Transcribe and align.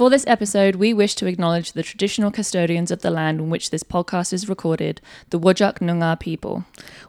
For 0.00 0.08
this 0.08 0.24
episode, 0.26 0.76
we 0.76 0.94
wish 0.94 1.14
to 1.16 1.26
acknowledge 1.26 1.72
the 1.72 1.82
traditional 1.82 2.30
custodians 2.30 2.90
of 2.90 3.02
the 3.02 3.10
land 3.10 3.38
on 3.38 3.50
which 3.50 3.68
this 3.68 3.82
podcast 3.82 4.32
is 4.32 4.48
recorded, 4.48 5.02
the 5.28 5.38
Wajak 5.38 5.80
Noongar 5.80 6.18
people. 6.18 6.64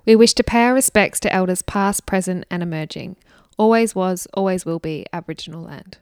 We 0.06 0.14
wish 0.18 0.34
to 0.34 0.44
pay 0.44 0.64
our 0.66 0.74
respects 0.74 1.18
to 1.22 1.32
elders 1.32 1.62
past, 1.62 2.06
present, 2.06 2.46
and 2.52 2.62
emerging. 2.62 3.16
Always 3.58 3.96
was, 3.96 4.28
always 4.34 4.66
will 4.66 4.80
be 4.80 5.06
Aboriginal 5.14 5.64
land. 5.64 6.00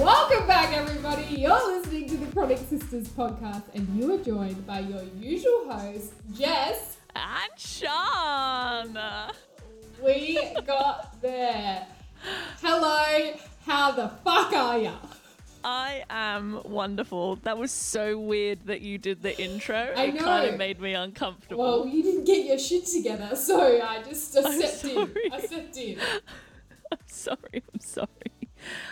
Welcome 0.00 0.48
back, 0.48 0.72
everybody. 0.72 1.36
You're 1.36 1.79
listening 2.34 2.58
to 2.58 2.64
the 2.64 2.66
Chronic 2.66 2.80
Sisters 2.80 3.08
podcast, 3.08 3.62
and 3.74 3.88
you 3.96 4.14
are 4.14 4.18
joined 4.18 4.66
by 4.66 4.80
your 4.80 5.02
usual 5.18 5.70
host, 5.70 6.12
Jess. 6.32 6.98
And 7.14 7.50
Sian! 7.56 8.98
We 10.02 10.54
got 10.66 11.20
there. 11.20 11.86
Hello, 12.62 13.34
how 13.66 13.92
the 13.92 14.08
fuck 14.24 14.52
are 14.52 14.78
ya? 14.78 14.94
I 15.62 16.04
am 16.08 16.60
wonderful. 16.64 17.36
That 17.36 17.58
was 17.58 17.70
so 17.70 18.18
weird 18.18 18.66
that 18.66 18.80
you 18.80 18.96
did 18.96 19.22
the 19.22 19.38
intro. 19.40 19.92
I 19.94 20.04
It 20.04 20.18
kind 20.18 20.48
of 20.48 20.56
made 20.56 20.80
me 20.80 20.94
uncomfortable. 20.94 21.62
Well, 21.62 21.86
you 21.86 22.02
didn't 22.02 22.24
get 22.24 22.46
your 22.46 22.58
shit 22.58 22.86
together, 22.86 23.36
so 23.36 23.60
I 23.60 24.02
just 24.02 24.36
I 24.36 24.58
stepped 24.58 24.84
in. 24.84 25.14
I 25.32 25.40
stepped 25.40 25.76
in. 25.76 25.98
I'm 26.92 26.98
sorry. 27.06 27.62
I'm 27.74 27.80
sorry. 27.80 28.29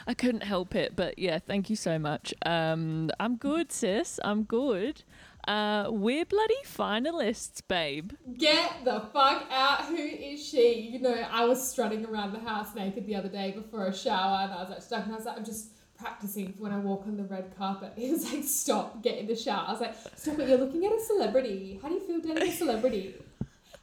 I 0.06 0.14
couldn't 0.14 0.42
help 0.42 0.74
it, 0.74 0.95
but 0.96 1.18
yeah, 1.18 1.38
thank 1.38 1.70
you 1.70 1.76
so 1.76 1.98
much. 1.98 2.34
Um, 2.45 3.10
I'm 3.20 3.36
good, 3.36 3.72
sis. 3.72 4.20
I'm 4.24 4.45
good. 4.45 5.02
Uh, 5.46 5.88
we're 5.90 6.26
bloody 6.26 6.62
finalists, 6.66 7.62
babe. 7.66 8.12
Get 8.36 8.84
the 8.84 9.00
fuck 9.14 9.46
out. 9.50 9.86
Who 9.86 9.96
is 9.96 10.46
she? 10.46 10.90
You 10.92 11.00
know, 11.00 11.26
I 11.30 11.46
was 11.46 11.70
strutting 11.70 12.04
around 12.04 12.32
the 12.32 12.40
house 12.40 12.74
naked 12.74 13.06
the 13.06 13.15
other 13.15 13.30
day 13.30 13.52
before 13.52 13.87
a 13.87 13.95
shower, 13.95 14.43
and 14.43 14.52
I 14.52 14.60
was 14.60 14.68
like 14.68 14.82
stuck, 14.82 15.04
and 15.04 15.15
I 15.15 15.16
was 15.16 15.24
like, 15.24 15.38
I'm 15.38 15.45
just 15.45 15.71
practicing 15.98 16.52
for 16.52 16.65
when 16.65 16.73
I 16.73 16.78
walk 16.78 17.06
on 17.06 17.16
the 17.16 17.24
red 17.24 17.56
carpet. 17.56 17.93
He 17.96 18.10
was 18.10 18.30
like, 18.30 18.45
stop, 18.45 19.02
get 19.02 19.18
in 19.18 19.26
the 19.26 19.37
shower. 19.37 19.65
I 19.68 19.73
was 19.73 19.80
like, 19.80 19.95
stop 20.16 20.38
it, 20.38 20.48
you're 20.48 20.59
looking 20.59 20.84
at 20.84 20.93
a 20.93 21.00
celebrity. 21.00 21.78
How 21.80 21.88
do 21.88 21.95
you 21.95 22.00
feel 22.00 22.21
dating 22.21 22.48
a 22.48 22.52
celebrity? 22.52 23.15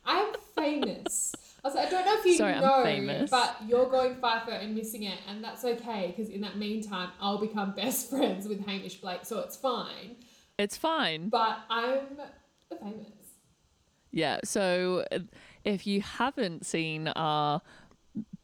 I 0.06 0.20
am 0.20 0.34
famous. 0.56 1.34
Like, 1.74 1.88
I 1.88 1.90
don't 1.90 2.06
know 2.06 2.20
if 2.20 2.26
you 2.26 2.36
Sorry, 2.36 2.60
know, 2.60 3.28
but 3.32 3.58
you're 3.66 3.90
going 3.90 4.16
FIFO 4.16 4.64
and 4.64 4.76
missing 4.76 5.04
it, 5.04 5.18
and 5.28 5.44
that's 5.44 5.66
okay 5.66 6.14
because 6.16 6.32
in 6.32 6.42
that 6.42 6.58
meantime, 6.58 7.10
I'll 7.20 7.40
become 7.40 7.72
best 7.76 8.10
friends 8.10 8.48
with 8.48 8.66
Hamish 8.66 8.96
Blake, 8.96 9.22
so 9.24 9.40
it's 9.40 9.56
fine. 9.56 10.18
It's 10.60 10.78
fine. 10.78 11.30
But 11.30 11.60
I'm 11.70 12.00
famous. 12.80 13.08
Yeah. 14.12 14.40
So 14.44 15.06
if 15.64 15.88
you 15.88 16.02
haven't 16.02 16.66
seen 16.66 17.10
our 17.10 17.62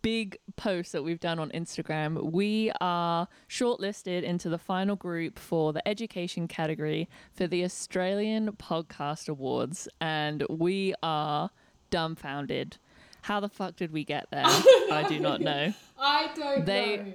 big 0.02 0.38
post 0.56 0.91
that 0.91 1.03
we've 1.03 1.19
done 1.19 1.39
on 1.39 1.50
Instagram, 1.52 2.31
we 2.31 2.72
are 2.81 3.28
shortlisted 3.47 4.23
into 4.23 4.50
the 4.50 4.58
final 4.58 4.95
group 4.95 5.39
for 5.39 5.72
the 5.72 5.88
education 5.88 6.47
category 6.47 7.08
for 7.33 7.47
the 7.47 7.63
Australian 7.63 8.52
Podcast 8.53 9.30
Awards, 9.30 9.88
and 10.02 10.44
we 10.50 10.94
are 11.03 11.52
dumbfounded. 11.89 12.78
How 13.22 13.39
the 13.39 13.50
fuck 13.50 13.75
did 13.75 13.91
we 13.91 14.03
get 14.03 14.27
there? 14.31 14.44
I 14.45 15.05
do 15.08 15.19
not 15.19 15.41
know. 15.41 15.73
I 16.00 16.30
don't 16.36 16.66
They- 16.66 16.97
know. 16.97 17.14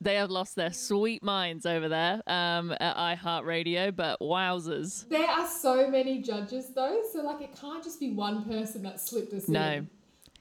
They 0.00 0.16
have 0.16 0.28
lost 0.30 0.54
their 0.54 0.72
sweet 0.72 1.22
minds 1.22 1.64
over 1.64 1.88
there 1.88 2.20
um, 2.26 2.72
at 2.78 2.94
iHeartRadio, 2.94 3.94
but 3.96 4.20
wowzers. 4.20 5.08
There 5.08 5.26
are 5.26 5.46
so 5.48 5.88
many 5.88 6.20
judges 6.20 6.74
though, 6.74 7.00
so 7.10 7.22
like 7.22 7.40
it 7.40 7.58
can't 7.58 7.82
just 7.82 8.00
be 8.00 8.10
one 8.10 8.44
person 8.44 8.82
that 8.82 9.00
slipped 9.00 9.32
us 9.32 9.48
No. 9.48 9.62
in. 9.62 9.88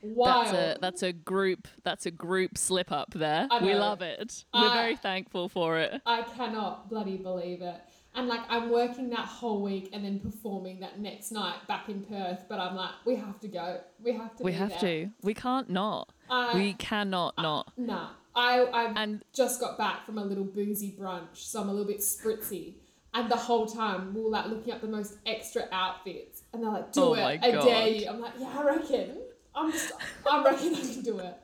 Wild. 0.02 0.48
That's 0.48 0.54
a 0.54 0.78
that's 0.82 1.04
a 1.04 1.14
group 1.14 1.70
that's 1.86 2.06
a 2.06 2.12
group 2.12 2.58
slip 2.58 2.92
up 2.92 3.14
there. 3.14 3.48
We 3.62 3.74
love 3.74 4.02
it. 4.02 4.44
We're 4.54 4.68
I- 4.68 4.74
very 4.74 4.96
thankful 4.98 5.48
for 5.48 5.80
it. 5.80 6.02
I 6.06 6.24
cannot 6.24 6.90
bloody 6.90 7.16
believe 7.16 7.62
it. 7.62 7.76
And 8.16 8.28
like 8.28 8.42
I'm 8.50 8.70
working 8.70 9.10
that 9.10 9.26
whole 9.26 9.62
week 9.62 9.90
and 9.92 10.06
then 10.06 10.20
performing 10.20 10.80
that 10.82 11.00
next 11.00 11.32
night 11.32 11.56
back 11.68 11.90
in 11.90 12.02
Perth, 12.04 12.46
but 12.48 12.60
I'm 12.60 12.76
like, 12.76 12.92
we 13.06 13.16
have 13.16 13.40
to 13.40 13.48
go. 13.48 13.80
We 14.04 14.14
have 14.14 14.36
to. 14.38 14.44
We 14.44 14.52
have 14.54 14.70
there. 14.70 15.06
to. 15.06 15.10
We 15.24 15.34
can't 15.34 15.70
not. 15.70 16.10
I- 16.30 16.54
we 16.56 16.74
cannot 16.74 17.34
not. 17.38 17.72
Nah, 17.78 18.10
I 18.36 18.62
I 18.62 18.94
And- 19.04 19.24
just 19.34 19.60
got 19.60 19.78
back 19.80 20.06
from 20.06 20.18
a 20.20 20.24
little 20.24 20.44
boozy 20.44 20.96
brunch, 21.00 21.36
so 21.38 21.62
I'm 21.62 21.70
a 21.70 21.72
little 21.72 21.88
bit 21.88 22.00
spritzy. 22.02 22.76
And 23.16 23.30
the 23.32 23.36
whole 23.36 23.66
time 23.68 24.14
we 24.14 24.22
were 24.22 24.30
like 24.30 24.46
looking 24.48 24.74
up 24.74 24.82
the 24.82 24.88
most 24.88 25.16
extra 25.26 25.68
outfits, 25.72 26.44
and 26.54 26.64
they're 26.64 26.72
like, 26.72 26.92
"Do 26.92 27.02
Oh 27.02 27.14
it, 27.16 27.24
I 27.44 27.52
dare 27.52 27.88
you." 27.88 28.08
I'm 28.10 28.20
like, 28.20 28.34
"Yeah, 28.40 28.54
I 28.60 28.64
reckon. 28.64 29.18
I'm 29.56 29.72
just, 29.72 29.92
I 30.32 30.44
reckon 30.44 30.74
I 30.76 30.82
can 30.82 31.02
do 31.02 31.20
it." 31.20 31.38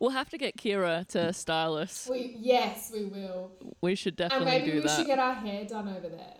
We'll 0.00 0.10
have 0.10 0.30
to 0.30 0.38
get 0.38 0.56
Kira 0.56 1.06
to 1.08 1.32
style 1.32 1.74
us. 1.74 2.08
We 2.10 2.36
yes, 2.38 2.90
we 2.94 3.04
will, 3.06 3.52
We 3.80 3.94
should 3.94 4.16
definitely 4.16 4.46
and 4.46 4.58
maybe 4.58 4.70
do 4.72 4.76
we 4.78 4.86
that. 4.86 4.96
should 4.96 5.06
get 5.06 5.18
our 5.18 5.34
hair 5.34 5.64
done 5.64 5.88
over 5.88 6.08
there. 6.08 6.34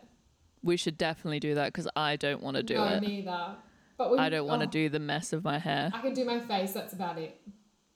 we 0.63 0.77
should 0.77 0.97
definitely 0.99 1.41
do 1.41 1.55
that 1.55 1.73
because 1.73 1.89
I 1.97 2.17
don't 2.17 2.43
want 2.43 2.57
to 2.57 2.63
do 2.63 2.75
it. 2.75 2.79
no, 2.79 2.93
it. 2.97 3.01
neither. 3.03 3.57
But 3.97 4.13
we, 4.13 4.19
I 4.19 4.29
don't 4.29 4.47
want 4.47 4.63
to 4.63 4.69
oh, 4.69 4.71
do 4.71 4.89
the 4.89 5.01
mess 5.01 5.33
of 5.33 5.43
my 5.43 5.59
hair. 5.59 5.91
I 5.93 6.01
can 6.01 6.15
do 6.15 6.25
my 6.25 6.39
face. 6.39 6.73
That's 6.73 6.93
about 6.93 7.19
it. 7.19 7.41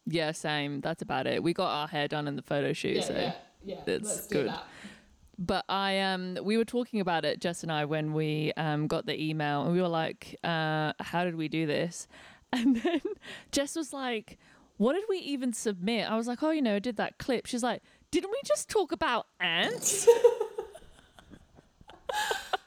Yeah, 0.06 0.32
same. 0.32 0.80
That's 0.80 1.00
about 1.02 1.28
it. 1.28 1.42
We 1.44 1.52
got 1.54 1.68
our 1.70 1.86
hair 1.86 2.08
done 2.08 2.26
in 2.26 2.34
the 2.34 2.42
photo 2.42 2.72
shoot, 2.72 2.96
Yeah, 2.96 3.02
so. 3.04 3.12
yeah, 3.14 3.32
yeah. 3.64 3.76
it's 3.86 4.08
Let's 4.08 4.26
do 4.26 4.34
good. 4.42 4.48
that. 4.48 4.64
But 5.38 5.64
I 5.68 6.00
um 6.00 6.36
we 6.42 6.56
were 6.56 6.64
talking 6.64 7.00
about 7.00 7.24
it 7.24 7.40
Jess 7.40 7.62
and 7.62 7.72
I 7.72 7.84
when 7.84 8.12
we 8.12 8.52
um 8.56 8.86
got 8.86 9.06
the 9.06 9.20
email 9.20 9.62
and 9.62 9.72
we 9.72 9.80
were 9.80 9.88
like 9.88 10.36
uh 10.44 10.92
how 11.00 11.24
did 11.24 11.36
we 11.36 11.48
do 11.48 11.66
this? 11.66 12.06
And 12.54 12.76
then 12.82 13.00
Jess 13.50 13.76
was 13.76 13.94
like 13.94 14.38
what 14.77 14.94
did 14.94 15.05
we 15.09 15.19
even 15.19 15.53
submit? 15.53 16.10
I 16.10 16.16
was 16.16 16.27
like, 16.27 16.43
"Oh, 16.43 16.50
you 16.50 16.62
know, 16.62 16.77
I 16.77 16.78
did 16.81 16.97
that 16.97 17.19
clip." 17.19 17.47
She's 17.47 17.62
like, 17.62 17.83
"Didn't 18.10 18.31
we 18.31 18.41
just 18.44 18.69
talk 18.69 18.93
about 18.93 19.27
ants?" 19.41 20.06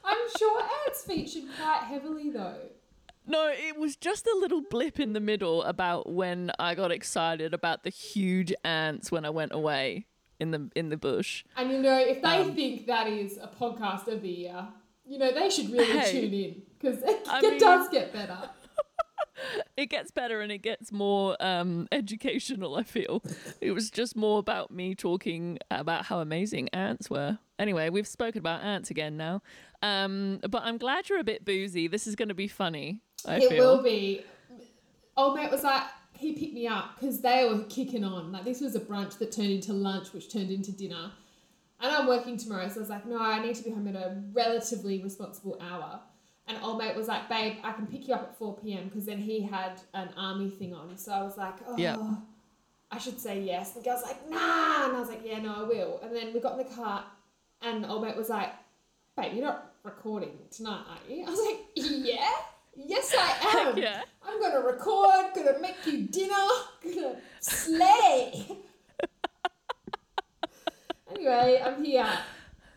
I'm 0.04 0.18
sure 0.38 0.62
ants 0.86 1.02
featured 1.04 1.44
quite 1.60 1.82
heavily 1.88 2.30
though. 2.30 2.56
no, 3.26 3.48
it 3.52 3.76
was 3.76 3.96
just 3.96 4.26
a 4.26 4.36
little 4.40 4.62
blip 4.62 4.98
in 5.00 5.12
the 5.12 5.20
middle 5.20 5.62
about 5.64 6.10
when 6.12 6.50
I 6.58 6.74
got 6.74 6.90
excited 6.92 7.52
about 7.54 7.82
the 7.84 7.90
huge 7.90 8.52
ants 8.64 9.10
when 9.10 9.24
I 9.24 9.30
went 9.30 9.52
away 9.52 10.06
in 10.38 10.50
the 10.52 10.70
in 10.76 10.88
the 10.90 10.96
bush. 10.96 11.44
And 11.56 11.70
you 11.70 11.78
know, 11.78 11.98
if 11.98 12.22
they 12.22 12.28
Um, 12.40 12.54
think 12.54 12.86
that 12.86 13.06
is 13.08 13.36
a 13.38 13.48
podcast 13.48 14.06
of 14.08 14.22
the 14.22 14.28
year, 14.28 14.68
you 15.04 15.18
know, 15.18 15.32
they 15.32 15.50
should 15.50 15.70
really 15.70 15.84
Hey. 15.98 16.12
tune 16.12 16.34
in 16.34 16.62
because 16.78 17.02
it, 17.02 17.26
it 17.26 17.42
mean- 17.50 17.58
does 17.60 17.88
get 17.88 18.12
better. 18.12 18.50
it 19.76 19.86
gets 19.86 20.10
better 20.10 20.40
and 20.40 20.50
it 20.50 20.58
gets 20.58 20.92
more 20.92 21.36
um, 21.40 21.88
educational. 21.92 22.76
I 22.76 22.82
feel 22.82 23.22
it 23.60 23.72
was 23.72 23.90
just 23.90 24.16
more 24.16 24.38
about 24.38 24.70
me 24.70 24.94
talking 24.94 25.58
about 25.70 26.06
how 26.06 26.20
amazing 26.20 26.68
ants 26.70 27.10
were. 27.10 27.38
Anyway, 27.58 27.88
we've 27.88 28.06
spoken 28.06 28.38
about 28.38 28.62
ants 28.62 28.90
again 28.90 29.16
now, 29.16 29.42
um, 29.82 30.40
but 30.48 30.62
I'm 30.64 30.78
glad 30.78 31.08
you're 31.08 31.20
a 31.20 31.24
bit 31.24 31.44
boozy. 31.44 31.88
This 31.88 32.06
is 32.06 32.14
going 32.14 32.28
to 32.28 32.34
be 32.34 32.48
funny. 32.48 33.00
I 33.26 33.36
it 33.36 33.48
feel. 33.48 33.76
will 33.76 33.82
be. 33.82 34.24
Old 35.16 35.36
mate 35.36 35.50
was 35.50 35.62
like, 35.62 35.84
he 36.12 36.32
picked 36.32 36.54
me 36.54 36.66
up 36.66 36.98
because 36.98 37.20
they 37.20 37.48
were 37.48 37.64
kicking 37.64 38.04
on. 38.04 38.32
Like 38.32 38.44
this 38.44 38.60
was 38.60 38.74
a 38.74 38.80
brunch 38.80 39.18
that 39.18 39.32
turned 39.32 39.50
into 39.50 39.72
lunch, 39.72 40.12
which 40.12 40.30
turned 40.30 40.50
into 40.50 40.72
dinner. 40.72 41.12
And 41.80 41.94
I'm 41.94 42.06
working 42.06 42.38
tomorrow, 42.38 42.68
so 42.68 42.76
I 42.76 42.80
was 42.80 42.88
like, 42.88 43.06
no, 43.06 43.20
I 43.20 43.42
need 43.42 43.54
to 43.56 43.62
be 43.62 43.70
home 43.70 43.86
at 43.88 43.94
a 43.94 44.22
relatively 44.32 45.02
responsible 45.02 45.58
hour. 45.60 46.00
And 46.48 46.56
old 46.62 46.78
mate 46.78 46.94
was 46.94 47.08
like, 47.08 47.28
babe, 47.28 47.56
I 47.64 47.72
can 47.72 47.86
pick 47.86 48.06
you 48.06 48.14
up 48.14 48.22
at 48.22 48.38
4 48.38 48.56
p.m. 48.58 48.84
because 48.84 49.04
then 49.04 49.18
he 49.18 49.42
had 49.42 49.80
an 49.94 50.08
army 50.16 50.48
thing 50.48 50.72
on. 50.74 50.96
So 50.96 51.12
I 51.12 51.22
was 51.22 51.36
like, 51.36 51.54
oh, 51.66 51.76
Yeah. 51.76 51.96
I 52.90 52.98
should 52.98 53.18
say 53.20 53.40
yes. 53.40 53.74
And 53.74 53.84
the 53.84 53.88
girl's 53.90 54.02
like, 54.04 54.30
nah. 54.30 54.86
And 54.86 54.96
I 54.96 55.00
was 55.00 55.08
like, 55.08 55.22
yeah, 55.24 55.40
no, 55.40 55.54
I 55.56 55.62
will. 55.64 55.98
And 56.04 56.14
then 56.14 56.32
we 56.32 56.38
got 56.38 56.52
in 56.58 56.66
the 56.66 56.72
car, 56.74 57.04
and 57.60 57.84
old 57.86 58.02
mate 58.04 58.16
was 58.16 58.28
like, 58.28 58.52
babe, 59.16 59.32
you're 59.34 59.44
not 59.44 59.72
recording 59.82 60.38
tonight, 60.52 60.84
are 60.88 61.12
you? 61.12 61.24
I 61.26 61.30
was 61.30 61.40
like, 61.40 61.60
yeah, 61.74 62.30
yes, 62.76 63.12
I 63.18 63.64
am. 63.70 63.76
yeah. 63.78 64.02
I'm 64.24 64.40
gonna 64.40 64.60
record, 64.60 65.34
gonna 65.34 65.58
make 65.60 65.84
you 65.84 66.06
dinner, 66.06 66.46
gonna 66.82 67.16
slay. 67.40 68.46
anyway, 71.10 71.60
I'm 71.64 71.82
here. 71.84 72.06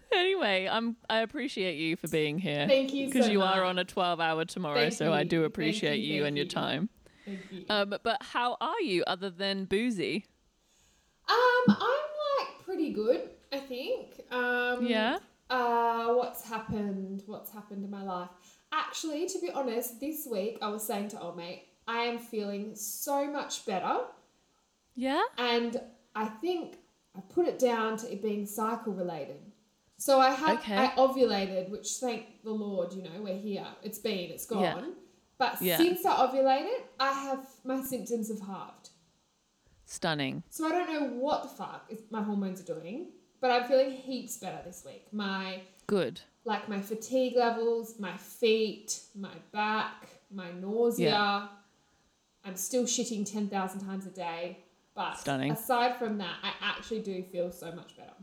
Anyway, 0.16 0.68
I'm. 0.70 0.96
I 1.10 1.20
appreciate 1.20 1.78
you 1.78 1.96
for 1.96 2.08
being 2.08 2.40
here. 2.40 2.68
Thank 2.68 2.94
you 2.94 3.06
Because 3.08 3.26
so 3.28 3.32
you 3.32 3.42
are 3.44 3.64
on 3.64 3.78
a 3.78 3.86
12 3.86 4.20
hour 4.20 4.44
tomorrow, 4.46 4.76
Thank 4.82 4.94
so 4.94 5.14
I 5.14 5.22
you. 5.22 5.26
do 5.30 5.38
Thank 5.42 5.48
appreciate 5.50 5.98
you, 6.00 6.16
you, 6.16 6.22
thank 6.24 6.28
and 6.30 6.38
your 6.38 6.46
you. 6.46 6.50
time. 6.50 6.90
Thank 7.26 7.40
you. 7.52 7.66
Um, 7.70 7.94
but 8.04 8.18
how 8.24 8.58
are 8.60 8.82
you 8.82 9.04
other 9.06 9.30
than 9.30 9.66
boozy? 9.66 10.26
Um, 11.30 11.36
I'm 11.68 11.76
like 11.78 12.66
pretty 12.66 12.92
good, 12.92 13.30
I 13.54 13.58
think. 13.60 14.22
Um, 14.32 14.86
Yeah. 14.86 15.20
Uh, 15.50 16.14
what's 16.14 16.48
happened? 16.48 17.24
What's 17.28 17.52
happened 17.52 17.84
in 17.84 17.90
my 17.92 18.04
life? 18.04 18.30
Actually, 18.72 19.28
to 19.28 19.40
be 19.40 19.50
honest, 19.52 20.00
this 20.00 20.28
week 20.30 20.58
I 20.62 20.70
was 20.70 20.84
saying 20.84 21.10
to 21.10 21.20
old 21.22 21.38
mate, 21.38 21.66
I 21.88 22.00
am 22.04 22.18
feeling 22.20 22.76
so 22.76 23.28
much 23.32 23.66
better, 23.66 24.02
Yeah. 24.96 25.22
and 25.38 25.82
I 26.16 26.26
think 26.26 26.78
I 27.16 27.22
put 27.22 27.48
it 27.48 27.58
down 27.60 27.98
to 27.98 28.12
it 28.12 28.22
being 28.22 28.46
cycle 28.46 28.94
related. 28.94 29.38
So 30.00 30.20
I 30.22 30.30
had 30.32 30.60
Okay. 30.60 30.78
I 30.78 30.88
ovulated, 30.96 31.70
which 31.70 31.98
thank 32.00 32.42
the 32.44 32.52
Lord, 32.52 32.94
you 32.94 33.04
know, 33.04 33.22
we're 33.22 33.38
here. 33.38 33.68
It's 33.84 34.00
been, 34.00 34.32
it's 34.32 34.46
gone. 34.46 34.62
Yeah. 34.64 34.86
But 35.38 35.62
Yeah. 35.62 35.78
since 35.78 36.06
I 36.06 36.16
ovulated, 36.26 36.84
I 37.00 37.12
have 37.12 37.46
my 37.66 37.82
symptoms 37.84 38.30
have 38.30 38.40
halved. 38.40 38.90
Stunning. 39.86 40.44
So 40.50 40.68
I 40.68 40.72
don't 40.72 40.90
know 40.90 41.08
what 41.20 41.44
the 41.44 41.50
fuck 41.50 41.92
my 42.10 42.24
hormones 42.24 42.62
are 42.62 42.76
doing, 42.76 43.12
but 43.42 43.52
I'm 43.52 43.68
feeling 43.68 43.92
heaps 43.92 44.38
better 44.38 44.62
this 44.64 44.86
week. 44.86 45.12
My 45.12 45.64
Good. 45.88 46.22
like 46.46 46.70
my 46.70 46.80
fatigue 46.80 47.36
levels, 47.36 48.00
my 48.00 48.16
feet, 48.16 49.02
my 49.16 49.36
back, 49.52 50.08
my 50.32 50.52
nausea. 50.54 51.50
I'm 52.46 52.56
still 52.56 52.86
shitting 52.86 53.30
10,000 53.30 53.82
times 53.82 54.06
a 54.06 54.12
day. 54.12 54.64
But 54.96 55.16
Stunning. 55.16 55.52
aside 55.52 55.98
from 55.98 56.18
that, 56.20 56.38
I 56.42 56.54
actually 56.62 57.02
do 57.02 57.22
feel 57.24 57.52
so 57.52 57.72
much 57.74 57.98
better. 57.98 58.14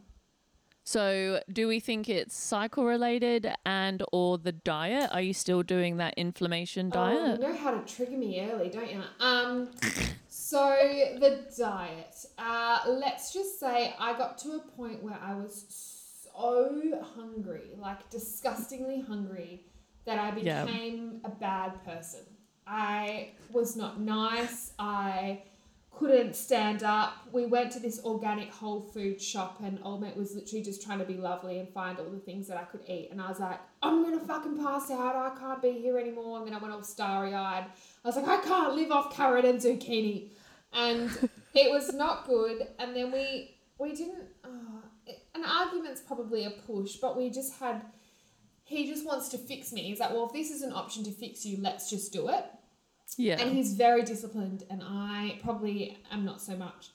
So, 0.96 1.40
do 1.52 1.66
we 1.66 1.80
think 1.80 2.08
it's 2.08 2.36
cycle 2.36 2.84
related 2.84 3.52
and 3.66 4.04
or 4.12 4.38
the 4.38 4.52
diet? 4.52 5.10
Are 5.12 5.20
you 5.20 5.34
still 5.34 5.64
doing 5.64 5.96
that 5.96 6.14
inflammation 6.16 6.86
Oh, 6.86 6.90
diet? 6.94 7.40
you 7.40 7.48
know 7.48 7.56
how 7.56 7.72
to 7.72 7.80
trigger 7.92 8.16
me 8.16 8.40
early, 8.48 8.68
don't 8.68 8.92
you? 8.92 9.02
Um, 9.18 9.72
so 10.28 10.76
the 11.18 11.44
diet. 11.58 12.14
Uh, 12.38 12.78
let's 12.86 13.32
just 13.32 13.58
say 13.58 13.94
I 13.98 14.16
got 14.16 14.38
to 14.38 14.50
a 14.52 14.60
point 14.76 15.02
where 15.02 15.18
I 15.20 15.34
was 15.34 15.64
so 16.32 17.02
hungry, 17.16 17.70
like 17.78 18.08
disgustingly 18.08 19.00
hungry, 19.00 19.64
that 20.04 20.20
I 20.20 20.38
Yeah. 20.38 20.66
became 20.66 21.20
a 21.24 21.30
bad 21.30 21.84
person. 21.84 22.20
I 22.64 23.30
was 23.50 23.74
not 23.74 24.00
nice. 24.00 24.70
I 24.78 25.42
couldn't 25.98 26.36
stand 26.36 26.82
up. 26.82 27.14
We 27.32 27.46
went 27.46 27.72
to 27.72 27.80
this 27.80 28.00
organic 28.04 28.52
whole 28.52 28.82
food 28.82 29.20
shop, 29.20 29.60
and 29.62 29.78
old 29.82 30.02
mate 30.02 30.16
was 30.16 30.34
literally 30.34 30.62
just 30.62 30.82
trying 30.82 30.98
to 30.98 31.04
be 31.04 31.14
lovely 31.14 31.58
and 31.58 31.68
find 31.68 31.98
all 31.98 32.10
the 32.10 32.18
things 32.18 32.48
that 32.48 32.58
I 32.58 32.64
could 32.64 32.82
eat. 32.86 33.08
And 33.10 33.20
I 33.20 33.28
was 33.28 33.40
like, 33.40 33.58
I'm 33.82 34.02
gonna 34.02 34.20
fucking 34.20 34.58
pass 34.58 34.90
out. 34.90 35.16
I 35.16 35.38
can't 35.38 35.62
be 35.62 35.72
here 35.72 35.98
anymore. 35.98 36.38
And 36.38 36.46
then 36.46 36.54
I 36.54 36.58
went 36.58 36.74
all 36.74 36.82
starry 36.82 37.34
eyed. 37.34 37.64
I 38.04 38.08
was 38.08 38.16
like, 38.16 38.28
I 38.28 38.38
can't 38.42 38.74
live 38.74 38.90
off 38.90 39.14
carrot 39.14 39.44
and 39.44 39.58
zucchini, 39.58 40.30
and 40.72 41.10
it 41.54 41.70
was 41.70 41.94
not 41.94 42.26
good. 42.26 42.66
And 42.78 42.94
then 42.94 43.10
we 43.10 43.56
we 43.78 43.94
didn't. 43.94 44.24
Oh, 44.44 44.82
it, 45.06 45.22
an 45.34 45.44
argument's 45.44 46.02
probably 46.02 46.44
a 46.44 46.50
push, 46.50 46.96
but 46.96 47.16
we 47.16 47.30
just 47.30 47.54
had. 47.54 47.82
He 48.64 48.88
just 48.88 49.06
wants 49.06 49.28
to 49.28 49.38
fix 49.38 49.72
me. 49.72 49.82
He's 49.82 50.00
like, 50.00 50.10
well, 50.10 50.26
if 50.26 50.32
this 50.32 50.50
is 50.50 50.62
an 50.62 50.72
option 50.72 51.04
to 51.04 51.12
fix 51.12 51.46
you, 51.46 51.58
let's 51.62 51.88
just 51.88 52.12
do 52.12 52.28
it. 52.28 52.44
Yeah. 53.16 53.40
And 53.40 53.52
he's 53.52 53.74
very 53.74 54.02
disciplined, 54.02 54.64
and 54.70 54.82
I 54.84 55.38
probably 55.42 55.98
am 56.10 56.24
not 56.24 56.40
so 56.40 56.56
much. 56.56 56.90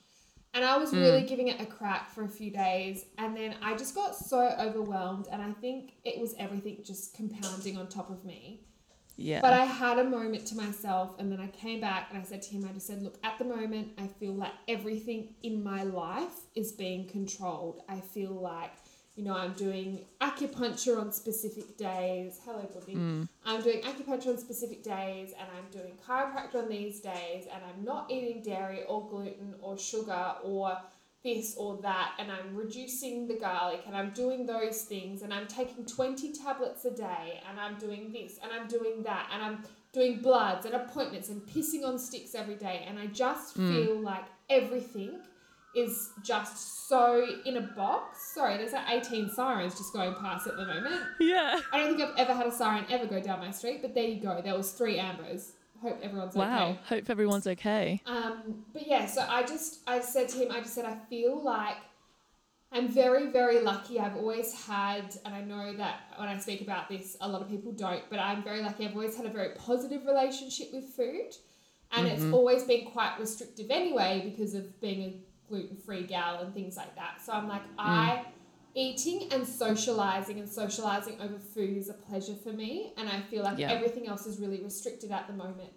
And 0.54 0.66
I 0.66 0.78
was 0.78 0.92
hmm. 0.92 0.98
really 0.98 1.24
giving 1.24 1.48
it 1.48 1.62
a 1.62 1.66
crack 1.66 2.12
for 2.12 2.24
a 2.24 2.30
few 2.30 2.52
days, 2.52 3.06
and 3.18 3.36
then 3.36 3.56
I 3.62 3.76
just 3.76 3.96
got 3.96 4.16
so 4.16 4.54
overwhelmed, 4.60 5.28
and 5.32 5.42
I 5.42 5.52
think 5.54 5.94
it 6.04 6.20
was 6.20 6.36
everything 6.38 6.80
just 6.84 7.16
compounding 7.16 7.78
on 7.78 7.88
top 7.88 8.10
of 8.10 8.26
me. 8.26 8.66
yeah. 9.16 9.40
But 9.42 9.54
I 9.54 9.64
had 9.64 9.98
a 9.98 10.04
moment 10.04 10.46
to 10.48 10.56
myself, 10.56 11.16
and 11.20 11.32
then 11.32 11.40
I 11.40 11.48
came 11.48 11.80
back 11.80 12.10
and 12.12 12.20
I 12.20 12.24
said 12.24 12.42
to 12.44 12.50
him, 12.50 12.68
I 12.70 12.74
just 12.74 12.88
said, 12.88 13.02
Look, 13.02 13.18
at 13.24 13.38
the 13.38 13.46
moment, 13.46 13.94
I 13.98 14.08
feel 14.08 14.34
like 14.34 14.54
everything 14.68 15.36
in 15.42 15.64
my 15.64 15.84
life 15.84 16.36
is 16.56 16.74
being 16.74 17.08
controlled. 17.08 17.82
I 17.88 18.02
feel 18.02 18.32
like, 18.32 18.74
you 19.22 19.28
know, 19.28 19.36
I'm 19.38 19.54
doing 19.54 20.04
acupuncture 20.20 21.00
on 21.00 21.12
specific 21.12 21.78
days. 21.78 22.40
Hello, 22.44 22.68
Boogie. 22.76 22.96
Hmm. 22.96 23.24
I'm 23.46 23.62
doing 23.62 23.82
acupuncture 23.82 24.30
on 24.30 24.40
specific 24.40 24.82
days, 24.82 25.32
and 25.40 25.48
I'm 25.56 25.70
doing 25.70 25.94
chiropractor 26.04 26.64
on 26.64 26.70
these 26.70 27.02
days, 27.02 27.46
and 27.54 27.62
I'm 27.64 27.86
not 27.86 28.10
eating 28.10 28.42
dairy 28.42 28.82
or 28.88 29.08
gluten 29.08 29.54
or 29.62 29.78
sugar 29.78 30.34
or 30.44 30.76
this 31.24 31.56
or 31.56 31.78
that, 31.84 32.16
and 32.18 32.32
I'm 32.32 32.56
reducing 32.56 33.28
the 33.28 33.36
garlic, 33.36 33.84
and 33.86 33.96
I'm 33.96 34.10
doing 34.10 34.48
those 34.48 34.86
things, 34.86 35.22
and 35.22 35.32
I'm 35.32 35.46
taking 35.46 35.86
20 35.86 36.34
tablets 36.34 36.84
a 36.86 36.92
day, 36.92 37.44
and 37.48 37.60
I'm 37.60 37.78
doing 37.78 38.12
this, 38.12 38.40
and 38.42 38.52
I'm 38.52 38.68
doing 38.68 39.04
that, 39.04 39.30
and 39.32 39.44
I'm 39.44 39.64
doing 39.94 40.20
bloods 40.20 40.66
and 40.66 40.74
appointments 40.74 41.30
and 41.30 41.44
pissing 41.44 41.86
on 41.86 42.00
sticks 42.00 42.34
every 42.34 42.56
day, 42.56 42.86
and 42.88 42.98
I 42.98 43.06
just 43.06 43.54
hmm. 43.54 43.72
feel 43.72 44.00
like 44.00 44.26
everything 44.50 45.20
is 45.76 46.12
just 46.24 46.88
so 46.90 47.26
in 47.46 47.58
a 47.58 47.62
box. 47.62 48.34
Sorry, 48.34 48.58
there's 48.58 48.74
like 48.74 48.90
18 48.90 49.30
sirens 49.30 49.78
just 49.78 49.94
going 49.94 50.14
past 50.16 50.48
at 50.48 50.56
the 50.58 50.66
moment. 50.66 51.02
yeah. 51.20 51.60
I 51.72 51.78
don't 51.78 51.96
think 51.96 52.10
I've 52.10 52.18
ever 52.18 52.34
had 52.34 52.48
a 52.48 52.52
siren 52.52 52.86
ever 52.90 53.06
go 53.06 53.22
down 53.22 53.40
my 53.40 53.52
street, 53.52 53.82
but 53.82 53.94
there 53.96 54.04
you 54.06 54.22
go. 54.22 54.42
There 54.44 54.56
was 54.56 54.72
three 54.72 55.00
ambers. 55.00 55.54
Hope 55.82 56.00
everyone's 56.04 56.36
Wow. 56.36 56.70
okay. 56.72 56.80
Hope 56.86 57.10
everyone's 57.10 57.48
okay. 57.48 58.02
Um, 58.06 58.66
but 58.74 58.86
yeah, 58.86 59.06
so 59.08 59.26
I 59.28 59.44
just 59.44 59.80
I 59.88 60.00
said 60.00 60.30
to 60.30 60.38
him, 60.38 60.52
I 60.52 60.60
just 60.60 60.76
said 60.76 60.86
I 60.86 60.96
feel 61.10 61.44
like 61.44 61.78
I'm 62.72 62.88
very 62.88 63.32
very 63.32 63.62
lucky. 63.62 64.00
I've 64.00 64.16
always 64.16 64.54
had, 64.66 65.16
and 65.26 65.34
I 65.34 65.42
know 65.42 65.74
that 65.78 66.02
when 66.18 66.30
I 66.30 66.38
speak 66.38 66.62
about 66.62 66.88
this, 66.88 67.18
a 67.20 67.28
lot 67.28 67.42
of 67.42 67.50
people 67.50 67.72
don't, 67.72 68.04
but 68.10 68.20
I'm 68.20 68.44
very 68.44 68.62
lucky. 68.62 68.86
I've 68.86 68.94
always 68.94 69.18
had 69.18 69.26
a 69.26 69.30
very 69.30 69.56
positive 69.56 70.06
relationship 70.06 70.68
with 70.72 70.86
food, 70.86 71.32
and 71.94 72.08
it's 72.08 72.24
always 72.32 72.64
been 72.64 72.86
quite 72.86 73.20
restrictive 73.20 73.68
anyway 73.72 74.22
because 74.24 74.54
of 74.54 74.80
being 74.82 75.02
a 75.02 75.22
gluten 75.52 75.78
free 75.78 76.04
gal 76.04 76.34
and 76.42 76.54
things 76.54 76.76
like 76.78 76.96
that. 76.96 77.22
So 77.24 77.34
I'm 77.34 77.48
like 77.48 77.64
mm. 77.64 77.76
I. 77.78 78.26
Eating 78.74 79.20
and 79.34 79.46
socializing 79.46 80.40
and 80.40 80.48
socializing 80.48 81.20
over 81.20 81.38
food 81.54 81.76
is 81.76 81.90
a 81.90 81.94
pleasure 81.94 82.38
for 82.42 82.54
me, 82.54 82.94
and 82.98 83.10
I 83.10 83.20
feel 83.30 83.44
like 83.44 83.58
Yeah. 83.58 83.70
everything 83.70 84.08
else 84.08 84.26
is 84.26 84.40
really 84.40 84.62
restricted 84.62 85.12
at 85.12 85.28
the 85.28 85.34
moment 85.34 85.74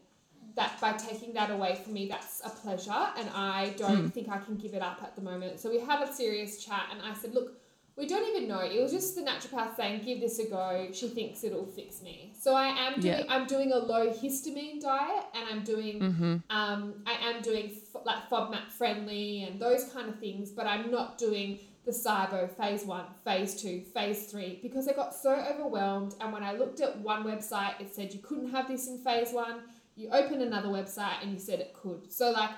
that 0.55 0.81
by 0.81 0.93
taking 0.93 1.32
that 1.35 1.50
away 1.50 1.73
from 1.82 1.93
me, 1.93 2.06
that's 2.09 2.41
a 2.44 2.50
pleasure, 2.50 3.05
and 3.19 3.29
I 3.31 3.75
don't 3.76 4.05
mm. 4.06 4.12
think 4.12 4.29
I 4.29 4.38
can 4.38 4.55
give 4.56 4.75
it 4.75 4.82
up 4.91 5.03
at 5.03 5.17
the 5.17 5.23
moment. 5.23 5.59
So 5.59 5.71
we 5.71 5.81
had 5.81 6.00
a 6.09 6.12
serious 6.12 6.65
chat, 6.65 6.85
and 6.93 7.03
I 7.03 7.15
said, 7.15 7.35
"Look, 7.35 7.49
we 7.96 8.06
don't 8.06 8.26
even 8.35 8.49
know. 8.49 8.58
It 8.61 8.81
was 8.82 8.91
just 8.91 9.14
the 9.14 9.23
naturopath 9.23 9.76
saying, 9.76 10.02
give 10.05 10.20
this 10.20 10.38
a 10.41 10.46
go. 10.49 10.88
She 10.93 11.08
thinks 11.08 11.44
it'll 11.44 11.67
fix 11.67 12.02
me. 12.02 12.32
So 12.38 12.55
I 12.55 12.67
am 12.67 13.00
doing. 13.00 13.19
Yeah. 13.19 13.25
I'm 13.29 13.46
doing 13.46 13.70
a 13.73 13.79
low 13.79 14.12
histamine 14.12 14.81
diet, 14.81 15.25
and 15.35 15.44
I'm 15.50 15.62
doing. 15.62 16.02
Um, 16.50 16.94
I 17.06 17.12
am 17.31 17.43
doing 17.43 17.73
f- 17.94 18.02
like 18.05 18.29
FODMAP 18.29 18.70
friendly 18.73 19.44
and 19.44 19.61
those 19.61 19.85
kind 19.93 20.08
of 20.08 20.19
things, 20.19 20.50
but 20.50 20.67
I'm 20.67 20.91
not 20.91 21.19
doing 21.19 21.61
the 21.85 21.93
SIBO 21.93 22.50
phase 22.56 22.85
one, 22.85 23.05
phase 23.25 23.61
two, 23.61 23.82
phase 23.94 24.26
three 24.26 24.58
because 24.62 24.88
I 24.88 24.94
got 24.94 25.14
so 25.14 25.31
overwhelmed. 25.32 26.14
And 26.20 26.32
when 26.32 26.43
I 26.43 26.52
looked 26.55 26.81
at 26.81 26.99
one 27.00 27.25
website, 27.25 27.79
it 27.81 27.94
said 27.94 28.12
you 28.14 28.20
couldn't 28.20 28.50
have 28.50 28.69
this 28.69 28.88
in 28.88 28.99
phase 29.05 29.32
one. 29.32 29.61
You 29.94 30.08
open 30.11 30.41
another 30.41 30.69
website 30.69 31.23
and 31.23 31.31
you 31.32 31.38
said 31.38 31.61
it 31.61 31.75
could. 31.75 32.11
So 32.12 32.31
like 32.31 32.50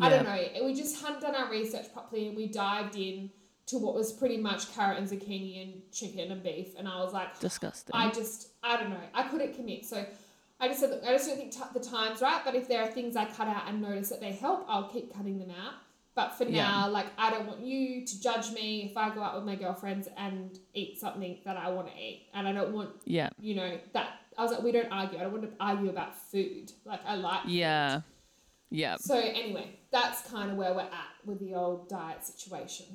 I 0.00 0.08
don't 0.10 0.24
know. 0.24 0.64
We 0.66 0.74
just 0.74 1.02
hadn't 1.02 1.22
done 1.22 1.34
our 1.34 1.50
research 1.50 1.92
properly 1.92 2.28
and 2.28 2.36
we 2.36 2.46
dived 2.48 2.96
in 2.96 3.30
to 3.66 3.78
what 3.78 3.94
was 3.94 4.12
pretty 4.12 4.36
much 4.36 4.74
carrot 4.74 4.98
and 4.98 5.08
zucchini 5.08 5.62
and 5.62 5.82
chicken 5.92 6.30
and 6.30 6.42
beef, 6.42 6.74
and 6.78 6.86
I 6.86 7.02
was 7.02 7.12
like, 7.12 7.38
Disgusting. 7.40 7.94
I 7.94 8.10
just, 8.10 8.48
I 8.62 8.76
don't 8.76 8.90
know. 8.90 9.00
I 9.14 9.22
couldn't 9.24 9.54
commit. 9.54 9.84
So 9.86 10.04
I 10.60 10.68
just 10.68 10.80
said, 10.80 10.90
look, 10.90 11.02
I 11.04 11.12
just 11.12 11.26
don't 11.26 11.36
think 11.38 11.52
t- 11.52 11.60
the 11.72 11.80
time's 11.80 12.20
right. 12.20 12.42
But 12.44 12.54
if 12.54 12.68
there 12.68 12.82
are 12.82 12.86
things 12.88 13.16
I 13.16 13.24
cut 13.24 13.48
out 13.48 13.68
and 13.68 13.80
notice 13.80 14.10
that 14.10 14.20
they 14.20 14.32
help, 14.32 14.64
I'll 14.68 14.88
keep 14.88 15.14
cutting 15.14 15.38
them 15.38 15.50
out. 15.50 15.74
But 16.14 16.30
for 16.38 16.44
Yeah. 16.44 16.62
now, 16.68 16.88
like, 16.90 17.06
I 17.18 17.30
don't 17.30 17.46
want 17.46 17.60
you 17.60 18.06
to 18.06 18.20
judge 18.20 18.52
me 18.52 18.84
if 18.88 18.96
I 18.96 19.12
go 19.12 19.20
out 19.22 19.34
with 19.34 19.44
my 19.44 19.56
girlfriends 19.56 20.08
and 20.16 20.56
eat 20.72 20.98
something 21.00 21.38
that 21.44 21.56
I 21.56 21.70
want 21.70 21.88
to 21.88 21.94
eat. 22.00 22.28
And 22.34 22.46
I 22.46 22.52
don't 22.52 22.72
want, 22.72 22.90
yeah. 23.04 23.30
you 23.40 23.54
know, 23.56 23.78
that. 23.94 24.20
I 24.38 24.42
was 24.42 24.52
like, 24.52 24.62
we 24.62 24.72
don't 24.72 24.90
argue. 24.92 25.18
I 25.18 25.22
don't 25.22 25.32
want 25.32 25.44
to 25.44 25.52
argue 25.58 25.90
about 25.90 26.16
food. 26.16 26.72
Like, 26.84 27.00
I 27.06 27.16
like 27.16 27.40
Yeah. 27.46 28.02
Yeah. 28.70 28.96
So, 28.98 29.16
anyway, 29.18 29.76
that's 29.90 30.28
kind 30.30 30.50
of 30.50 30.56
where 30.56 30.72
we're 30.74 30.80
at 30.82 31.10
with 31.24 31.40
the 31.40 31.54
old 31.54 31.88
diet 31.88 32.24
situation. 32.24 32.86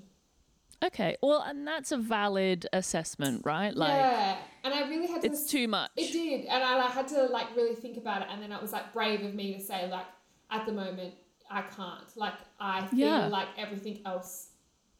Okay. 0.84 1.18
Well, 1.22 1.42
and 1.42 1.68
that's 1.68 1.92
a 1.92 1.98
valid 1.98 2.66
assessment, 2.74 3.42
right? 3.46 3.76
Like 3.76 3.92
yeah. 4.00 4.38
And 4.64 4.74
I 4.74 4.88
really 4.90 5.08
had 5.08 5.22
to. 5.22 5.28
it's 5.28 5.46
too 5.50 5.68
much. 5.68 5.92
It 5.96 6.12
did, 6.12 6.46
and 6.46 6.64
I 6.64 6.78
like, 6.78 6.92
had 6.92 7.08
to 7.10 7.26
like 7.26 7.56
really 7.56 7.76
think 7.76 7.98
about 7.98 8.22
it, 8.22 8.28
and 8.32 8.42
then 8.42 8.52
it 8.52 8.62
was 8.62 8.72
like 8.74 8.94
brave 8.94 9.24
of 9.24 9.34
me 9.34 9.54
to 9.54 9.60
say 9.62 9.90
like, 9.90 10.06
at 10.52 10.66
the 10.66 10.72
moment, 10.74 11.14
I 11.50 11.62
can't. 11.64 12.16
Like, 12.16 12.34
I 12.60 12.86
feel 12.88 13.00
Yeah. 13.00 13.28
like 13.28 13.48
everything 13.58 14.02
else 14.06 14.50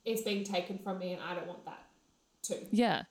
is 0.06 0.22
being 0.22 0.44
taken 0.44 0.78
from 0.80 1.00
me, 1.00 1.14
and 1.14 1.22
I 1.22 1.34
don't 1.36 1.48
want 1.48 1.66
that 1.66 1.86
too. 2.42 2.66
Yeah. 2.72 3.04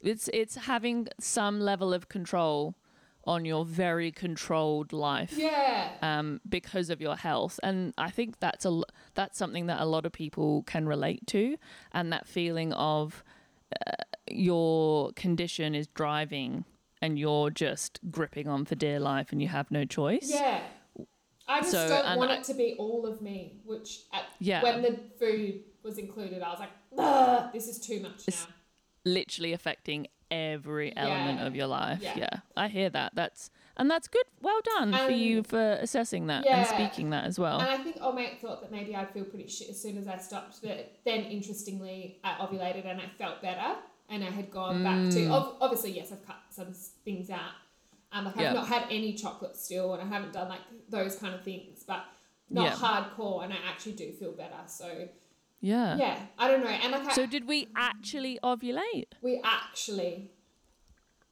It's 0.00 0.28
it's 0.32 0.54
having 0.56 1.08
some 1.18 1.60
level 1.60 1.92
of 1.94 2.08
control 2.08 2.76
on 3.24 3.44
your 3.44 3.64
very 3.64 4.12
controlled 4.12 4.92
life. 4.92 5.32
Yeah. 5.36 5.88
um, 6.02 6.40
because 6.48 6.90
of 6.90 7.00
your 7.00 7.16
health. 7.16 7.58
And 7.62 7.92
I 7.98 8.10
think 8.10 8.38
that's 8.38 8.64
a 8.64 8.82
that's 9.16 9.36
something 9.36 9.66
that 9.66 9.80
a 9.80 9.84
lot 9.84 10.06
of 10.06 10.12
people 10.12 10.62
can 10.62 10.86
relate 10.86 11.26
to, 11.28 11.56
and 11.92 12.12
that 12.12 12.26
feeling 12.28 12.72
of 12.74 13.24
uh, 13.84 13.92
your 14.30 15.12
condition 15.14 15.74
is 15.74 15.88
driving, 15.88 16.64
and 17.02 17.18
you're 17.18 17.50
just 17.50 17.98
gripping 18.10 18.46
on 18.46 18.64
for 18.64 18.76
dear 18.76 19.00
life, 19.00 19.32
and 19.32 19.42
you 19.42 19.48
have 19.48 19.70
no 19.72 19.84
choice. 19.84 20.30
Yeah. 20.32 20.60
I 21.48 21.60
just 21.60 21.70
So, 21.72 21.88
don't 21.88 22.18
want 22.18 22.30
I- 22.30 22.36
it 22.38 22.44
to 22.44 22.54
be 22.54 22.74
all 22.78 23.06
of 23.06 23.20
me, 23.22 23.60
which 23.64 24.00
at, 24.12 24.24
Yeah. 24.40 24.62
when 24.62 24.82
the 24.82 24.98
food 25.18 25.62
was 25.82 25.96
included, 25.98 26.42
I 26.42 26.50
was 26.50 26.60
like, 26.60 27.52
this 27.52 27.68
is 27.68 27.78
too 27.78 28.00
much 28.00 28.22
It's- 28.28 28.46
now. 28.48 28.54
Literally 29.04 29.52
affecting 29.52 30.08
every 30.32 30.96
element 30.96 31.38
Yeah. 31.38 31.46
of 31.46 31.54
your 31.54 31.68
life. 31.68 32.00
Yeah. 32.02 32.14
Yeah. 32.18 32.40
I 32.56 32.66
hear 32.66 32.90
that. 32.90 33.14
That's 33.14 33.50
and 33.76 33.90
that's 33.90 34.08
good. 34.08 34.24
Well 34.42 34.60
done 34.76 34.92
for 35.06 35.10
you 35.10 35.42
for 35.42 35.72
assessing 35.80 36.26
that 36.28 36.46
and 36.46 36.66
speaking 36.66 37.10
that 37.10 37.24
as 37.24 37.38
well. 37.38 37.60
And 37.60 37.68
I 37.70 37.78
think 37.78 37.96
mate 38.14 38.40
thought 38.40 38.60
that 38.62 38.70
maybe 38.72 38.94
I'd 38.96 39.10
feel 39.10 39.24
pretty 39.24 39.48
shit 39.48 39.68
as 39.70 39.80
soon 39.80 39.98
as 39.98 40.08
I 40.08 40.16
stopped. 40.18 40.60
But 40.62 40.92
then, 41.04 41.20
interestingly, 41.24 42.18
I 42.24 42.34
ovulated 42.34 42.86
and 42.86 43.00
I 43.00 43.06
felt 43.18 43.42
better, 43.42 43.76
and 44.08 44.22
I 44.24 44.30
had 44.30 44.50
gone 44.50 44.82
back 44.82 44.96
Mm. 44.98 45.12
to. 45.14 45.26
Ov- 45.28 45.56
obviously, 45.60 45.90
yes, 45.92 46.12
I've 46.12 46.24
cut 46.26 46.36
some 46.50 46.72
things 47.04 47.30
out, 47.30 47.52
Um, 48.12 48.24
like 48.24 48.36
Yeah. 48.36 48.50
I've 48.50 48.54
not 48.54 48.68
had 48.68 48.84
any 48.90 49.12
chocolate 49.14 49.56
still, 49.56 49.92
and 49.94 50.00
I 50.02 50.06
haven't 50.06 50.32
done 50.32 50.48
like 50.48 50.60
those 50.88 51.16
kind 51.16 51.34
of 51.34 51.42
things, 51.42 51.82
but 51.82 52.04
not 52.48 52.64
Yeah. 52.64 52.72
hardcore, 52.76 53.42
and 53.44 53.52
I 53.52 53.56
actually 53.68 53.92
do 53.94 54.12
feel 54.12 54.30
better. 54.32 54.60
So 54.66 55.08
Yeah. 55.60 55.96
yeah, 55.96 56.26
I 56.38 56.48
don't 56.48 56.60
know, 56.62 56.68
and 56.70 56.92
like 56.92 57.04
I, 57.06 57.12
So 57.12 57.26
did 57.26 57.46
we 57.48 57.66
actually 57.74 58.38
ovulate? 58.44 59.08
we 59.22 59.40
actually, 59.44 60.30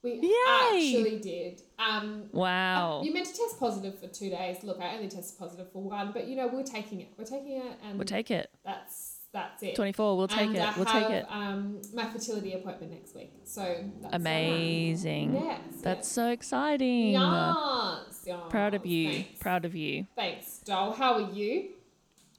we 0.04 0.20
Yay! 0.20 0.94
actually 0.94 1.18
did. 1.18 1.62
Um, 1.78 2.24
Wow. 2.32 3.02
you 3.02 3.12
meant 3.12 3.26
to 3.26 3.32
test 3.32 3.58
positive 3.58 3.98
for 3.98 4.06
two 4.06 4.30
days. 4.30 4.62
Look, 4.62 4.80
I 4.80 4.94
only 4.94 5.08
tested 5.08 5.38
positive 5.38 5.72
for 5.72 5.82
one, 5.82 6.12
but 6.12 6.28
you 6.28 6.36
know 6.36 6.46
we're 6.46 6.62
taking 6.62 7.00
it. 7.00 7.08
We're 7.18 7.24
taking 7.24 7.56
it, 7.56 7.78
and 7.82 7.98
We'll 7.98 8.04
take 8.06 8.30
it. 8.30 8.50
that's 8.64 9.12
that's 9.32 9.64
it. 9.64 9.74
24. 9.74 10.16
We'll 10.16 10.28
take 10.28 10.46
and 10.50 10.56
it. 10.56 10.60
I 10.62 10.74
We'll 10.76 10.84
have, 10.84 11.02
take 11.02 11.10
it. 11.10 11.26
Um, 11.28 11.80
my 11.92 12.04
fertility 12.06 12.52
appointment 12.52 12.92
next 12.92 13.16
week, 13.16 13.32
so 13.42 13.76
that's 14.00 14.14
Amazing. 14.14 15.34
Yes, 15.34 15.60
That's 15.82 16.06
so 16.08 16.28
exciting. 16.30 17.12
yes, 17.12 18.22
yes, 18.26 18.38
Proud 18.48 18.74
of 18.74 18.86
you. 18.86 19.10
Thanks. 19.24 19.38
Proud 19.40 19.64
of 19.64 19.74
you. 19.74 20.06
Thanks, 20.14 20.58
doll. 20.58 20.92
How 20.92 21.14
are 21.14 21.32
you? 21.32 21.70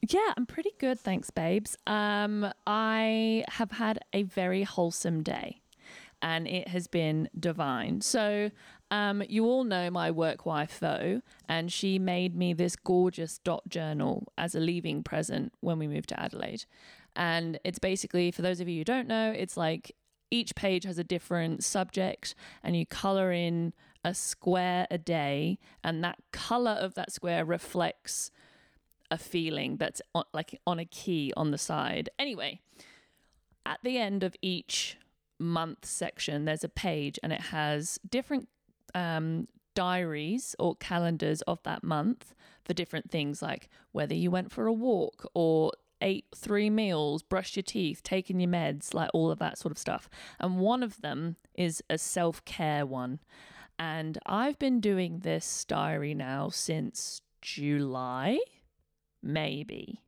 Yeah, 0.07 0.33
I'm 0.37 0.45
pretty 0.45 0.71
good, 0.77 0.97
thanks, 0.99 1.29
babes. 1.31 1.75
Um, 1.87 2.49
I 2.67 3.43
have 3.49 3.71
had 3.71 3.99
a 4.13 4.23
very 4.23 4.63
wholesome 4.63 5.21
day, 5.23 5.61
and 6.21 6.47
it 6.47 6.67
has 6.69 6.87
been 6.87 7.29
divine. 7.39 8.01
So, 8.01 8.51
um, 8.91 9.23
you 9.27 9.45
all 9.45 9.63
know 9.63 9.89
my 9.89 10.11
work 10.11 10.45
wife, 10.45 10.79
though, 10.79 11.21
and 11.49 11.71
she 11.71 11.99
made 11.99 12.35
me 12.35 12.53
this 12.53 12.75
gorgeous 12.75 13.39
dot 13.39 13.67
journal 13.67 14.27
as 14.37 14.55
a 14.55 14.59
leaving 14.59 15.03
present 15.03 15.53
when 15.59 15.79
we 15.79 15.87
moved 15.87 16.09
to 16.09 16.19
Adelaide. 16.19 16.65
And 17.15 17.59
it's 17.63 17.79
basically, 17.79 18.31
for 18.31 18.41
those 18.41 18.59
of 18.59 18.67
you 18.69 18.79
who 18.79 18.83
don't 18.83 19.07
know, 19.07 19.31
it's 19.35 19.57
like 19.57 19.95
each 20.31 20.55
page 20.55 20.83
has 20.83 20.97
a 20.97 21.03
different 21.03 21.63
subject, 21.63 22.35
and 22.63 22.75
you 22.75 22.85
color 22.85 23.31
in 23.31 23.73
a 24.03 24.13
square 24.13 24.85
a 24.91 24.97
day, 24.97 25.57
and 25.83 26.03
that 26.03 26.17
color 26.31 26.71
of 26.71 26.93
that 26.95 27.11
square 27.11 27.43
reflects 27.45 28.31
a 29.11 29.17
feeling 29.17 29.77
that's 29.77 30.01
on, 30.13 30.23
like 30.33 30.59
on 30.65 30.79
a 30.79 30.85
key 30.85 31.31
on 31.37 31.51
the 31.51 31.57
side. 31.57 32.09
Anyway, 32.19 32.59
at 33.65 33.79
the 33.83 33.97
end 33.97 34.23
of 34.23 34.35
each 34.41 34.97
month 35.39 35.85
section, 35.85 36.45
there's 36.45 36.63
a 36.63 36.69
page 36.69 37.19
and 37.23 37.33
it 37.33 37.41
has 37.41 37.99
different 38.09 38.47
um, 38.93 39.47
diaries 39.73 40.55
or 40.57 40.75
calendars 40.75 41.41
of 41.43 41.61
that 41.63 41.83
month 41.83 42.33
for 42.63 42.73
different 42.73 43.11
things 43.11 43.41
like 43.41 43.69
whether 43.91 44.15
you 44.15 44.31
went 44.31 44.51
for 44.51 44.67
a 44.67 44.73
walk 44.73 45.29
or 45.33 45.71
ate 46.01 46.25
three 46.35 46.69
meals, 46.69 47.23
brushed 47.23 47.55
your 47.55 47.63
teeth, 47.63 48.03
taken 48.03 48.39
your 48.39 48.49
meds, 48.49 48.93
like 48.93 49.09
all 49.13 49.31
of 49.31 49.39
that 49.39 49.57
sort 49.57 49.71
of 49.71 49.77
stuff. 49.77 50.09
And 50.39 50.59
one 50.59 50.83
of 50.83 51.01
them 51.01 51.37
is 51.53 51.81
a 51.89 51.97
self 51.97 52.43
care 52.45 52.85
one. 52.85 53.19
And 53.77 54.17
I've 54.25 54.57
been 54.57 54.79
doing 54.79 55.19
this 55.19 55.65
diary 55.65 56.13
now 56.13 56.49
since 56.49 57.21
July 57.41 58.39
maybe. 59.25 60.01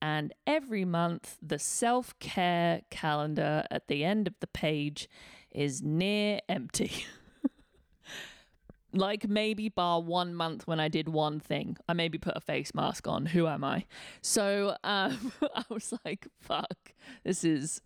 And 0.00 0.34
every 0.46 0.84
month, 0.84 1.38
the 1.42 1.58
self 1.58 2.18
care 2.18 2.82
calendar 2.90 3.64
at 3.70 3.88
the 3.88 4.04
end 4.04 4.26
of 4.26 4.34
the 4.40 4.46
page 4.46 5.08
is 5.50 5.82
near 5.82 6.40
empty. 6.48 7.06
like 8.92 9.28
maybe 9.28 9.68
bar 9.68 10.00
one 10.00 10.34
month 10.34 10.66
when 10.66 10.80
I 10.80 10.88
did 10.88 11.08
one 11.08 11.40
thing. 11.40 11.76
I 11.88 11.92
maybe 11.92 12.18
put 12.18 12.36
a 12.36 12.40
face 12.40 12.74
mask 12.74 13.08
on. 13.08 13.26
Who 13.26 13.46
am 13.46 13.64
I? 13.64 13.84
So 14.22 14.76
um, 14.84 15.32
I 15.54 15.64
was 15.68 15.92
like, 16.04 16.26
fuck, 16.40 16.92
this 17.24 17.44
is 17.44 17.80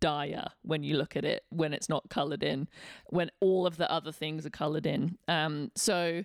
dire 0.00 0.48
when 0.62 0.82
you 0.82 0.96
look 0.96 1.14
at 1.14 1.24
it 1.24 1.44
when 1.50 1.72
it's 1.72 1.88
not 1.88 2.08
colored 2.08 2.42
in, 2.42 2.68
when 3.08 3.30
all 3.40 3.66
of 3.66 3.76
the 3.76 3.90
other 3.90 4.12
things 4.12 4.46
are 4.46 4.50
colored 4.50 4.86
in. 4.86 5.18
Um, 5.28 5.70
so 5.76 6.24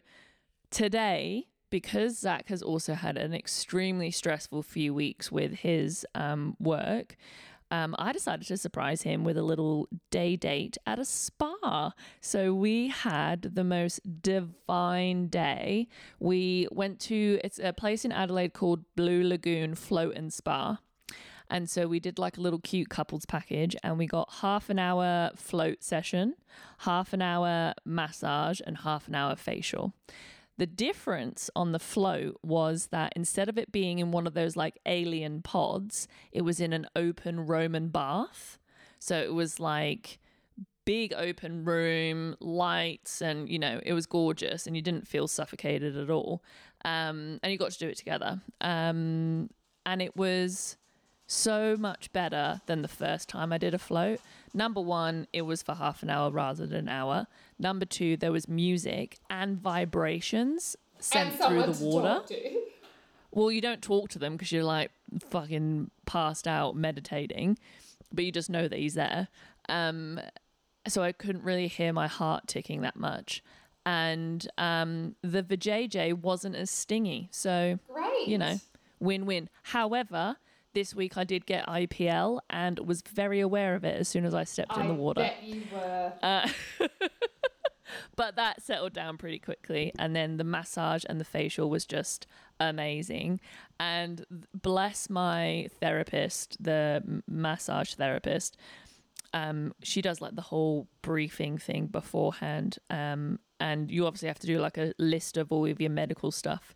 today, 0.72 1.48
because 1.76 2.18
Zach 2.18 2.48
has 2.48 2.62
also 2.62 2.94
had 2.94 3.18
an 3.18 3.34
extremely 3.34 4.10
stressful 4.10 4.64
few 4.64 4.94
weeks 4.94 5.30
with 5.30 5.56
his 5.56 6.08
um, 6.16 6.56
work, 6.58 7.18
um, 7.70 7.94
I 8.00 8.14
decided 8.14 8.48
to 8.48 8.56
surprise 8.56 9.02
him 9.02 9.26
with 9.26 9.36
a 9.36 9.44
little 9.44 9.90
day 10.10 10.38
date 10.38 10.78
at 10.88 11.00
a 11.00 11.04
spa. 11.04 11.92
So 12.22 12.54
we 12.54 12.88
had 12.88 13.42
the 13.42 13.66
most 13.66 14.00
divine 14.22 15.28
day. 15.28 15.90
We 16.18 16.70
went 16.72 17.02
to 17.12 17.42
it's 17.44 17.60
a 17.60 17.74
place 17.74 18.06
in 18.06 18.14
Adelaide 18.14 18.54
called 18.54 18.86
Blue 18.96 19.22
Lagoon 19.22 19.76
Float 19.76 20.16
and 20.16 20.32
Spa. 20.32 20.80
And 21.50 21.70
so 21.70 21.88
we 21.90 22.00
did 22.00 22.18
like 22.18 22.38
a 22.38 22.42
little 22.42 22.62
cute 22.62 22.88
couples 22.88 23.26
package 23.26 23.76
and 23.84 23.98
we 23.98 24.08
got 24.08 24.30
half 24.36 24.70
an 24.70 24.80
hour 24.80 25.32
float 25.36 25.84
session, 25.84 26.36
half 26.80 27.12
an 27.12 27.22
hour 27.22 27.74
massage, 27.84 28.62
and 28.66 28.78
half 28.78 29.10
an 29.10 29.16
hour 29.16 29.36
facial. 29.36 29.94
The 30.58 30.66
difference 30.66 31.50
on 31.56 31.74
the 31.74 31.80
float 31.80 32.40
was 32.42 32.88
that 32.88 33.14
instead 33.16 33.50
of 33.50 33.58
it 33.58 33.72
being 33.72 34.00
in 34.00 34.12
one 34.12 34.26
of 34.26 34.34
those 34.34 34.56
like 34.56 34.80
alien 34.86 35.42
pods, 35.42 36.08
it 36.32 36.42
was 36.42 36.60
in 36.60 36.72
an 36.72 36.88
open 36.96 37.46
Roman 37.46 37.90
bath. 37.90 38.58
So 39.00 39.20
it 39.20 39.34
was 39.34 39.60
like 39.60 40.20
big 40.86 41.14
open 41.14 41.66
room, 41.66 42.36
lights, 42.40 43.22
and 43.22 43.50
you 43.50 43.60
know, 43.60 43.82
it 43.84 43.94
was 43.94 44.06
gorgeous 44.06 44.66
and 44.66 44.76
you 44.76 44.82
didn't 44.82 45.08
feel 45.08 45.28
suffocated 45.28 45.98
at 45.98 46.10
all. 46.10 46.44
Um, 46.86 47.40
and 47.44 47.52
you 47.52 47.58
got 47.58 47.72
to 47.72 47.80
do 47.80 47.90
it 47.90 47.98
together. 47.98 48.42
Um, 48.62 49.50
and 49.86 50.02
it 50.02 50.16
was 50.16 50.78
so 51.28 51.76
much 51.78 52.14
better 52.14 52.62
than 52.68 52.82
the 52.82 52.88
first 52.88 53.28
time 53.28 53.52
I 53.52 53.58
did 53.58 53.74
a 53.74 53.80
float. 53.80 54.20
Number 54.54 54.82
one, 54.82 55.28
it 55.34 55.42
was 55.42 55.64
for 55.64 55.74
half 55.74 56.04
an 56.04 56.10
hour 56.10 56.30
rather 56.30 56.68
than 56.68 56.82
an 56.82 56.90
hour. 56.90 57.28
Number 57.58 57.86
two, 57.86 58.18
there 58.18 58.32
was 58.32 58.48
music 58.48 59.18
and 59.30 59.58
vibrations 59.58 60.76
sent 61.00 61.40
and 61.40 61.40
through 61.40 61.74
the 61.74 61.84
water. 61.86 62.22
Well, 63.32 63.52
you 63.52 63.60
don't 63.60 63.82
talk 63.82 64.08
to 64.12 64.20
them 64.20 64.38
because 64.38 64.54
you're 64.54 64.64
like 64.64 64.92
fucking 65.30 65.92
passed 66.06 66.48
out 66.48 66.78
meditating, 66.78 67.60
but 68.14 68.24
you 68.24 68.32
just 68.32 68.50
know 68.50 68.70
that 68.70 68.80
he's 68.80 68.94
there. 68.94 69.28
Um, 69.68 70.22
so 70.88 71.04
I 71.04 71.12
couldn't 71.12 71.44
really 71.44 71.68
hear 71.68 71.92
my 71.92 72.08
heart 72.08 72.48
ticking 72.48 72.80
that 72.84 72.96
much. 72.96 73.44
And 73.86 74.48
um, 74.58 75.16
the 75.22 75.44
vajayjay 75.44 76.14
wasn't 76.14 76.56
as 76.56 76.72
stingy. 76.72 77.28
So 77.30 77.78
Great. 77.92 78.28
you 78.30 78.38
know, 78.38 78.58
win 79.02 79.26
win. 79.26 79.50
However, 79.64 80.38
this 80.74 80.96
week 80.96 81.18
I 81.18 81.26
did 81.26 81.46
get 81.46 81.68
IPL 81.68 82.40
and 82.50 82.80
was 82.80 83.02
very 83.02 83.42
aware 83.42 83.76
of 83.76 83.84
it 83.84 84.00
as 84.00 84.08
soon 84.08 84.24
as 84.24 84.34
I 84.34 84.46
stepped 84.46 84.78
in 84.78 84.88
the 84.88 84.94
water. 84.94 85.22
bet 85.22 85.44
you 85.44 85.64
were. 85.74 86.14
Uh, 86.24 86.48
but 88.16 88.36
that 88.36 88.62
settled 88.62 88.94
down 88.94 89.18
pretty 89.18 89.40
quickly. 89.40 89.92
And 89.98 90.16
then 90.16 90.38
the 90.38 90.44
massage 90.44 91.04
and 91.08 91.20
the 91.20 91.26
facial 91.26 91.70
was 91.70 91.86
just 91.86 92.28
amazing. 92.60 93.40
And 93.80 94.26
bless 94.54 95.10
my 95.10 95.68
therapist, 95.80 96.62
the 96.64 97.22
massage 97.28 97.94
therapist. 97.94 98.58
Um, 99.34 99.74
she 99.84 100.02
does 100.02 100.22
like 100.22 100.36
the 100.36 100.42
whole 100.42 100.88
briefing 101.02 101.58
thing 101.58 101.88
beforehand. 101.88 102.78
Um, 102.90 103.40
and 103.60 103.92
you 103.92 104.06
obviously 104.06 104.28
have 104.28 104.40
to 104.40 104.48
do 104.48 104.60
like 104.60 104.78
a 104.78 104.94
list 104.98 105.38
of 105.38 105.52
all 105.52 105.66
of 105.66 105.82
your 105.82 105.90
medical 105.90 106.32
stuff. 106.32 106.76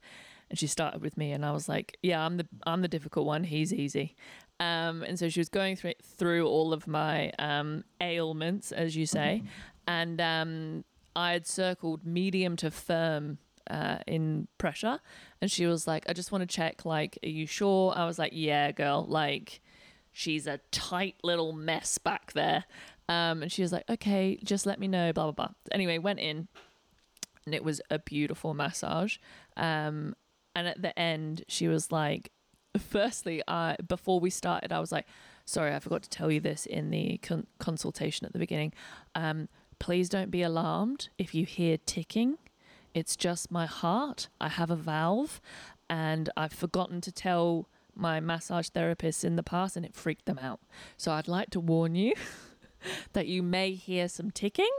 And 0.50 0.58
she 0.58 0.68
started 0.68 1.02
with 1.02 1.16
me, 1.16 1.32
and 1.32 1.46
I 1.46 1.52
was 1.52 1.70
like, 1.70 1.98
"Yeah, 2.02 2.26
I'm 2.26 2.38
the 2.38 2.48
I'm 2.66 2.82
the 2.82 2.88
difficult 2.88 3.28
one. 3.28 3.44
He's 3.44 3.72
easy." 3.72 4.16
Um, 4.60 5.04
and 5.04 5.18
so 5.18 5.30
she 5.30 5.40
was 5.40 5.50
going 5.50 5.76
through 5.76 5.94
through 6.04 6.48
all 6.48 6.74
of 6.74 6.88
my 6.88 7.32
um, 7.38 7.84
ailments, 8.02 8.72
as 8.72 8.96
you 8.96 9.06
say, 9.06 9.44
and 9.88 10.20
um, 10.20 10.84
I 11.20 11.34
had 11.34 11.46
circled 11.46 12.06
medium 12.06 12.56
to 12.56 12.72
firm 12.72 13.40
uh, 13.70 13.98
in 14.08 14.48
pressure, 14.58 15.02
and 15.42 15.52
she 15.52 15.66
was 15.66 15.86
like, 15.86 16.10
"I 16.10 16.14
just 16.14 16.32
want 16.32 16.42
to 16.44 16.56
check. 16.56 16.86
Like, 16.86 17.20
are 17.24 17.30
you 17.30 17.46
sure?" 17.46 17.94
I 17.94 18.06
was 18.06 18.18
like, 18.18 18.32
"Yeah, 18.34 18.72
girl. 18.72 19.06
Like, 19.06 19.62
she's 20.14 20.48
a 20.48 20.62
tight 20.72 21.16
little 21.22 21.52
mess 21.52 21.98
back 21.98 22.32
there." 22.32 22.64
Um, 23.10 23.42
and 23.42 23.52
she 23.52 23.62
was 23.62 23.74
like, 23.74 23.84
"Okay, 23.90 24.40
just 24.46 24.66
let 24.66 24.80
me 24.80 24.88
know." 24.88 25.12
Blah 25.12 25.26
blah 25.26 25.32
blah. 25.32 25.50
Anyway, 25.74 25.98
went 25.98 26.20
in, 26.20 26.48
and 27.46 27.54
it 27.54 27.66
was 27.66 27.82
a 27.90 28.00
beautiful 28.00 28.54
massage. 28.54 29.18
Um, 29.58 30.16
and 30.56 30.68
at 30.70 30.82
the 30.82 30.98
end, 30.98 31.44
she 31.50 31.68
was 31.68 31.92
like, 31.92 32.32
firstly, 32.78 33.44
I 33.46 33.76
before 33.86 34.22
we 34.22 34.30
started, 34.30 34.72
I 34.72 34.80
was 34.80 34.94
like, 34.94 35.06
sorry, 35.46 35.76
I 35.76 35.80
forgot 35.80 36.04
to 36.04 36.10
tell 36.10 36.32
you 36.32 36.40
this 36.40 36.66
in 36.66 36.92
the 36.92 37.18
con- 37.18 37.48
consultation 37.60 38.26
at 38.26 38.32
the 38.32 38.40
beginning. 38.40 38.72
Um, 39.16 39.50
please 39.80 40.10
don't 40.10 40.32
be 40.32 40.42
alarmed 40.42 41.10
if 41.18 41.34
you 41.34 41.46
hear 41.46 41.78
ticking. 41.86 42.38
It's 42.94 43.16
just 43.16 43.52
my 43.52 43.66
heart. 43.66 44.28
I 44.40 44.50
have 44.50 44.70
a 44.70 44.76
valve, 44.76 45.42
and 45.90 46.30
I've 46.36 46.54
forgotten 46.54 47.02
to 47.02 47.12
tell 47.12 47.68
my 47.96 48.20
massage 48.20 48.70
therapists 48.70 49.24
in 49.24 49.36
the 49.36 49.44
past, 49.44 49.76
and 49.76 49.86
it 49.86 49.96
freaked 49.96 50.26
them 50.26 50.40
out. 50.40 50.60
So 50.98 51.12
I'd 51.12 51.28
like 51.28 51.50
to 51.52 51.60
warn 51.60 51.96
you 51.96 52.14
that 53.14 53.28
you 53.28 53.44
may 53.44 53.74
hear 53.74 54.08
some 54.08 54.32
ticking. 54.32 54.72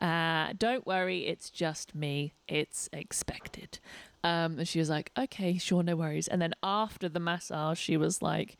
Uh, 0.00 0.52
don't 0.56 0.86
worry, 0.86 1.26
it's 1.26 1.50
just 1.50 1.94
me. 1.94 2.34
It's 2.48 2.88
expected. 2.92 3.78
Um, 4.24 4.58
and 4.58 4.68
she 4.68 4.78
was 4.78 4.88
like, 4.88 5.10
okay, 5.18 5.58
sure, 5.58 5.82
no 5.82 5.96
worries. 5.96 6.28
And 6.28 6.40
then 6.40 6.54
after 6.62 7.08
the 7.08 7.20
massage, 7.20 7.78
she 7.78 7.96
was 7.96 8.22
like, 8.22 8.56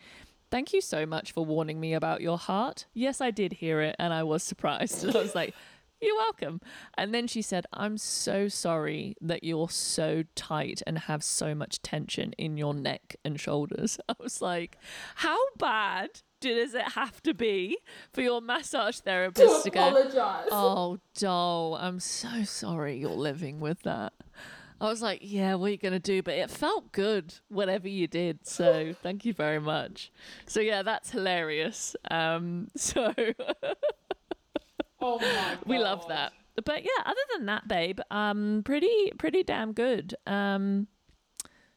thank 0.51 0.73
you 0.73 0.81
so 0.81 1.07
much 1.07 1.33
for 1.33 1.45
warning 1.45 1.81
me 1.81 1.95
about 1.95 2.21
your 2.21 2.37
heart. 2.39 2.87
Yes, 2.93 3.21
I 3.21 3.31
did 3.31 3.55
hear 3.55 3.81
it, 3.81 3.97
and 3.99 4.13
I 4.13 4.23
was 4.23 4.43
surprised. 4.53 5.05
And 5.05 5.17
I 5.17 5.21
was 5.21 5.35
like, 5.35 5.55
You're 6.03 6.17
welcome. 6.17 6.61
And 6.99 7.15
then 7.15 7.29
she 7.29 7.43
said, 7.43 7.65
I'm 7.73 7.97
so 7.97 8.49
sorry 8.49 9.17
that 9.21 9.45
you're 9.45 9.71
so 9.71 10.25
tight 10.35 10.83
and 10.87 10.99
have 10.99 11.23
so 11.23 11.55
much 11.55 11.81
tension 11.81 12.33
in 12.37 12.57
your 12.57 12.75
neck 12.75 13.17
and 13.25 13.41
shoulders. 13.41 13.99
I 14.09 14.15
was 14.19 14.43
like, 14.43 14.79
How 15.17 15.39
bad 15.59 16.11
does 16.41 16.75
it 16.75 16.93
have 16.93 17.23
to 17.23 17.33
be 17.33 17.79
for 18.13 18.21
your 18.21 18.41
massage 18.41 18.99
therapist 18.99 19.65
to 19.65 19.71
to 19.71 19.71
go. 19.71 20.11
Oh, 20.51 20.99
doll, 21.17 21.77
I'm 21.77 22.01
so 22.01 22.43
sorry 22.43 22.99
you're 22.99 23.11
living 23.11 23.61
with 23.61 23.83
that. 23.83 24.13
I 24.81 24.87
was 24.87 25.01
like, 25.01 25.21
yeah, 25.23 25.55
what 25.55 25.67
are 25.67 25.71
you 25.71 25.79
going 25.79 25.93
to 25.93 26.01
do? 26.01 26.25
But 26.25 26.35
it 26.35 26.51
felt 26.51 26.91
good, 26.91 27.33
whatever 27.49 27.87
you 27.87 28.09
did. 28.09 28.45
So 28.49 28.93
thank 29.03 29.25
you 29.25 29.33
very 29.33 29.61
much. 29.61 30.11
So, 30.47 30.59
yeah, 30.59 30.83
that's 30.83 31.11
hilarious. 31.11 31.95
Um, 32.11 32.67
so 32.77 33.15
oh 35.03 35.19
my 35.19 35.25
god. 35.25 35.59
we 35.67 35.79
love 35.79 36.07
that. 36.09 36.33
But 36.65 36.83
yeah, 36.83 37.03
other 37.05 37.21
than 37.35 37.47
that, 37.47 37.67
babe, 37.67 38.01
um, 38.11 38.63
pretty, 38.65 39.13
pretty 39.19 39.43
damn 39.43 39.73
good. 39.73 40.15
Um, 40.27 40.87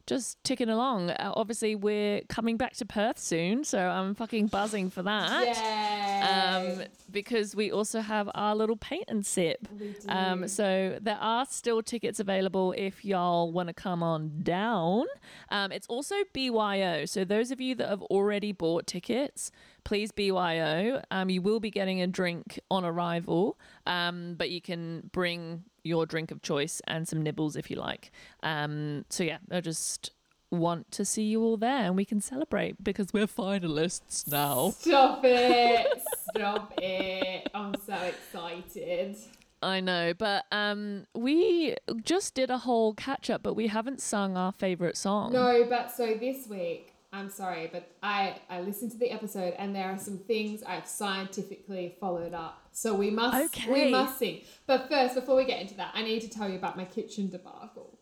just 0.06 0.42
ticking 0.44 0.68
along. 0.68 1.10
Uh, 1.10 1.32
obviously, 1.34 1.74
we're 1.74 2.20
coming 2.28 2.56
back 2.56 2.74
to 2.76 2.86
Perth 2.86 3.18
soon, 3.18 3.64
so 3.64 3.78
I'm 3.78 4.14
fucking 4.14 4.46
buzzing 4.46 4.88
for 4.88 5.02
that. 5.02 5.46
Yeah. 5.46 6.78
Um, 6.78 6.84
because 7.10 7.56
we 7.56 7.72
also 7.72 8.00
have 8.00 8.30
our 8.34 8.54
little 8.54 8.76
paint 8.76 9.04
and 9.08 9.26
sip. 9.26 9.66
Um, 10.08 10.46
so 10.46 10.98
there 11.00 11.18
are 11.20 11.44
still 11.46 11.82
tickets 11.82 12.20
available 12.20 12.72
if 12.76 13.04
y'all 13.04 13.50
want 13.52 13.68
to 13.68 13.74
come 13.74 14.02
on 14.02 14.42
down. 14.42 15.06
Um, 15.50 15.72
it's 15.72 15.86
also 15.88 16.14
BYO. 16.32 17.04
So 17.06 17.24
those 17.24 17.50
of 17.50 17.60
you 17.60 17.74
that 17.76 17.88
have 17.88 18.02
already 18.02 18.52
bought 18.52 18.86
tickets, 18.86 19.50
please 19.86 20.10
BYO. 20.10 21.00
Um, 21.12 21.30
you 21.30 21.40
will 21.40 21.60
be 21.60 21.70
getting 21.70 22.02
a 22.02 22.08
drink 22.08 22.58
on 22.72 22.84
arrival, 22.84 23.56
um, 23.86 24.34
but 24.36 24.50
you 24.50 24.60
can 24.60 25.08
bring 25.12 25.62
your 25.84 26.06
drink 26.06 26.32
of 26.32 26.42
choice 26.42 26.82
and 26.88 27.06
some 27.06 27.22
nibbles 27.22 27.54
if 27.54 27.70
you 27.70 27.76
like. 27.76 28.10
Um, 28.42 29.04
so 29.10 29.22
yeah, 29.22 29.38
I 29.48 29.60
just 29.60 30.10
want 30.50 30.90
to 30.90 31.04
see 31.04 31.22
you 31.22 31.40
all 31.40 31.56
there 31.56 31.84
and 31.84 31.96
we 31.96 32.04
can 32.04 32.20
celebrate 32.20 32.82
because 32.82 33.12
we're 33.12 33.28
finalists 33.28 34.28
now. 34.28 34.70
Stop 34.70 35.20
it. 35.22 36.02
Stop 36.34 36.74
it. 36.78 37.48
I'm 37.54 37.74
so 37.86 37.94
excited. 37.94 39.16
I 39.62 39.78
know, 39.78 40.14
but 40.14 40.46
um, 40.50 41.06
we 41.14 41.76
just 42.02 42.34
did 42.34 42.50
a 42.50 42.58
whole 42.58 42.92
catch 42.92 43.30
up, 43.30 43.44
but 43.44 43.54
we 43.54 43.68
haven't 43.68 44.00
sung 44.00 44.36
our 44.36 44.50
favorite 44.50 44.96
song. 44.96 45.32
No, 45.32 45.64
but 45.68 45.92
so 45.92 46.14
this 46.14 46.48
week, 46.48 46.92
I'm 47.16 47.30
sorry, 47.30 47.68
but 47.72 47.84
I 48.02 48.18
I 48.50 48.60
listened 48.60 48.90
to 48.92 48.98
the 48.98 49.10
episode 49.18 49.54
and 49.58 49.74
there 49.74 49.88
are 49.92 49.98
some 49.98 50.18
things 50.18 50.62
I've 50.72 50.86
scientifically 50.86 51.96
followed 52.00 52.34
up. 52.34 52.54
So 52.72 52.88
we 52.94 53.10
must 53.10 53.38
Okay. 53.56 53.72
we 53.72 53.90
must 53.90 54.18
sing. 54.18 54.36
But 54.66 54.88
first, 54.90 55.14
before 55.14 55.36
we 55.36 55.44
get 55.52 55.60
into 55.60 55.74
that, 55.80 55.92
I 55.94 56.02
need 56.02 56.20
to 56.20 56.30
tell 56.36 56.48
you 56.48 56.56
about 56.56 56.76
my 56.76 56.84
kitchen 56.84 57.30
debacle. 57.30 57.98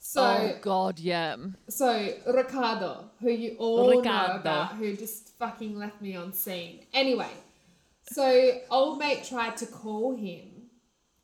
So 0.00 0.22
oh 0.22 0.58
God, 0.62 0.98
yeah. 1.00 1.36
so 1.68 1.88
Ricardo, 2.40 3.10
who 3.20 3.30
you 3.30 3.56
all 3.58 3.90
know 3.90 3.98
Ricardo. 3.98 4.38
about, 4.40 4.76
who 4.76 4.94
just 4.96 5.36
fucking 5.38 5.76
left 5.76 6.00
me 6.00 6.14
on 6.14 6.32
scene. 6.32 6.86
Anyway, 6.92 7.32
so 8.12 8.26
old 8.70 8.98
mate 9.00 9.24
tried 9.24 9.56
to 9.56 9.66
call 9.66 10.14
him, 10.16 10.46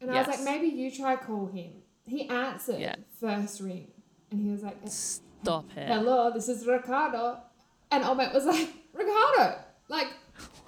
and 0.00 0.10
I 0.10 0.18
was 0.18 0.26
like, 0.26 0.42
maybe 0.42 0.66
you 0.66 0.90
try 0.90 1.14
call 1.16 1.46
him. 1.46 1.70
He 2.04 2.28
answered 2.28 2.80
Yeah. 2.80 2.96
first 3.20 3.60
ring, 3.60 3.92
and 4.30 4.40
he 4.40 4.50
was 4.50 4.62
like, 4.62 4.76
Stop 5.44 5.66
it. 5.76 5.86
"Hello, 5.88 6.30
this 6.30 6.48
is 6.48 6.66
Ricardo," 6.66 7.38
and 7.90 8.02
mate 8.16 8.32
was 8.32 8.46
like, 8.46 8.68
"Ricardo, 8.94 9.58
like, 9.88 10.08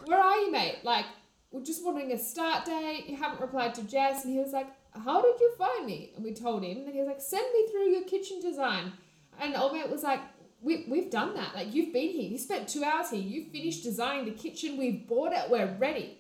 where 0.05 0.21
are 0.21 0.39
you, 0.39 0.53
mate? 0.53 0.81
Like, 0.85 1.07
we're 1.51 1.65
just 1.65 1.85
wondering 1.85 2.13
a 2.13 2.19
start 2.19 2.67
date. 2.67 3.07
You 3.07 3.17
haven't 3.17 3.41
replied 3.41 3.75
to 3.77 3.83
Jess," 3.83 4.25
and 4.25 4.35
he 4.35 4.39
was 4.39 4.53
like, 4.53 4.67
"How 4.93 5.23
did 5.23 5.41
you 5.41 5.51
find 5.57 5.87
me?" 5.87 6.13
And 6.15 6.23
we 6.25 6.35
told 6.35 6.63
him, 6.63 6.79
and 6.85 6.93
he 6.93 6.99
was 6.99 7.09
like, 7.09 7.21
"Send 7.23 7.47
me 7.55 7.67
through 7.71 7.89
your 7.89 8.05
kitchen 8.05 8.41
design," 8.41 8.93
and 9.41 9.55
mate 9.73 9.91
was 9.91 10.03
like. 10.03 10.21
We, 10.63 10.87
we've 10.89 11.11
done 11.11 11.35
that. 11.35 11.55
Like, 11.55 11.75
you've 11.75 11.93
been 11.93 12.11
here. 12.11 12.29
You 12.31 12.39
spent 12.39 12.67
two 12.67 12.83
hours 12.83 13.11
here. 13.11 13.21
You 13.21 13.45
finished 13.53 13.85
designing 13.85 14.25
the 14.25 14.31
kitchen. 14.33 14.79
We've 14.79 15.07
bought 15.07 15.33
it. 15.33 15.51
We're 15.51 15.77
ready 15.77 16.19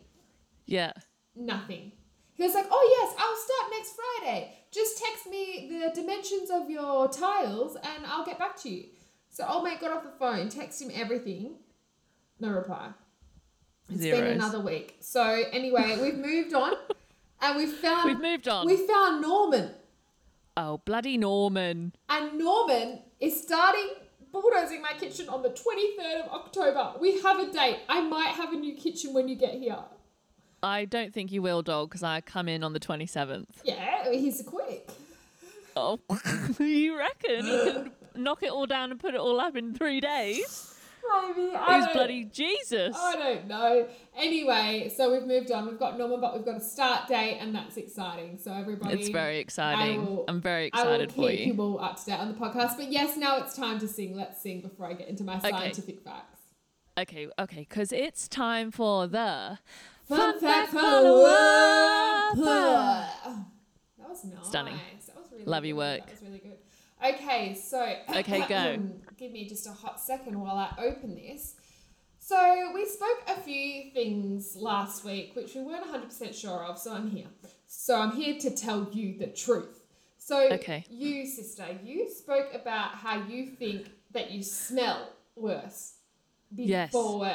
Yeah. 0.66 0.92
nothing. 1.35 1.92
He 2.35 2.42
was 2.42 2.55
like, 2.55 2.66
"Oh 2.71 2.87
yes, 3.01 3.14
I'll 3.19 3.37
start 3.47 3.73
next 3.73 3.97
Friday. 3.97 4.53
Just 4.77 4.99
text 5.03 5.27
me 5.27 5.69
the 5.71 5.91
dimensions 5.99 6.51
of 6.51 6.69
your 6.69 7.09
tiles, 7.09 7.77
and 7.77 8.05
I'll 8.07 8.27
get 8.27 8.39
back 8.39 8.57
to 8.62 8.69
you." 8.69 8.85
So 9.31 9.45
oh 9.49 9.55
old 9.57 9.65
mate 9.65 9.81
got 9.81 9.91
off 9.91 10.03
the 10.05 10.11
phone, 10.19 10.51
text 10.51 10.83
him 10.83 10.91
everything, 10.95 11.55
no 12.41 12.51
reply. 12.51 12.91
It's 13.89 14.03
been 14.03 14.25
another 14.25 14.61
week. 14.61 14.97
So 15.01 15.23
anyway, 15.53 15.99
we've 16.03 16.19
moved 16.19 16.53
on, 16.55 16.75
and 17.41 17.57
we've 17.57 17.73
found 17.73 18.05
We've 18.11 18.21
moved 18.21 18.49
on. 18.49 18.67
we 18.67 18.77
found 18.87 19.23
Norman, 19.23 19.71
Oh, 20.59 20.79
bloody 20.85 21.17
Norman. 21.17 21.95
and 22.11 22.39
Norman 22.39 23.01
is 23.19 23.41
starting 23.43 23.89
bulldozing 24.33 24.83
my 24.83 24.93
kitchen 25.01 25.29
on 25.31 25.43
the 25.43 25.51
twenty 25.51 25.97
third 25.97 26.21
of 26.27 26.31
October. 26.33 26.93
We 27.01 27.21
have 27.23 27.39
a 27.39 27.51
date. 27.51 27.79
I 27.89 28.03
might 28.03 28.35
have 28.35 28.53
a 28.53 28.57
new 28.57 28.75
kitchen 28.75 29.15
when 29.15 29.27
you 29.29 29.37
get 29.37 29.55
here. 29.55 29.79
I 30.62 30.85
don't 30.87 31.12
think 31.12 31.31
you 31.31 31.43
will, 31.43 31.62
dog, 31.62 31.91
because 31.91 32.03
I 32.03 32.21
come 32.23 32.49
in 32.49 32.65
on 32.65 32.73
the 32.73 32.81
27th. 32.81 33.45
Yeah, 33.62 34.11
he's 34.11 34.43
quick. 34.45 34.66
Oh, 35.77 35.99
you 36.59 36.97
reckon 36.99 37.47
you 37.47 37.73
can 38.15 38.23
knock 38.23 38.43
it 38.43 38.51
all 38.51 38.67
down 38.67 38.91
and 38.91 38.99
put 38.99 39.15
it 39.15 39.21
all 39.21 39.39
up 39.41 39.57
in 39.57 39.75
three 39.75 40.01
days? 40.01 40.73
Maybe. 41.27 41.51
Who's 41.57 41.85
don't- 41.85 41.93
bloody 41.93 42.25
Jesus? 42.25 42.97
I 42.99 43.15
don't 43.15 43.47
know. 43.47 43.87
Anyway, 44.17 44.91
so 44.97 45.12
we've 45.12 45.27
moved 45.27 45.53
on. 45.53 45.67
We've 45.67 45.79
got 45.79 45.97
Norman, 45.99 46.21
but 46.21 46.35
we've 46.35 46.45
got 46.45 46.57
a 46.57 46.61
start 46.61 47.07
date, 47.09 47.39
and 47.41 47.55
that's 47.55 47.77
exciting. 47.77 48.39
So 48.43 48.53
everybody, 48.53 48.99
It's 48.99 49.11
very 49.11 49.39
exciting. 49.39 50.05
will- 50.05 50.25
I'm 50.27 50.41
very 50.41 50.71
I 50.73 50.83
will 50.85 50.93
excited 50.95 51.09
keep 51.11 51.17
for 51.25 51.31
you. 51.31 51.53
you 51.53 51.61
all 51.62 51.79
up 51.81 51.97
to 52.01 52.07
date 52.07 52.19
on 52.19 52.29
the 52.29 52.35
podcast. 52.35 52.77
But 52.77 52.91
yes, 52.91 53.17
now 53.17 53.37
it's 53.37 53.55
time 53.55 53.79
to 53.81 53.87
sing. 53.87 54.17
Let's 54.17 54.43
sing 54.43 54.62
before 54.62 54.87
I 54.87 54.95
get 54.95 55.07
into 55.09 55.23
my 55.23 55.37
Okay. 55.37 55.51
scientific 55.51 56.01
facts. 56.01 56.41
Okay, 56.99 57.29
okay, 57.39 57.61
because 57.69 57.93
it's 57.93 58.27
time 58.27 58.71
for 58.73 59.07
the 59.07 59.59
Fun, 60.09 60.41
fact 60.41 60.73
follow 60.73 61.25
follow-up. 62.35 62.39
up. 62.39 63.37
That 63.99 64.09
was 64.09 64.25
nice. 64.25 64.47
Stunning. 64.49 64.79
That 65.47 65.63
was 65.63 65.63
really 65.63 65.63
Love 65.63 65.65
your 65.65 65.77
work. 65.77 66.07
That 66.07 66.11
was 66.11 66.23
really 66.23 66.39
good. 66.39 66.59
Okay, 67.15 67.55
so 67.55 67.95
Okay, 68.17 68.45
go. 68.49 68.83
give 69.17 69.33
me 69.33 69.49
just 69.49 69.67
a 69.67 69.73
hot 69.73 70.01
second 70.01 70.41
while 70.41 70.57
I 70.57 70.73
open 70.83 71.15
this. 71.15 71.55
So 72.19 72.73
we 72.75 72.85
spoke 72.87 73.23
a 73.29 73.41
few 73.41 73.91
things 73.93 74.57
last 74.57 75.05
week 75.05 75.37
which 75.37 75.55
we 75.55 75.63
weren't 75.63 75.85
100% 75.87 76.35
sure 76.35 76.65
of, 76.65 76.79
so 76.79 76.93
I'm 76.93 77.09
here. 77.11 77.29
So 77.69 77.97
I'm 78.01 78.13
here 78.13 78.37
to 78.41 78.51
tell 78.51 78.89
you 78.93 79.17
the 79.19 79.29
truth. 79.29 79.85
So 80.19 80.49
Okay. 80.53 80.85
you 80.91 81.25
sister, 81.27 81.67
you 81.85 82.11
spoke 82.11 82.53
about 82.53 82.97
how 82.97 83.23
you 83.27 83.47
think 83.47 83.91
that 84.11 84.33
you 84.33 84.43
smell 84.43 85.11
worse 85.37 85.95
Yes. 86.57 86.91
before 86.91 87.31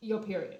your 0.00 0.22
period. 0.22 0.58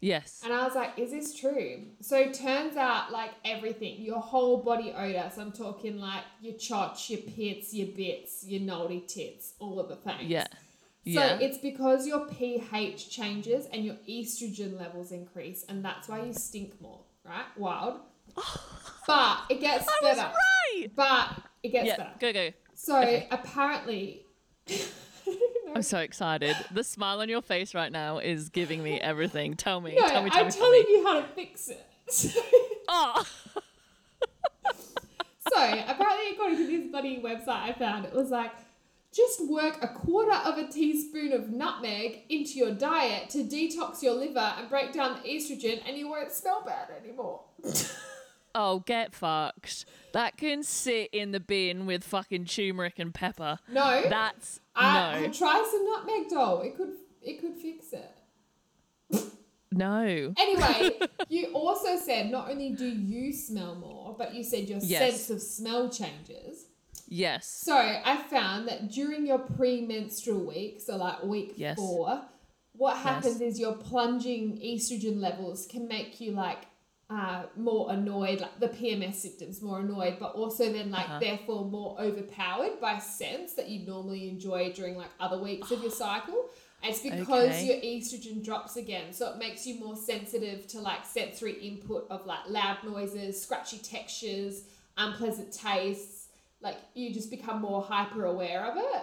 Yes. 0.00 0.40
And 0.42 0.52
I 0.52 0.64
was 0.64 0.74
like, 0.74 0.98
is 0.98 1.10
this 1.10 1.34
true? 1.38 1.82
So 2.00 2.16
it 2.16 2.32
turns 2.34 2.76
out, 2.76 3.12
like 3.12 3.30
everything, 3.44 4.00
your 4.00 4.18
whole 4.20 4.62
body 4.62 4.92
odor. 4.96 5.30
So 5.34 5.42
I'm 5.42 5.52
talking 5.52 5.98
like 5.98 6.22
your 6.40 6.54
chotch, 6.54 7.10
your 7.10 7.20
pits, 7.20 7.74
your 7.74 7.88
bits, 7.88 8.44
your 8.46 8.62
naughty 8.62 9.00
tits, 9.00 9.54
all 9.58 9.78
of 9.78 9.88
the 9.88 9.96
things. 9.96 10.22
Yeah. 10.24 10.44
So 10.44 10.56
Yeah. 11.04 11.38
it's 11.40 11.58
because 11.58 12.06
your 12.06 12.26
pH 12.28 13.10
changes 13.10 13.66
and 13.72 13.84
your 13.84 13.96
estrogen 14.08 14.78
levels 14.78 15.12
increase, 15.12 15.64
and 15.68 15.84
that's 15.84 16.08
why 16.08 16.22
you 16.24 16.32
stink 16.32 16.80
more, 16.80 17.00
right? 17.24 17.44
Wild. 17.58 18.00
but 19.06 19.38
it 19.50 19.60
gets 19.60 19.86
I 19.88 19.98
was 20.02 20.16
better. 20.16 20.32
right. 20.32 20.86
But 20.94 21.28
it 21.62 21.70
gets 21.72 21.86
Yeah. 21.88 21.96
better. 21.96 22.14
Go 22.20 22.32
go. 22.32 22.50
So 22.74 22.98
Okay. 23.00 23.28
apparently. 23.30 24.24
I'm 25.74 25.82
so 25.82 25.98
excited. 25.98 26.56
The 26.72 26.84
smile 26.84 27.20
on 27.20 27.28
your 27.28 27.42
face 27.42 27.74
right 27.74 27.92
now 27.92 28.18
is 28.18 28.48
giving 28.48 28.82
me 28.82 29.00
everything. 29.00 29.54
Tell 29.54 29.80
me. 29.80 29.94
no, 29.94 30.08
tell 30.08 30.22
me. 30.22 30.30
Tell 30.30 30.40
I'm 30.40 30.46
me. 30.46 30.52
Tell 30.52 30.60
telling 30.62 30.82
me. 30.84 30.92
you 30.92 31.04
how 31.06 31.20
to 31.20 31.26
fix 31.28 31.68
it. 31.68 31.86
Oh. 32.92 33.24
So 35.52 35.56
apparently, 35.56 36.30
according 36.32 36.58
to 36.58 36.66
this 36.66 36.90
bloody 36.90 37.20
website 37.20 37.48
I 37.48 37.72
found, 37.72 38.04
it 38.04 38.12
was 38.12 38.30
like 38.30 38.52
just 39.12 39.48
work 39.48 39.82
a 39.82 39.88
quarter 39.88 40.32
of 40.32 40.58
a 40.58 40.68
teaspoon 40.68 41.32
of 41.32 41.48
nutmeg 41.48 42.20
into 42.28 42.52
your 42.58 42.72
diet 42.72 43.30
to 43.30 43.38
detox 43.38 44.00
your 44.02 44.14
liver 44.14 44.54
and 44.58 44.68
break 44.68 44.92
down 44.92 45.14
the 45.20 45.28
estrogen, 45.28 45.80
and 45.86 45.96
you 45.96 46.08
won't 46.08 46.30
smell 46.30 46.62
bad 46.64 46.88
anymore. 47.02 47.40
Oh, 48.52 48.80
get 48.80 49.14
fucked. 49.14 49.84
That 50.12 50.36
can 50.36 50.64
sit 50.64 51.10
in 51.12 51.30
the 51.30 51.38
bin 51.38 51.86
with 51.86 52.02
fucking 52.02 52.46
turmeric 52.46 52.98
and 52.98 53.14
pepper. 53.14 53.60
No, 53.68 54.02
That's 54.10 54.58
I, 54.80 55.20
no, 55.22 55.32
try 55.32 55.68
some 55.70 55.84
nutmeg 55.84 56.28
doll. 56.30 56.62
It 56.62 56.76
could 56.76 56.94
it 57.22 57.40
could 57.40 57.54
fix 57.56 57.92
it. 57.92 58.10
no. 59.72 60.34
Anyway, 60.38 61.00
you 61.28 61.52
also 61.52 61.96
said 61.96 62.30
not 62.30 62.50
only 62.50 62.70
do 62.70 62.86
you 62.86 63.32
smell 63.32 63.74
more, 63.76 64.14
but 64.18 64.34
you 64.34 64.42
said 64.42 64.68
your 64.68 64.80
Yes. 64.82 65.26
sense 65.26 65.30
of 65.30 65.42
smell 65.42 65.88
changes. 65.88 66.66
Yes. 67.08 67.46
So 67.64 67.74
I 67.76 68.16
found 68.30 68.68
that 68.68 68.90
during 68.90 69.26
your 69.26 69.38
premenstrual 69.40 70.44
week, 70.44 70.80
so 70.80 70.96
like 70.96 71.22
week 71.24 71.54
Yes. 71.56 71.76
four, 71.76 72.22
what 72.72 72.96
happens 72.96 73.40
is 73.40 73.58
your 73.58 73.74
plunging 73.74 74.58
estrogen 74.58 75.20
levels 75.20 75.66
can 75.66 75.88
make 75.88 76.20
you 76.20 76.32
like 76.32 76.64
uh, 77.10 77.42
more 77.56 77.90
annoyed, 77.90 78.40
like 78.40 78.60
the 78.60 78.68
PMS 78.68 79.14
symptoms, 79.16 79.60
more 79.60 79.80
annoyed, 79.80 80.18
but 80.20 80.32
also 80.32 80.72
then 80.72 80.90
like 80.90 81.06
Uh-huh. 81.06 81.20
therefore 81.20 81.64
more 81.64 82.00
overpowered 82.00 82.80
by 82.80 82.98
scents 82.98 83.54
that 83.54 83.68
you 83.68 83.84
normally 83.86 84.28
enjoy 84.28 84.72
during 84.72 84.96
like 84.96 85.10
other 85.18 85.38
weeks 85.42 85.70
of 85.72 85.82
your 85.82 85.90
cycle. 85.90 86.48
It's 86.82 87.00
because 87.00 87.62
Okay. 87.62 87.66
your 87.66 87.76
estrogen 87.76 88.42
drops 88.44 88.76
again, 88.76 89.12
so 89.12 89.30
it 89.32 89.38
makes 89.38 89.66
you 89.66 89.78
more 89.80 89.96
sensitive 89.96 90.66
to 90.68 90.80
like 90.80 91.04
sensory 91.04 91.52
input 91.54 92.06
of 92.10 92.24
like 92.26 92.48
loud 92.48 92.78
noises, 92.84 93.42
scratchy 93.42 93.78
textures, 93.78 94.62
unpleasant 94.96 95.52
tastes. 95.52 96.28
Like 96.62 96.76
you 96.94 97.12
just 97.12 97.30
become 97.30 97.60
more 97.60 97.82
hyper 97.82 98.24
aware 98.24 98.64
of 98.70 98.76
it. 98.78 99.02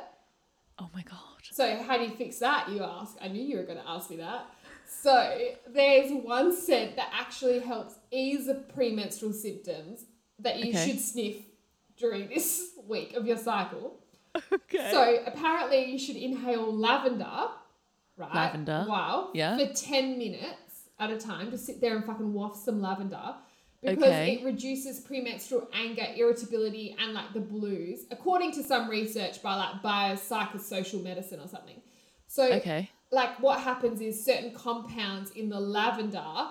Oh 0.80 0.90
my 0.94 1.04
god. 1.04 1.42
So 1.52 1.76
how 1.84 1.98
do 1.98 2.04
you 2.04 2.12
fix 2.12 2.38
that? 2.40 2.70
You 2.70 2.84
ask. 2.84 3.16
I 3.22 3.28
knew 3.28 3.42
you 3.44 3.58
were 3.58 3.64
going 3.64 3.80
to 3.80 3.88
ask 3.90 4.10
me 4.10 4.18
that. 4.18 4.46
So 4.88 5.38
there's 5.68 6.12
one 6.24 6.56
scent 6.56 6.96
that 6.96 7.10
actually 7.14 7.60
helps 7.60 7.96
ease 8.12 8.48
the 8.48 8.56
premenstrual 8.56 9.34
symptoms 9.34 10.06
that 10.40 10.60
you 10.60 10.70
Okay. 10.72 10.88
should 10.92 11.00
sniff 11.00 11.36
during 11.98 12.28
this 12.34 12.72
week 12.88 13.14
of 13.16 13.26
your 13.26 13.38
cycle. 13.38 14.00
Okay. 14.52 14.92
So 14.92 15.24
apparently 15.26 15.92
you 15.92 15.98
should 15.98 16.16
inhale 16.16 16.72
lavender, 16.76 17.48
right? 18.18 18.34
Lavender, 18.36 18.86
Wow. 18.88 19.30
yeah. 19.34 19.58
For 19.58 19.74
ten 19.74 20.18
minutes 20.18 20.90
at 21.00 21.10
a 21.12 21.18
time. 21.18 21.50
Just 21.52 21.66
sit 21.66 21.82
there 21.82 21.96
and 21.96 22.06
fucking 22.06 22.34
waft 22.34 22.58
some 22.58 22.82
lavender. 22.82 23.36
Because 23.82 24.04
Okay. 24.06 24.34
it 24.40 24.44
reduces 24.44 25.00
premenstrual 25.00 25.68
anger, 25.72 26.06
irritability, 26.16 26.96
and 27.00 27.14
like 27.14 27.32
the 27.34 27.40
blues, 27.40 28.06
according 28.10 28.52
to 28.54 28.64
some 28.64 28.90
research 28.90 29.42
by 29.44 29.56
like 29.56 29.84
biopsychosocial 29.84 31.04
medicine 31.04 31.40
or 31.40 31.48
something. 31.48 31.80
So 32.28 32.52
okay. 32.54 32.90
like 33.12 33.40
what 33.40 33.60
happens 33.60 34.02
is 34.02 34.24
certain 34.24 34.52
compounds 34.54 35.30
in 35.32 35.50
the 35.50 35.60
lavender 35.60 36.50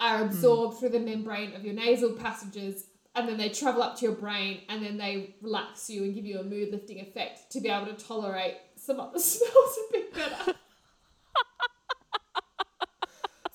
are 0.00 0.18
Hmm. 0.18 0.24
absorbed 0.24 0.78
through 0.78 0.90
the 0.90 1.00
membrane 1.00 1.54
of 1.54 1.64
your 1.64 1.74
nasal 1.74 2.12
passages 2.12 2.86
and 3.14 3.28
then 3.28 3.36
they 3.38 3.48
travel 3.48 3.82
up 3.82 3.96
to 3.98 4.04
your 4.06 4.14
brain 4.14 4.62
and 4.68 4.84
then 4.84 4.96
they 4.96 5.36
relax 5.40 5.88
you 5.88 6.02
and 6.02 6.14
give 6.14 6.24
you 6.26 6.40
a 6.40 6.42
mood 6.42 6.70
lifting 6.72 6.98
effect 7.00 7.50
to 7.52 7.60
be 7.60 7.68
able 7.68 7.86
to 7.86 8.04
tolerate 8.04 8.56
some 8.76 8.98
other 8.98 9.18
smells 9.20 9.78
a 9.88 9.92
bit 9.92 10.14
better. 10.14 10.54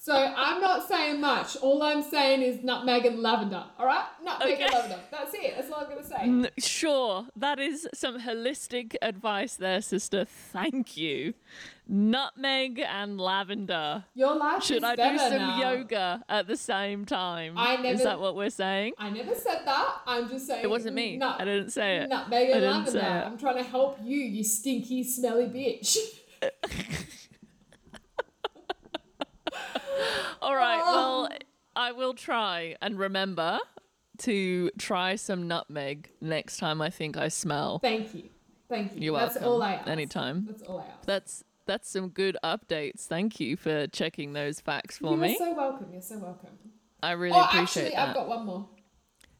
So 0.10 0.34
I'm 0.36 0.60
not 0.62 0.88
saying 0.88 1.22
much. 1.22 1.56
All 1.58 1.84
I'm 1.84 2.02
saying 2.02 2.41
is 2.41 2.63
nutmeg 2.63 3.06
and 3.06 3.19
lavender. 3.19 3.63
All 3.78 3.86
right, 3.86 4.06
nutmeg 4.24 4.60
and 4.60 4.74
lavender. 4.74 5.00
That's 5.12 5.34
it. 5.34 5.54
That's 5.56 5.72
all 5.72 5.82
I'm 5.82 5.89
gonna 5.89 6.04
say. 6.04 6.15
N- 6.22 6.50
sure, 6.58 7.28
that 7.36 7.60
is 7.60 7.88
some 7.93 8.19
holistic 8.19 8.95
advice 9.02 9.56
there, 9.56 9.82
sister. 9.82 10.26
Thank 10.26 10.98
you. 10.98 11.34
Nutmeg 11.88 12.80
and 12.80 13.19
lavender. 13.19 14.06
Your 14.13 14.36
life 14.36 14.63
Should 14.63 14.84
I 14.84 14.95
do 14.95 15.17
some 15.17 15.38
now. 15.38 15.60
yoga 15.74 16.24
at 16.30 16.48
the 16.48 16.56
same 16.58 17.06
time? 17.06 17.58
I 17.58 17.76
Is 17.78 18.04
that 18.04 18.19
what 18.19 18.36
we're 18.36 18.52
saying? 18.52 18.93
I 19.00 19.10
never 19.10 19.34
said 19.34 19.62
that. 19.65 20.02
I'm 20.06 20.30
just 20.30 20.45
saying 20.45 20.63
It 20.63 20.69
wasn't 20.69 20.95
me. 20.95 21.17
nut- 21.17 21.38
I 21.39 21.45
didn't 21.45 21.72
say 21.72 21.98
it. 21.98 22.10
Nutmeg 22.10 22.50
and 22.50 22.62
lavender. 22.65 23.24
I'm 23.26 23.38
trying 23.38 23.58
to 23.58 23.63
help 23.63 23.98
you, 24.04 24.17
you 24.17 24.43
stinky, 24.43 25.04
smelly 25.04 25.45
bitch. 25.45 25.98
All 30.42 30.56
right. 30.56 30.82
Oh. 30.84 31.28
Well, 31.30 31.38
I 31.76 31.92
will 31.92 32.14
try 32.14 32.76
and 32.82 32.98
remember 32.98 33.60
to 34.20 34.70
try 34.78 35.16
some 35.16 35.48
nutmeg 35.48 36.10
next 36.22 36.58
time 36.58 36.82
I 36.82 36.90
think 36.90 37.18
I 37.18 37.30
smell. 37.30 37.80
Thank 37.80 38.14
you. 38.14 38.30
Thank 38.70 38.94
you. 38.96 39.02
You're 39.02 39.20
That's 39.20 39.36
welcome. 39.36 39.52
all 39.52 39.64
I 39.64 39.74
ask. 39.74 39.88
Anytime. 39.88 40.46
That's 40.46 40.62
all 40.64 40.80
I 40.80 40.84
ask. 40.84 41.06
That's 41.06 41.44
that's 41.66 41.90
some 41.90 42.10
good 42.10 42.38
updates. 42.44 43.06
Thank 43.06 43.40
you 43.40 43.56
for 43.56 43.88
checking 43.88 44.34
those 44.34 44.60
facts 44.60 44.98
for 44.98 45.16
me. 45.16 45.30
You're 45.30 45.38
so 45.38 45.54
welcome. 45.54 45.88
You're 45.92 46.02
so 46.02 46.18
welcome. 46.18 46.50
I 47.02 47.12
really 47.12 47.38
oh, 47.38 47.44
appreciate 47.44 47.94
actually, 47.94 47.96
that. 47.96 48.10
I've 48.10 48.16
got 48.16 48.28
one 48.28 48.46
more. 48.46 48.68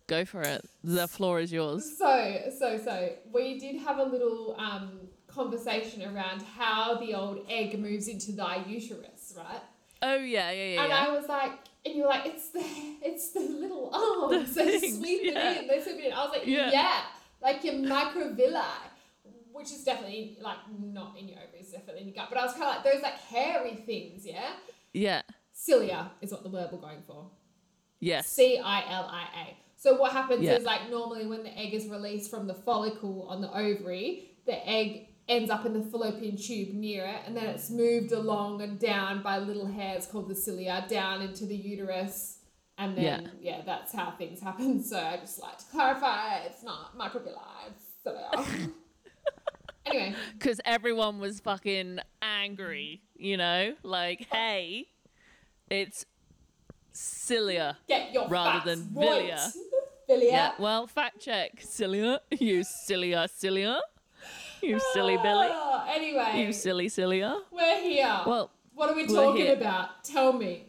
Go 0.08 0.26
for 0.26 0.42
it. 0.42 0.66
The 0.84 1.08
floor 1.08 1.40
is 1.40 1.52
yours. 1.52 1.98
So, 1.98 2.52
so, 2.58 2.78
so, 2.78 3.10
we 3.32 3.60
did 3.60 3.80
have 3.82 4.00
a 4.00 4.04
little 4.04 4.56
um, 4.58 5.02
conversation 5.28 6.04
around 6.04 6.42
how 6.42 6.98
the 6.98 7.14
old 7.14 7.46
egg 7.50 7.78
moves 7.80 8.08
into 8.08 8.32
thy 8.32 8.64
uterus, 8.68 9.34
right? 9.38 9.62
Oh 10.02 10.16
yeah, 10.16 10.52
yeah, 10.52 10.64
yeah. 10.76 10.82
and 10.84 10.90
yeah. 10.90 11.06
I 11.08 11.12
was 11.12 11.28
like, 11.28 11.52
and 11.86 11.96
you 11.96 12.04
were 12.04 12.10
like, 12.10 12.26
it's 12.26 12.50
the, 12.52 12.64
it's 13.02 13.32
the 13.32 13.42
little 13.42 13.90
arms. 14.32 14.54
The 14.54 14.64
They 14.64 14.80
things, 14.80 14.98
sweep 15.00 15.22
yeah. 15.24 15.60
in. 15.62 15.68
They 15.68 15.82
sweep 15.82 15.98
it 15.98 16.06
in. 16.06 16.14
I 16.14 16.24
was 16.24 16.32
like, 16.32 16.46
Yeah. 16.48 16.72
yeah, 16.72 17.02
like 17.42 17.64
your 17.64 17.76
microvilli, 17.76 18.64
which 19.52 19.72
is 19.72 19.84
definitely 19.84 20.38
like 20.42 20.58
not 20.80 21.16
in 21.20 21.28
your 21.28 21.40
ovaries, 21.40 21.72
definitely 21.72 22.02
in 22.04 22.08
your 22.10 22.16
gut. 22.16 22.28
But 22.30 22.40
I 22.40 22.46
was 22.46 22.54
kind 22.54 22.66
of 22.66 22.84
like 22.84 22.94
those 22.94 23.04
like 23.04 23.16
hairy 23.20 23.76
things, 23.76 24.26
yeah. 24.26 24.52
yeah. 24.94 25.22
Cilia 25.54 26.12
is 26.22 26.32
what 26.32 26.44
the 26.44 26.50
word 26.50 26.70
we're 26.72 26.80
going 26.80 27.04
for. 27.06 27.30
Yes. 28.00 28.30
C 28.30 28.58
I 28.64 28.84
L 28.90 29.10
I 29.12 29.24
A. 29.42 29.58
So 29.76 29.96
what 29.96 30.14
happens 30.14 30.42
Yeah. 30.42 30.56
is 30.56 30.64
like 30.64 30.90
normally 30.90 31.28
when 31.28 31.44
the 31.44 31.58
egg 31.58 31.74
is 31.74 31.88
released 31.88 32.30
from 32.32 32.48
the 32.48 32.54
follicle 32.54 33.28
on 33.30 33.42
the 33.42 33.50
ovary, 33.54 34.32
the 34.46 34.66
egg 34.68 35.09
ends 35.30 35.50
up 35.50 35.66
in 35.66 35.74
the 35.74 35.82
fallopian 35.82 36.36
tube 36.36 36.74
near 36.74 37.06
it, 37.06 37.22
and 37.26 37.38
then 37.38 37.46
it's 37.46 37.70
moved 37.70 38.12
along 38.12 38.62
and 38.62 38.78
down 38.80 39.22
by 39.22 39.38
little 39.38 39.68
hairs 39.68 40.06
called 40.08 40.28
the 40.28 40.36
cilia 40.36 40.86
down 40.90 41.22
into 41.22 41.46
the 41.46 41.56
uterus. 41.56 42.40
And 42.78 42.98
then 42.98 43.32
yeah, 43.42 43.62
that's 43.66 43.94
how 43.94 44.12
things 44.12 44.42
happen. 44.42 44.82
So 44.90 44.98
I 44.98 45.18
just 45.18 45.40
like 45.42 45.58
to 45.60 45.66
clarify 45.72 46.40
it's 46.46 46.64
not 46.64 46.98
microvilli, 46.98 47.38
it's 47.68 47.84
cilia. 48.04 48.70
anyway, 49.86 50.16
Because 50.34 50.60
everyone 50.66 51.20
was 51.20 51.40
fucking 51.42 52.00
angry, 52.22 53.02
you 53.16 53.38
know? 53.38 53.76
Like, 53.84 54.28
hey, 54.32 54.88
it's 55.70 56.06
cilia. 56.94 57.78
get 57.88 58.14
your 58.14 58.28
Rather 58.30 58.76
than 58.76 58.90
right. 58.94 59.08
villia. 59.08 59.52
Villia. 60.10 60.32
Yeah. 60.32 60.52
Well, 60.58 60.88
fact 60.88 61.20
check. 61.20 61.62
Cilia. 61.62 62.20
You 62.32 62.64
cilia, 62.64 63.28
cilia. 63.28 63.80
You 64.64 64.80
silly 64.94 65.18
Billy. 65.18 65.48
Oh, 65.50 65.86
anyway, 65.90 66.44
You 66.46 66.54
silly 66.54 66.90
cilia. 66.90 67.40
we're 67.52 67.82
here. 67.82 68.22
Well, 68.26 68.52
what 68.74 68.90
are 68.90 68.96
we 68.96 69.08
talking 69.08 69.48
about? 69.50 70.04
Tell 70.04 70.34
me. 70.34 70.66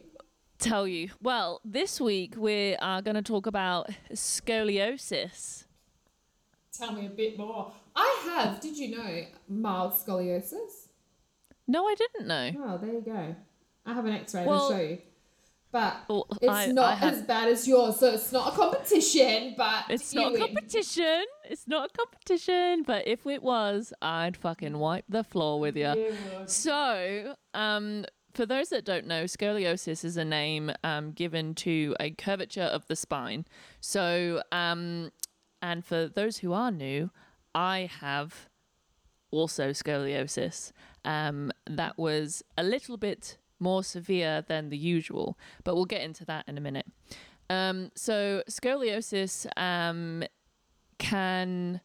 tell 0.59 0.87
you. 0.87 1.09
Well, 1.21 1.61
this 1.65 1.99
week 1.99 2.35
we 2.37 2.75
are 2.77 3.01
going 3.01 3.15
to 3.15 3.21
talk 3.21 3.47
about 3.47 3.89
scoliosis. 4.13 5.65
Tell 6.77 6.91
me 6.93 7.05
a 7.07 7.09
bit 7.09 7.37
more. 7.37 7.73
I 7.95 8.21
have, 8.25 8.61
did 8.61 8.77
you 8.77 8.97
know, 8.97 9.25
mild 9.49 9.93
scoliosis? 9.93 10.87
No, 11.67 11.85
I 11.87 11.95
didn't 11.95 12.27
know. 12.27 12.51
Oh, 12.59 12.77
there 12.77 12.93
you 12.93 13.01
go. 13.01 13.35
I 13.85 13.93
have 13.93 14.05
an 14.05 14.13
x 14.13 14.33
ray 14.35 14.45
Well- 14.45 14.69
to 14.69 14.75
show 14.75 14.81
you. 14.81 14.97
But 15.71 15.95
Well, 16.09 16.27
it's 16.41 16.49
I- 16.51 16.63
I 16.63 16.71
not 16.71 16.97
have- 16.97 17.13
as 17.13 17.21
bad 17.23 17.47
as 17.47 17.65
yours, 17.67 17.97
so 17.99 18.13
it's 18.13 18.31
not 18.31 18.51
a 18.53 18.55
competition, 18.55 19.53
but 19.57 19.85
It's 19.89 20.13
not 20.13 20.27
a 20.27 20.31
win. 20.31 20.41
competition. 20.41 21.23
It's 21.45 21.67
not 21.67 21.89
a 21.89 21.97
competition. 21.97 22.83
But 22.83 23.07
if 23.07 23.25
it 23.25 23.41
was, 23.41 23.93
I'd 24.01 24.35
fucking 24.35 24.77
wipe 24.77 25.05
the 25.07 25.23
floor 25.23 25.59
with 25.59 25.77
you. 25.77 25.91
You. 25.95 26.15
So, 26.45 27.35
um, 27.53 28.05
for 28.33 28.45
those 28.45 28.69
that 28.69 28.83
don't 28.83 29.07
know, 29.07 29.23
scoliosis 29.25 30.03
is 30.03 30.17
a 30.17 30.25
name 30.25 30.71
um, 30.83 31.11
given 31.11 31.55
to 31.55 31.95
a 31.99 32.11
curvature 32.11 32.61
of 32.63 32.87
the 32.87 32.95
spine. 32.95 33.45
So, 33.79 34.43
um, 34.51 35.11
and 35.61 35.85
for 35.85 36.07
those 36.07 36.37
who 36.39 36.51
are 36.53 36.71
new, 36.71 37.11
I 37.55 37.89
have 38.01 38.49
also 39.31 39.69
scoliosis. 39.71 40.71
Um, 41.05 41.51
that 41.65 41.97
was 41.97 42.43
a 42.57 42.63
little 42.63 42.97
bit 42.97 43.37
more 43.61 43.83
severe 43.83 44.43
than 44.47 44.69
the 44.69 44.77
usual, 44.77 45.37
but 45.63 45.75
we'll 45.75 45.85
get 45.85 46.01
into 46.01 46.25
that 46.25 46.45
in 46.47 46.57
a 46.57 46.61
minute. 46.61 46.87
Um, 47.49 47.91
so, 47.95 48.43
scoliosis 48.49 49.45
um, 49.57 50.23
can 50.97 51.81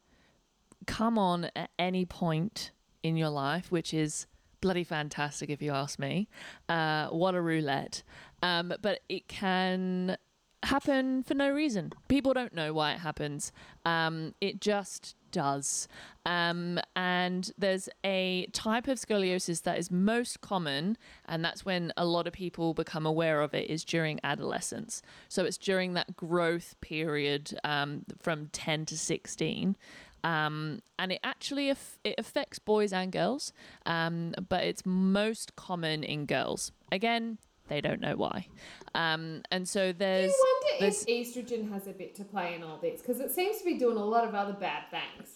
come 0.86 1.18
on 1.18 1.50
at 1.56 1.70
any 1.78 2.04
point 2.04 2.70
in 3.02 3.16
your 3.16 3.30
life, 3.30 3.70
which 3.70 3.92
is 3.92 4.26
bloody 4.60 4.84
fantastic 4.84 5.50
if 5.50 5.60
you 5.60 5.72
ask 5.72 5.98
me. 5.98 6.28
Uh, 6.68 7.08
what 7.08 7.34
a 7.34 7.40
roulette. 7.40 8.02
Um, 8.42 8.72
but 8.80 9.00
it 9.08 9.28
can 9.28 10.16
happen 10.62 11.22
for 11.22 11.34
no 11.34 11.50
reason. 11.50 11.92
People 12.08 12.34
don't 12.34 12.54
know 12.54 12.72
why 12.72 12.92
it 12.92 12.98
happens. 12.98 13.52
Um, 13.84 14.34
it 14.40 14.60
just 14.60 15.14
does. 15.36 15.86
Um, 16.24 16.80
and 16.96 17.52
there's 17.58 17.90
a 18.02 18.46
type 18.54 18.88
of 18.88 18.98
scoliosis 18.98 19.62
that 19.64 19.78
is 19.78 19.90
most 19.90 20.40
common, 20.40 20.96
and 21.26 21.44
that's 21.44 21.66
when 21.66 21.92
a 21.94 22.06
lot 22.06 22.26
of 22.26 22.32
people 22.32 22.72
become 22.72 23.04
aware 23.04 23.42
of 23.42 23.52
it, 23.52 23.68
is 23.68 23.84
during 23.84 24.18
adolescence. 24.24 25.02
So 25.28 25.44
it's 25.44 25.58
during 25.58 25.92
that 25.92 26.16
growth 26.16 26.74
period 26.80 27.58
um, 27.64 28.06
from 28.18 28.48
10 28.48 28.86
to 28.86 28.96
16 28.98 29.76
um, 30.24 30.80
and 30.98 31.12
it 31.12 31.20
actually 31.22 31.70
aff- 31.70 31.98
it 32.02 32.16
affects 32.18 32.58
boys 32.58 32.92
and 32.92 33.12
girls, 33.12 33.52
um, 33.84 34.34
but 34.48 34.64
it's 34.64 34.84
most 34.84 35.54
common 35.54 36.02
in 36.02 36.26
girls. 36.26 36.72
Again, 36.90 37.38
they 37.68 37.80
don't 37.80 38.00
know 38.00 38.16
why, 38.16 38.46
um, 38.94 39.42
and 39.50 39.68
so 39.68 39.92
there's 39.92 40.32
you 40.32 40.44
wonder 40.62 40.80
there's 40.80 41.04
if 41.06 41.34
estrogen 41.34 41.70
has 41.72 41.86
a 41.86 41.92
bit 41.92 42.14
to 42.16 42.24
play 42.24 42.54
in 42.54 42.62
all 42.62 42.78
this? 42.78 43.00
Because 43.00 43.20
it 43.20 43.30
seems 43.30 43.58
to 43.58 43.64
be 43.64 43.74
doing 43.78 43.96
a 43.96 44.04
lot 44.04 44.26
of 44.26 44.34
other 44.34 44.52
bad 44.54 44.84
things. 44.90 45.30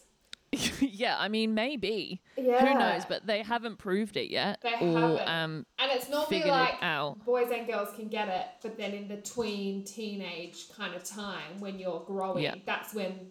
yeah, 0.80 1.16
I 1.16 1.28
mean, 1.28 1.54
maybe. 1.54 2.20
Yeah. 2.36 2.66
Who 2.66 2.76
knows? 2.78 3.04
But 3.04 3.24
they 3.24 3.40
haven't 3.42 3.76
proved 3.78 4.16
it 4.16 4.30
yet. 4.30 4.58
They 4.62 4.72
or 4.80 4.98
haven't. 5.00 5.28
um, 5.28 5.66
And 5.78 5.92
it's 5.92 6.08
normally 6.10 6.42
like 6.42 6.74
it 6.74 6.82
out. 6.82 7.24
boys 7.24 7.52
and 7.52 7.68
girls 7.68 7.90
can 7.94 8.08
get 8.08 8.26
it, 8.28 8.46
but 8.60 8.76
then 8.76 8.92
in 8.92 9.06
the 9.06 9.18
tween 9.18 9.84
teenage 9.84 10.68
kind 10.76 10.94
of 10.96 11.04
time 11.04 11.60
when 11.60 11.78
you're 11.78 12.02
growing, 12.04 12.42
Yeah. 12.42 12.56
that's 12.66 12.92
when 12.92 13.28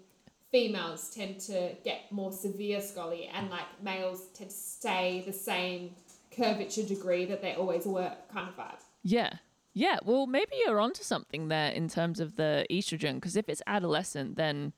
females 0.49 1.09
tend 1.13 1.39
to 1.41 1.75
get 1.83 2.09
more 2.11 2.31
severe 2.31 2.79
scolly 2.79 3.29
and 3.33 3.49
like 3.49 3.65
males 3.83 4.27
tend 4.33 4.49
to 4.49 4.55
stay 4.55 5.21
the 5.25 5.33
same 5.33 5.91
curvature 6.35 6.83
degree 6.83 7.25
that 7.25 7.41
they 7.41 7.53
always 7.53 7.85
were 7.85 8.13
kind 8.31 8.47
of 8.47 8.55
vibe. 8.55 8.79
Yeah. 9.03 9.33
Yeah. 9.73 9.99
Well, 10.03 10.27
maybe 10.27 10.51
you're 10.65 10.79
onto 10.79 11.03
something 11.03 11.47
there 11.47 11.71
in 11.71 11.87
terms 11.87 12.19
of 12.19 12.35
the 12.35 12.65
estrogen, 12.69 13.15
because 13.15 13.35
if 13.35 13.49
it's 13.49 13.61
adolescent, 13.67 14.35
then 14.35 14.73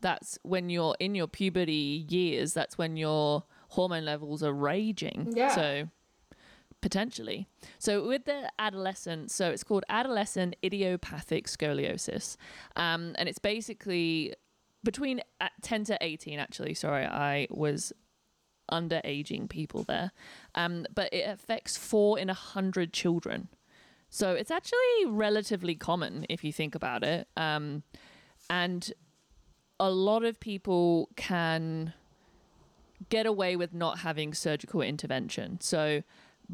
that's 0.00 0.38
when 0.42 0.68
you're 0.68 0.94
in 1.00 1.14
your 1.14 1.26
puberty 1.26 2.06
years, 2.08 2.52
that's 2.52 2.76
when 2.78 2.96
your 2.96 3.44
hormone 3.70 4.04
levels 4.04 4.42
are 4.42 4.52
raging. 4.52 5.32
Yeah. 5.34 5.54
So 5.54 5.88
potentially. 6.80 7.48
So 7.78 8.06
with 8.06 8.26
the 8.26 8.50
adolescent, 8.58 9.30
so 9.30 9.50
it's 9.50 9.64
called 9.64 9.84
adolescent 9.88 10.56
idiopathic 10.64 11.46
scoliosis. 11.48 12.36
Um, 12.76 13.14
and 13.18 13.28
it's 13.28 13.38
basically 13.38 14.34
between 14.84 15.20
uh, 15.40 15.48
10 15.62 15.84
to 15.84 15.98
18, 16.00 16.38
actually. 16.38 16.74
Sorry, 16.74 17.04
I 17.04 17.48
was 17.50 17.92
underaging 18.70 19.48
people 19.48 19.84
there. 19.84 20.12
Um, 20.54 20.86
but 20.94 21.12
it 21.12 21.28
affects 21.28 21.76
four 21.76 22.18
in 22.18 22.30
a 22.30 22.34
hundred 22.34 22.92
children. 22.92 23.48
So 24.10 24.32
it's 24.32 24.50
actually 24.50 25.06
relatively 25.06 25.74
common 25.74 26.26
if 26.28 26.44
you 26.44 26.52
think 26.52 26.74
about 26.74 27.02
it. 27.02 27.28
Um, 27.36 27.82
and 28.48 28.92
a 29.78 29.90
lot 29.90 30.24
of 30.24 30.40
people 30.40 31.10
can 31.16 31.92
get 33.08 33.26
away 33.26 33.56
with 33.56 33.74
not 33.74 33.98
having 34.00 34.32
surgical 34.32 34.80
intervention. 34.80 35.60
So 35.60 36.02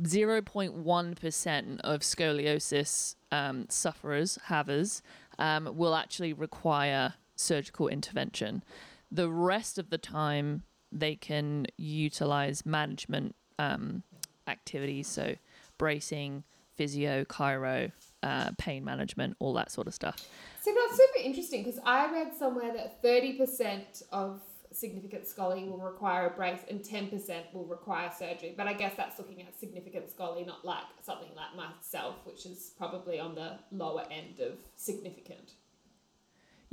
0.1% 0.01 1.81
of 1.81 2.01
scoliosis 2.01 3.14
um, 3.31 3.66
sufferers, 3.68 4.38
havers, 4.46 5.03
um, 5.38 5.77
will 5.77 5.94
actually 5.94 6.33
require 6.33 7.14
surgical 7.37 7.88
intervention. 7.88 8.62
The 9.11 9.31
rest 9.31 9.79
of 9.79 9.90
the 9.90 9.98
time, 9.98 10.62
they 10.92 11.16
can 11.16 11.66
utilize 11.76 12.66
management 12.66 13.35
um, 13.59 14.02
activities, 14.46 15.09
so 15.09 15.35
bracing, 15.78 16.44
physio, 16.76 17.24
chiro, 17.24 17.90
uh, 18.22 18.50
pain 18.59 18.85
management, 18.85 19.37
all 19.38 19.52
that 19.55 19.70
sort 19.70 19.87
of 19.87 19.94
stuff. 19.94 20.28
So 20.62 20.72
that's 20.74 20.96
super 20.96 21.24
interesting 21.24 21.64
because 21.64 21.81
I 21.85 22.11
read 22.12 22.35
somewhere 22.37 22.72
that 22.74 23.02
30% 23.02 24.02
of 24.12 24.40
significant 24.72 25.26
scully 25.26 25.64
will 25.64 25.78
require 25.78 26.26
a 26.26 26.31
brace 26.31 26.61
and 26.68 26.81
10% 26.81 27.52
will 27.52 27.64
require 27.64 28.11
surgery. 28.16 28.55
But 28.57 28.66
I 28.66 28.72
guess 28.72 28.94
that's 28.96 29.18
looking 29.18 29.42
at 29.42 29.59
significant 29.59 30.11
scully, 30.11 30.44
not 30.44 30.64
like 30.64 30.85
something 31.02 31.28
like 31.37 31.55
myself, 31.57 32.16
which 32.24 32.46
is 32.46 32.72
probably 32.78 33.20
on 33.20 33.35
the 33.35 33.59
lower 33.70 34.05
end 34.11 34.40
of 34.40 34.59
significant. 34.76 35.52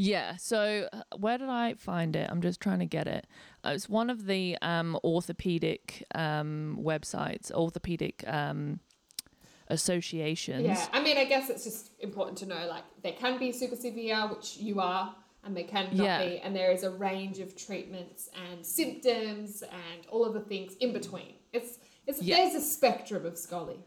Yeah. 0.02 0.38
So 0.38 0.88
uh, 0.94 1.02
where 1.18 1.38
did 1.38 1.50
I 1.50 1.74
find 1.74 2.16
it? 2.16 2.30
I'm 2.32 2.42
just 2.42 2.62
trying 2.62 2.80
to 2.80 2.86
get 2.86 3.06
it. 3.06 3.28
Uh, 3.66 3.72
it's 3.76 3.90
one 3.90 4.10
of 4.10 4.26
the 4.28 4.58
um, 4.62 4.98
orthopedic 5.04 6.06
um, 6.16 6.80
websites, 6.82 7.52
orthopedic 7.52 8.24
um, 8.26 8.80
associations. 9.68 10.64
Yeah, 10.66 10.88
I 10.94 11.02
mean, 11.04 11.18
I 11.18 11.26
guess 11.26 11.50
it's 11.50 11.66
just 11.66 11.92
important 12.00 12.38
to 12.40 12.46
know 12.46 12.66
like 12.70 12.84
they 13.04 13.12
can 13.12 13.38
be 13.38 13.52
super 13.52 13.76
severe, 13.76 14.26
which 14.30 14.56
you 14.56 14.80
are, 14.80 15.14
and 15.44 15.56
they 15.56 15.64
can 15.64 15.88
not 15.96 16.06
Yeah. 16.06 16.26
be, 16.26 16.40
and 16.40 16.56
there 16.56 16.72
is 16.72 16.84
a 16.84 16.90
range 16.92 17.40
of 17.40 17.58
treatments 17.58 18.30
and 18.50 18.66
symptoms 18.66 19.64
and 19.64 20.08
all 20.10 20.24
of 20.24 20.34
the 20.34 20.40
things 20.42 20.76
in 20.80 20.94
between. 20.94 21.34
It's 21.52 21.78
it's 22.08 22.22
Yeah. 22.22 22.38
there's 22.38 22.56
a 22.56 22.62
spectrum 22.62 23.26
of 23.26 23.38
scully. 23.38 23.80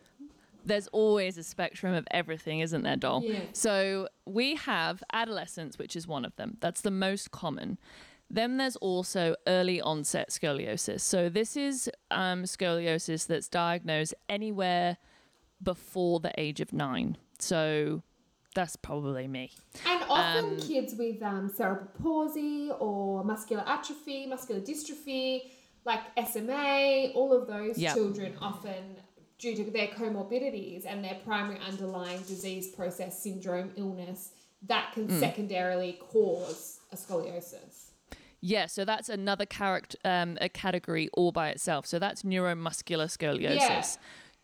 There's 0.64 0.87
always 0.88 1.38
a 1.38 1.42
spectrum 1.42 1.94
of 1.94 2.07
everything, 2.11 2.61
isn't 2.61 2.83
there, 2.83 2.96
Doll? 2.96 3.22
Yeah. 3.25 3.40
So 3.53 4.09
we 4.27 4.55
have 4.57 5.03
adolescence, 5.12 5.79
which 5.79 5.96
is 5.96 6.07
one 6.07 6.25
of 6.25 6.35
them. 6.37 6.57
That's 6.61 6.81
the 6.83 6.90
most 6.90 7.31
common. 7.31 7.79
Then 8.31 8.57
there's 8.57 8.77
also 8.77 9.35
early 9.46 9.81
onset 9.81 10.31
scoliosis. 10.31 11.01
So 11.01 11.29
this 11.29 11.57
is 11.57 11.90
um, 12.11 12.44
scoliosis 12.44 13.27
that's 13.27 13.48
diagnosed 13.48 14.14
anywhere 14.29 14.96
before 15.62 16.20
the 16.20 16.33
age 16.38 16.61
of 16.61 16.72
nine. 16.72 17.16
So 17.38 18.03
that's 18.55 18.77
probably 18.77 19.29
me. 19.29 19.51
And 19.87 20.03
often 20.09 20.44
Um, 20.55 20.61
kids 20.61 20.94
with 20.94 21.22
um, 21.22 21.48
cerebral 21.48 21.88
palsy 22.03 22.70
or 22.79 23.25
muscular 23.25 23.64
atrophy, 23.66 24.27
muscular 24.27 24.61
dystrophy, 24.61 25.51
like 25.85 26.01
SMA, 26.29 27.11
all 27.14 27.33
of 27.33 27.46
those 27.48 27.79
Yep. 27.79 27.94
children 27.94 28.35
often, 28.40 28.96
due 29.42 29.57
to 29.57 29.70
their 29.70 29.88
comorbidities 29.88 30.87
and 30.87 31.05
their 31.05 31.18
primary 31.24 31.59
underlying 31.68 32.22
disease 32.22 32.68
process, 32.68 33.20
syndrome, 33.20 33.72
illness, 33.76 34.31
that 34.68 34.92
can 34.94 35.11
secondarily 35.18 35.98
cause 36.00 36.78
a 36.92 36.96
scoliosis. 36.96 37.90
Yeah, 38.40 38.66
so 38.66 38.85
that's 38.85 39.09
another 39.09 39.44
character, 39.44 39.98
um, 40.05 40.38
a 40.40 40.48
category 40.48 41.09
all 41.14 41.33
by 41.33 41.50
itself. 41.50 41.87
So 41.87 41.98
that's 41.98 42.22
neuromuscular 42.22 43.07
scoliosis. 43.07 43.57
Yeah. 43.57 43.85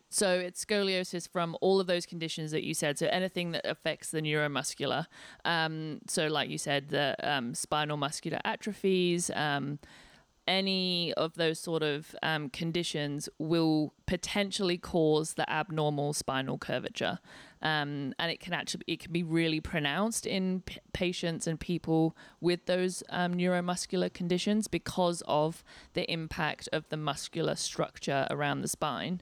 So 0.09 0.33
it's 0.33 0.65
scoliosis 0.65 1.29
from 1.29 1.55
all 1.61 1.79
of 1.79 1.87
those 1.87 2.05
conditions 2.05 2.51
that 2.51 2.63
you 2.63 2.73
said. 2.73 2.97
So 2.97 3.07
anything 3.07 3.51
that 3.51 3.65
affects 3.65 4.11
the 4.11 4.21
neuromuscular. 4.21 5.05
Um, 5.45 5.99
so 6.07 6.27
like 6.27 6.49
you 6.49 6.57
said, 6.57 6.89
the 6.89 7.15
um, 7.23 7.53
spinal 7.53 7.95
muscular 7.95 8.39
atrophies, 8.43 9.29
um, 9.33 9.79
any 10.49 11.13
of 11.13 11.35
those 11.35 11.59
sort 11.59 11.83
of 11.83 12.15
um, 12.23 12.49
conditions 12.49 13.29
will 13.37 13.93
potentially 14.07 14.79
cause 14.79 15.35
the 15.35 15.49
abnormal 15.49 16.11
spinal 16.11 16.57
curvature, 16.57 17.19
um, 17.61 18.13
and 18.17 18.31
it 18.31 18.39
can 18.39 18.53
actually 18.53 18.83
it 18.87 18.99
can 18.99 19.13
be 19.13 19.21
really 19.21 19.61
pronounced 19.61 20.25
in 20.25 20.61
p- 20.61 20.79
patients 20.91 21.45
and 21.45 21.59
people 21.59 22.17
with 22.41 22.65
those 22.65 23.03
um, 23.11 23.35
neuromuscular 23.35 24.11
conditions 24.11 24.67
because 24.67 25.21
of 25.27 25.63
the 25.93 26.11
impact 26.11 26.67
of 26.73 26.89
the 26.89 26.97
muscular 26.97 27.55
structure 27.55 28.25
around 28.31 28.61
the 28.61 28.67
spine. 28.67 29.21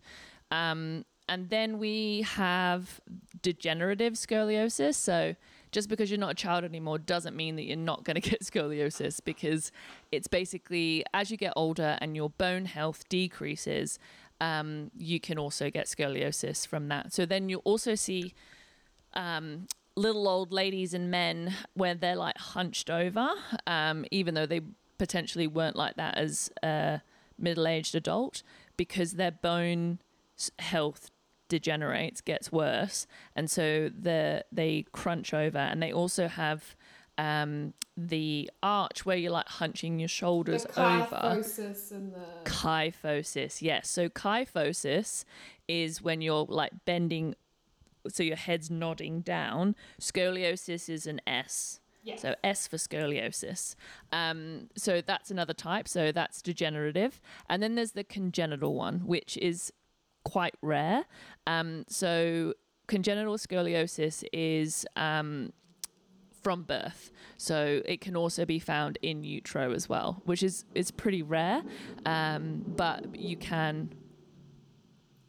Um, 0.50 1.04
and 1.30 1.50
then 1.50 1.78
we 1.78 2.22
have 2.22 3.02
degenerative 3.42 4.14
scoliosis. 4.14 4.96
So 4.96 5.36
just 5.72 5.90
because 5.90 6.10
you're 6.10 6.20
not 6.20 6.32
a 6.32 6.36
child 6.36 6.64
anymore 6.64 6.98
doesn't 6.98 7.36
mean 7.36 7.56
that 7.56 7.64
you're 7.64 7.78
not 7.78 8.04
going 8.04 8.16
to 8.22 8.30
get 8.30 8.42
scoliosis 8.42 9.20
because 9.24 9.72
it's 10.12 10.28
basically 10.28 11.04
as 11.14 11.32
you 11.32 11.38
get 11.38 11.54
older 11.56 11.98
and 12.02 12.16
your 12.16 12.30
bone 12.32 12.66
health 12.66 13.08
decreases, 13.10 14.00
um, 14.40 14.92
you 14.98 15.20
can 15.20 15.38
also 15.38 15.70
get 15.70 15.88
scoliosis 15.88 16.68
from 16.68 16.88
that. 16.90 17.14
So 17.14 17.26
then 17.26 17.50
you 17.50 17.58
also 17.60 17.96
see 17.96 18.34
um, 19.14 19.68
little 19.96 20.28
old 20.28 20.52
ladies 20.52 20.94
and 20.94 21.10
men 21.10 21.54
where 21.74 21.96
they're 21.96 22.16
like 22.16 22.38
hunched 22.38 22.90
over, 22.90 23.30
um, 23.66 24.06
even 24.12 24.36
though 24.36 24.46
they 24.46 24.62
potentially 24.98 25.48
weren't 25.48 25.76
like 25.76 25.96
that 25.96 26.18
as 26.18 26.52
a 26.64 27.02
middle 27.38 27.68
aged 27.68 27.96
adult 27.96 28.42
because 28.78 29.14
their 29.14 29.32
bone 29.32 30.00
health 30.60 31.12
degenerates, 31.50 32.22
gets 32.22 32.52
worse, 32.52 33.08
and 33.36 33.50
so 33.50 33.90
the 33.90 34.46
they 34.52 34.86
crunch 34.92 35.34
over, 35.34 35.58
and 35.58 35.82
they 35.82 35.92
also 35.92 36.28
have 36.28 36.76
um, 37.18 37.74
the 37.96 38.50
arch 38.62 39.06
where 39.06 39.18
you're 39.18 39.32
like 39.32 39.48
hunching 39.48 39.98
your 40.00 40.08
shoulders 40.08 40.64
the 40.66 40.80
over. 40.80 41.16
kyphosis 41.16 41.92
and 41.92 42.14
the 42.14 42.50
Kyphosis, 42.50 43.62
yes. 43.62 43.90
So 43.90 44.08
kyphosis 44.10 45.24
is 45.68 46.02
when 46.02 46.22
you're 46.22 46.46
like 46.48 46.72
bending, 46.86 47.36
so 48.08 48.22
your 48.24 48.36
head's 48.36 48.70
nodding 48.70 49.22
down. 49.22 49.76
Scoliosis 50.00 50.90
is 50.90 51.08
an 51.08 51.20
S. 51.26 51.80
yeah. 52.04 52.18
So 52.18 52.36
S 52.44 52.68
for 52.68 52.78
scoliosis. 52.78 53.76
Um, 54.12 54.70
so 54.78 55.02
that's 55.02 55.32
another 55.32 55.54
type. 55.54 55.88
So 55.88 56.12
that's 56.12 56.42
degenerative. 56.42 57.20
And 57.50 57.62
then 57.64 57.76
there's 57.76 57.94
the 57.94 58.04
congenital 58.04 58.76
one, 58.76 59.00
which 59.08 59.38
is 59.38 59.74
quite 60.28 60.56
rare. 60.62 61.06
Um, 61.46 61.86
so 61.88 62.54
congenital 62.88 63.38
scoliosis 63.38 64.26
is 64.34 64.86
um, 64.98 65.54
from 66.44 66.64
birth. 66.64 67.12
So 67.38 67.82
it 67.86 68.02
can 68.02 68.18
also 68.18 68.46
be 68.46 68.60
found 68.60 68.98
in 69.02 69.24
utero 69.24 69.72
as 69.72 69.88
well, 69.88 70.22
which 70.26 70.44
is 70.44 70.66
is 70.76 70.92
pretty 70.92 71.24
rare. 71.24 71.62
Um, 72.06 72.64
but 72.76 73.16
you 73.16 73.38
can. 73.38 73.94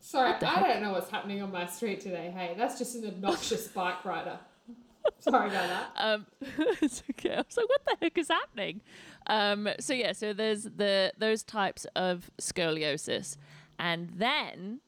Sorry, 0.01 0.33
I 0.33 0.45
heck? 0.45 0.67
don't 0.67 0.83
know 0.83 0.93
what's 0.93 1.11
happening 1.11 1.43
on 1.43 1.53
my 1.53 1.67
street 1.67 2.01
today. 2.01 2.33
Hey, 2.35 2.55
that's 2.57 2.79
just 2.79 2.97
an 2.97 3.07
obnoxious 3.07 3.69
bike 3.79 4.05
rider. 4.05 4.39
Sorry 5.21 5.49
about 5.49 5.69
that. 5.69 5.91
Um, 5.97 6.27
it's 6.83 7.03
okay. 7.11 7.35
I 7.35 7.39
was 7.39 7.57
like, 7.57 7.69
what 7.69 7.85
the 7.85 7.97
heck 8.01 8.19
is 8.19 8.29
happening? 8.29 8.81
Um, 9.29 9.69
so 9.79 9.95
yeah, 9.95 10.13
so 10.13 10.33
there's 10.33 10.65
the 10.65 11.13
those 11.19 11.45
types 11.45 11.87
of 11.95 12.31
scoliosis, 12.41 13.37
and 13.79 14.11
then 14.17 14.81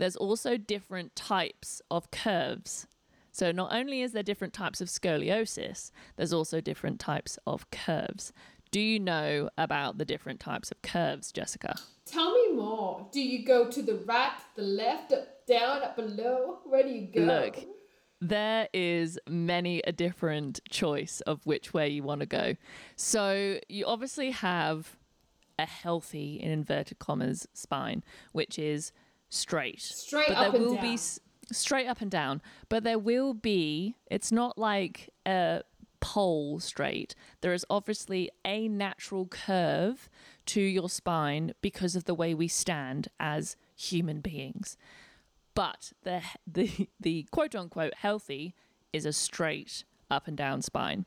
there's 0.00 0.16
also 0.16 0.56
different 0.56 1.14
types 1.14 1.82
of 1.90 2.10
curves. 2.10 2.86
So 3.32 3.52
not 3.52 3.72
only 3.72 4.00
is 4.00 4.12
there 4.12 4.22
different 4.22 4.54
types 4.54 4.80
of 4.80 4.88
scoliosis, 4.88 5.92
there's 6.16 6.32
also 6.32 6.60
different 6.60 6.98
types 6.98 7.38
of 7.46 7.70
curves. 7.70 8.32
Do 8.70 8.80
you 8.80 8.98
know 8.98 9.50
about 9.58 9.98
the 9.98 10.04
different 10.04 10.40
types 10.40 10.70
of 10.70 10.80
curves, 10.82 11.30
Jessica? 11.32 11.76
Tell 12.06 12.32
me 12.32 12.54
more. 12.54 13.08
Do 13.12 13.20
you 13.20 13.44
go 13.44 13.68
to 13.68 13.82
the 13.82 13.96
right, 14.06 14.32
the 14.56 14.62
left, 14.62 15.12
up, 15.12 15.46
down, 15.46 15.82
up 15.82 15.96
below? 15.96 16.60
Where 16.64 16.82
do 16.82 16.88
you 16.88 17.08
go? 17.12 17.20
Look, 17.20 17.58
there 18.22 18.68
is 18.72 19.18
many 19.28 19.82
a 19.86 19.92
different 19.92 20.60
choice 20.70 21.20
of 21.22 21.44
which 21.44 21.74
way 21.74 21.88
you 21.88 22.02
want 22.02 22.20
to 22.20 22.26
go. 22.26 22.54
So 22.96 23.58
you 23.68 23.84
obviously 23.84 24.30
have 24.30 24.96
a 25.58 25.66
healthy, 25.66 26.40
in 26.40 26.50
inverted 26.50 26.98
commas, 26.98 27.46
spine, 27.52 28.02
which 28.32 28.58
is 28.58 28.92
straight. 29.30 29.80
Straight 29.80 30.28
but 30.28 30.36
up 30.36 30.52
there 30.52 30.60
and 30.60 30.64
will 30.66 30.74
down. 30.74 30.84
be 30.84 30.92
s- 30.94 31.18
straight 31.50 31.86
up 31.86 32.00
and 32.02 32.10
down. 32.10 32.42
But 32.68 32.84
there 32.84 32.98
will 32.98 33.32
be. 33.32 33.96
It's 34.10 34.30
not 34.30 34.58
like 34.58 35.08
a 35.26 35.62
pole 36.00 36.60
straight. 36.60 37.14
There 37.40 37.54
is 37.54 37.64
obviously 37.70 38.30
a 38.44 38.68
natural 38.68 39.26
curve 39.26 40.08
to 40.46 40.60
your 40.60 40.88
spine 40.88 41.54
because 41.62 41.96
of 41.96 42.04
the 42.04 42.14
way 42.14 42.34
we 42.34 42.48
stand 42.48 43.08
as 43.18 43.56
human 43.76 44.20
beings 44.20 44.76
but 45.54 45.92
the 46.04 46.22
the 46.46 46.88
the 47.00 47.24
quote 47.30 47.54
unquote 47.54 47.94
healthy 47.94 48.54
is 48.92 49.04
a 49.06 49.12
straight 49.12 49.84
up 50.10 50.26
and 50.26 50.36
down 50.36 50.62
spine. 50.62 51.04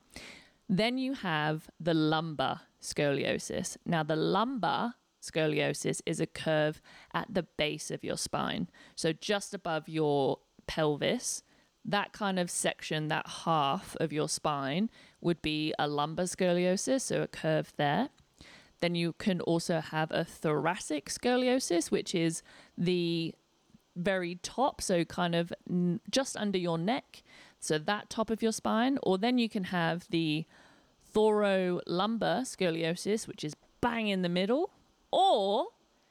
Then 0.69 0.97
you 0.97 1.13
have 1.13 1.69
the 1.79 1.93
lumbar 1.93 2.61
scoliosis. 2.81 3.77
Now 3.85 4.03
the 4.03 4.15
lumbar 4.15 4.95
scoliosis 5.23 6.01
is 6.05 6.19
a 6.19 6.27
curve 6.27 6.81
at 7.13 7.33
the 7.33 7.43
base 7.43 7.89
of 7.89 8.03
your 8.03 8.17
spine. 8.17 8.69
So 8.95 9.13
just 9.13 9.53
above 9.53 9.87
your 9.87 10.39
pelvis, 10.67 11.43
that 11.85 12.13
kind 12.13 12.39
of 12.39 12.51
section, 12.51 13.07
that 13.07 13.27
half 13.45 13.95
of 13.99 14.11
your 14.13 14.29
spine 14.29 14.89
would 15.21 15.41
be 15.41 15.73
a 15.79 15.87
lumbar 15.87 16.25
scoliosis, 16.25 17.01
so 17.01 17.23
a 17.23 17.27
curve 17.27 17.73
there. 17.77 18.09
Then 18.79 18.95
you 18.95 19.13
can 19.13 19.39
also 19.41 19.79
have 19.79 20.11
a 20.11 20.25
thoracic 20.25 21.09
scoliosis, 21.09 21.89
which 21.89 22.13
is 22.13 22.43
the 22.77 23.33
very 23.95 24.35
top, 24.35 24.81
so 24.81 25.05
kind 25.05 25.35
of 25.35 25.53
just 26.09 26.35
under 26.35 26.57
your 26.57 26.77
neck, 26.77 27.23
so 27.59 27.77
that 27.77 28.09
top 28.09 28.29
of 28.29 28.41
your 28.41 28.51
spine, 28.51 28.97
or 29.03 29.17
then 29.17 29.37
you 29.37 29.47
can 29.47 29.65
have 29.65 30.07
the 30.09 30.45
thoracolumbar 31.13 32.41
scoliosis, 32.41 33.27
which 33.27 33.43
is 33.43 33.55
bang 33.81 34.07
in 34.07 34.21
the 34.21 34.29
middle, 34.29 34.71
or 35.13 35.67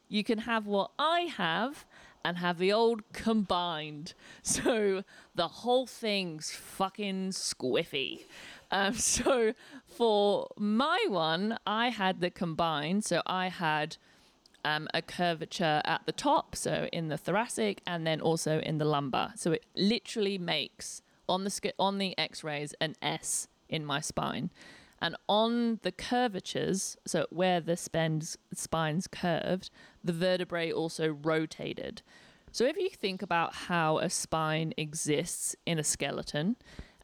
you 0.08 0.22
can 0.22 0.38
have 0.38 0.66
what 0.66 0.92
I 0.98 1.22
have 1.22 1.84
and 2.24 2.38
have 2.38 2.58
the 2.58 2.72
old 2.72 3.02
combined. 3.12 4.14
So 4.42 5.04
the 5.34 5.48
whole 5.48 5.86
thing's 5.86 6.50
fucking 6.50 7.30
squiffy. 7.30 8.24
Um, 8.70 8.94
so 9.16 9.54
for 9.86 10.48
my 10.56 11.04
one, 11.08 11.58
I 11.66 11.88
had 11.88 12.20
the 12.20 12.30
combined. 12.30 13.04
So 13.04 13.22
I 13.26 13.48
had 13.48 13.96
um, 14.64 14.88
a 14.94 15.02
curvature 15.02 15.82
at 15.84 16.02
the 16.06 16.12
top, 16.12 16.54
so 16.54 16.88
in 16.92 17.08
the 17.08 17.18
thoracic, 17.18 17.80
and 17.86 18.06
then 18.06 18.20
also 18.20 18.60
in 18.60 18.78
the 18.78 18.84
lumbar. 18.84 19.32
So 19.36 19.52
it 19.52 19.64
literally 19.74 20.38
makes 20.38 21.02
on 21.28 21.44
the 21.44 21.72
on 21.78 21.98
the 21.98 22.16
X-rays 22.18 22.74
an 22.80 22.94
S 23.02 23.48
in 23.68 23.84
my 23.84 24.00
spine, 24.00 24.50
and 25.02 25.16
on 25.28 25.80
the 25.82 25.90
curvatures, 25.90 26.96
so 27.04 27.26
where 27.30 27.60
the 27.60 27.76
spine's 27.76 28.38
spine's 28.54 29.08
curved, 29.08 29.68
the 30.02 30.12
vertebrae 30.12 30.70
also 30.70 31.08
rotated. 31.08 32.02
So 32.52 32.64
if 32.66 32.76
you 32.76 32.88
think 32.88 33.20
about 33.20 33.52
how 33.52 33.98
a 33.98 34.08
spine 34.08 34.72
exists 34.76 35.56
in 35.66 35.80
a 35.80 35.84
skeleton 35.84 36.54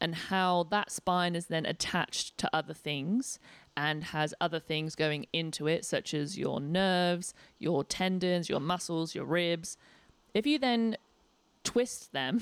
and 0.00 0.14
how 0.14 0.68
that 0.70 0.92
spine 0.92 1.34
is 1.34 1.46
then 1.46 1.66
attached 1.66 2.38
to 2.38 2.48
other 2.52 2.72
things 2.72 3.40
and 3.76 4.04
has 4.04 4.32
other 4.40 4.60
things 4.60 4.94
going 4.94 5.26
into 5.32 5.66
it, 5.66 5.84
such 5.84 6.14
as 6.14 6.38
your 6.38 6.60
nerves, 6.60 7.34
your 7.58 7.82
tendons, 7.82 8.48
your 8.48 8.60
muscles, 8.60 9.16
your 9.16 9.24
ribs, 9.24 9.76
if 10.34 10.46
you 10.46 10.60
then 10.60 10.96
twist 11.64 12.12
them, 12.12 12.40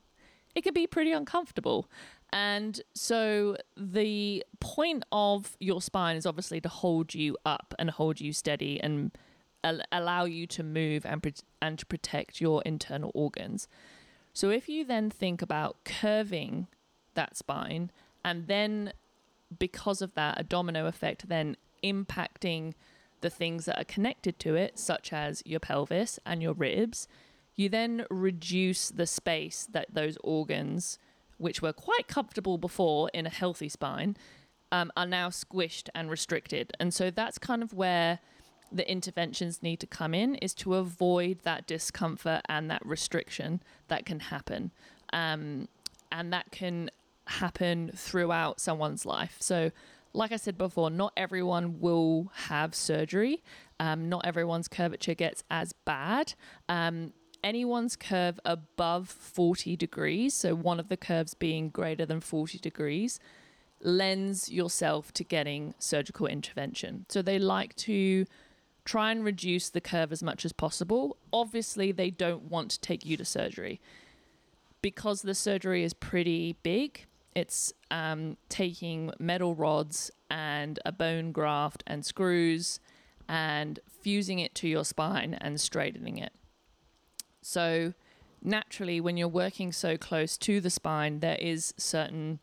it 0.54 0.62
can 0.62 0.72
be 0.72 0.86
pretty 0.86 1.12
uncomfortable. 1.12 1.90
And 2.34 2.82
so 2.94 3.56
the 3.76 4.44
point 4.58 5.04
of 5.12 5.56
your 5.60 5.80
spine 5.80 6.16
is 6.16 6.26
obviously 6.26 6.60
to 6.62 6.68
hold 6.68 7.14
you 7.14 7.38
up 7.46 7.74
and 7.78 7.88
hold 7.90 8.20
you 8.20 8.32
steady 8.32 8.80
and 8.82 9.16
al- 9.62 9.82
allow 9.92 10.24
you 10.24 10.48
to 10.48 10.64
move 10.64 11.06
and, 11.06 11.22
pro- 11.22 11.30
and 11.62 11.78
to 11.78 11.86
protect 11.86 12.40
your 12.40 12.60
internal 12.62 13.12
organs. 13.14 13.68
So 14.32 14.50
if 14.50 14.68
you 14.68 14.84
then 14.84 15.10
think 15.10 15.42
about 15.42 15.76
curving 15.84 16.66
that 17.14 17.36
spine 17.36 17.92
and 18.24 18.48
then 18.48 18.92
because 19.56 20.02
of 20.02 20.14
that, 20.14 20.40
a 20.40 20.42
domino 20.42 20.86
effect 20.86 21.28
then 21.28 21.56
impacting 21.84 22.74
the 23.20 23.30
things 23.30 23.66
that 23.66 23.80
are 23.80 23.84
connected 23.84 24.40
to 24.40 24.56
it, 24.56 24.76
such 24.76 25.12
as 25.12 25.40
your 25.46 25.60
pelvis 25.60 26.18
and 26.26 26.42
your 26.42 26.52
ribs, 26.52 27.06
you 27.54 27.68
then 27.68 28.06
reduce 28.10 28.90
the 28.90 29.06
space 29.06 29.68
that 29.70 29.94
those 29.94 30.18
organs, 30.24 30.98
which 31.38 31.62
were 31.62 31.72
quite 31.72 32.08
comfortable 32.08 32.58
before 32.58 33.10
in 33.14 33.26
a 33.26 33.30
healthy 33.30 33.68
spine, 33.68 34.16
um, 34.72 34.90
are 34.96 35.06
now 35.06 35.28
squished 35.28 35.88
and 35.94 36.10
restricted. 36.10 36.72
And 36.80 36.92
so 36.92 37.10
that's 37.10 37.38
kind 37.38 37.62
of 37.62 37.72
where 37.72 38.18
the 38.72 38.90
interventions 38.90 39.62
need 39.62 39.78
to 39.80 39.86
come 39.86 40.14
in 40.14 40.34
is 40.36 40.52
to 40.54 40.74
avoid 40.74 41.40
that 41.42 41.66
discomfort 41.66 42.40
and 42.48 42.70
that 42.70 42.84
restriction 42.84 43.62
that 43.88 44.04
can 44.04 44.20
happen. 44.20 44.72
Um, 45.12 45.68
and 46.10 46.32
that 46.32 46.50
can 46.50 46.90
happen 47.26 47.92
throughout 47.94 48.60
someone's 48.60 49.06
life. 49.06 49.36
So, 49.40 49.70
like 50.12 50.30
I 50.30 50.36
said 50.36 50.56
before, 50.56 50.90
not 50.90 51.12
everyone 51.16 51.80
will 51.80 52.30
have 52.34 52.74
surgery. 52.74 53.42
Um, 53.80 54.08
not 54.08 54.24
everyone's 54.24 54.68
curvature 54.68 55.14
gets 55.14 55.42
as 55.50 55.72
bad. 55.84 56.34
Um, 56.68 57.12
anyone's 57.44 57.94
curve 57.94 58.40
above 58.44 59.08
40 59.08 59.76
degrees, 59.76 60.34
so 60.34 60.54
one 60.54 60.80
of 60.80 60.88
the 60.88 60.96
curves 60.96 61.34
being 61.34 61.68
greater 61.68 62.06
than 62.06 62.20
40 62.20 62.58
degrees, 62.58 63.20
lends 63.80 64.50
yourself 64.50 65.12
to 65.12 65.22
getting 65.22 65.74
surgical 65.78 66.26
intervention. 66.26 67.04
So 67.10 67.20
they 67.20 67.38
like 67.38 67.76
to 67.76 68.24
try 68.84 69.12
and 69.12 69.24
reduce 69.24 69.68
the 69.68 69.80
curve 69.80 70.10
as 70.10 70.22
much 70.22 70.44
as 70.44 70.52
possible. 70.52 71.18
Obviously, 71.32 71.92
they 71.92 72.10
don't 72.10 72.44
want 72.44 72.70
to 72.72 72.80
take 72.80 73.04
you 73.04 73.16
to 73.18 73.24
surgery 73.24 73.80
because 74.82 75.22
the 75.22 75.34
surgery 75.34 75.84
is 75.84 75.94
pretty 75.94 76.56
big. 76.62 77.06
It's 77.34 77.72
um, 77.90 78.36
taking 78.48 79.12
metal 79.18 79.54
rods 79.54 80.10
and 80.30 80.78
a 80.84 80.92
bone 80.92 81.32
graft 81.32 81.82
and 81.86 82.04
screws 82.04 82.80
and 83.28 83.80
fusing 84.02 84.38
it 84.38 84.54
to 84.56 84.68
your 84.68 84.84
spine 84.84 85.34
and 85.40 85.60
straightening 85.60 86.18
it. 86.18 86.32
So, 87.44 87.92
naturally, 88.42 89.02
when 89.02 89.18
you're 89.18 89.28
working 89.28 89.70
so 89.70 89.98
close 89.98 90.38
to 90.38 90.62
the 90.62 90.70
spine, 90.70 91.20
there 91.20 91.36
is 91.38 91.74
certain 91.76 92.40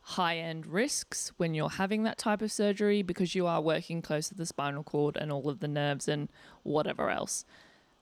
high 0.00 0.38
end 0.38 0.66
risks 0.66 1.32
when 1.36 1.52
you're 1.52 1.68
having 1.68 2.02
that 2.04 2.16
type 2.16 2.40
of 2.40 2.50
surgery 2.50 3.02
because 3.02 3.34
you 3.34 3.46
are 3.46 3.60
working 3.60 4.00
close 4.00 4.28
to 4.28 4.34
the 4.34 4.46
spinal 4.46 4.82
cord 4.82 5.18
and 5.18 5.30
all 5.30 5.50
of 5.50 5.60
the 5.60 5.68
nerves 5.68 6.08
and 6.08 6.30
whatever 6.62 7.10
else. 7.10 7.44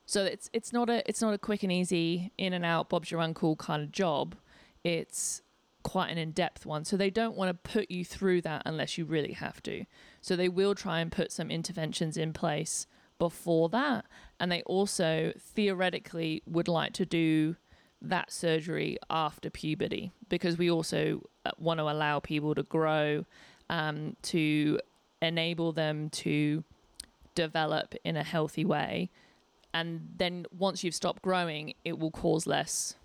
So 0.05 0.23
it's 0.23 0.49
it's 0.53 0.73
not 0.73 0.89
a 0.89 1.03
it's 1.09 1.21
not 1.21 1.35
a 1.35 1.39
quick 1.39 1.65
and 1.65 1.73
easy 1.73 2.31
in 2.39 2.53
and 2.53 2.65
out 2.65 2.89
Bob's 2.91 3.11
your 3.11 3.21
uncle 3.21 3.57
kind 3.57 3.83
of 3.83 3.91
job. 3.91 4.37
It's 4.85 5.43
quite 5.83 6.11
an 6.11 6.19
in-depth 6.19 6.65
one. 6.65 6.85
So 6.85 6.97
they 6.97 7.11
don't 7.11 7.37
want 7.37 7.49
to 7.49 7.71
put 7.73 7.91
you 7.91 8.05
through 8.05 8.43
that 8.43 8.63
unless 8.65 8.97
you 8.97 9.05
really 9.05 9.33
have 9.33 9.61
to. 9.65 9.85
So 10.21 10.37
they 10.37 10.49
will 10.49 10.77
try 10.77 11.01
and 11.01 11.11
put 11.11 11.33
some 11.33 11.51
interventions 11.51 12.17
in 12.17 12.33
place 12.33 12.87
before 13.19 13.69
that 13.69 14.05
and 14.39 14.51
they 14.53 14.63
also 14.63 15.33
theoretically 15.39 16.43
would 16.47 16.69
like 16.69 16.93
to 16.93 17.07
do 17.07 17.57
that 18.03 18.31
surgery 18.31 18.99
after 19.09 19.51
puberty 19.51 20.13
because 20.29 20.59
we 20.59 20.71
also 20.71 21.23
uh, 21.45 21.51
want 21.59 21.79
to 21.79 21.85
allow 21.85 22.21
people 22.21 22.55
to 22.55 22.63
grow 22.63 23.25
um, 23.71 24.17
to 24.23 24.79
enable 25.23 25.73
them 25.73 26.11
to 26.11 26.63
develop 27.35 27.95
in 28.05 28.17
a 28.17 28.23
healthy 28.23 28.65
way. 28.65 29.11
And 29.73 30.09
then 30.17 30.47
once 30.57 30.85
you've 30.85 30.95
stopped 30.95 31.23
growing 31.23 31.75
it 31.85 31.99
will 31.99 32.11
cause 32.11 32.47
less 32.47 32.97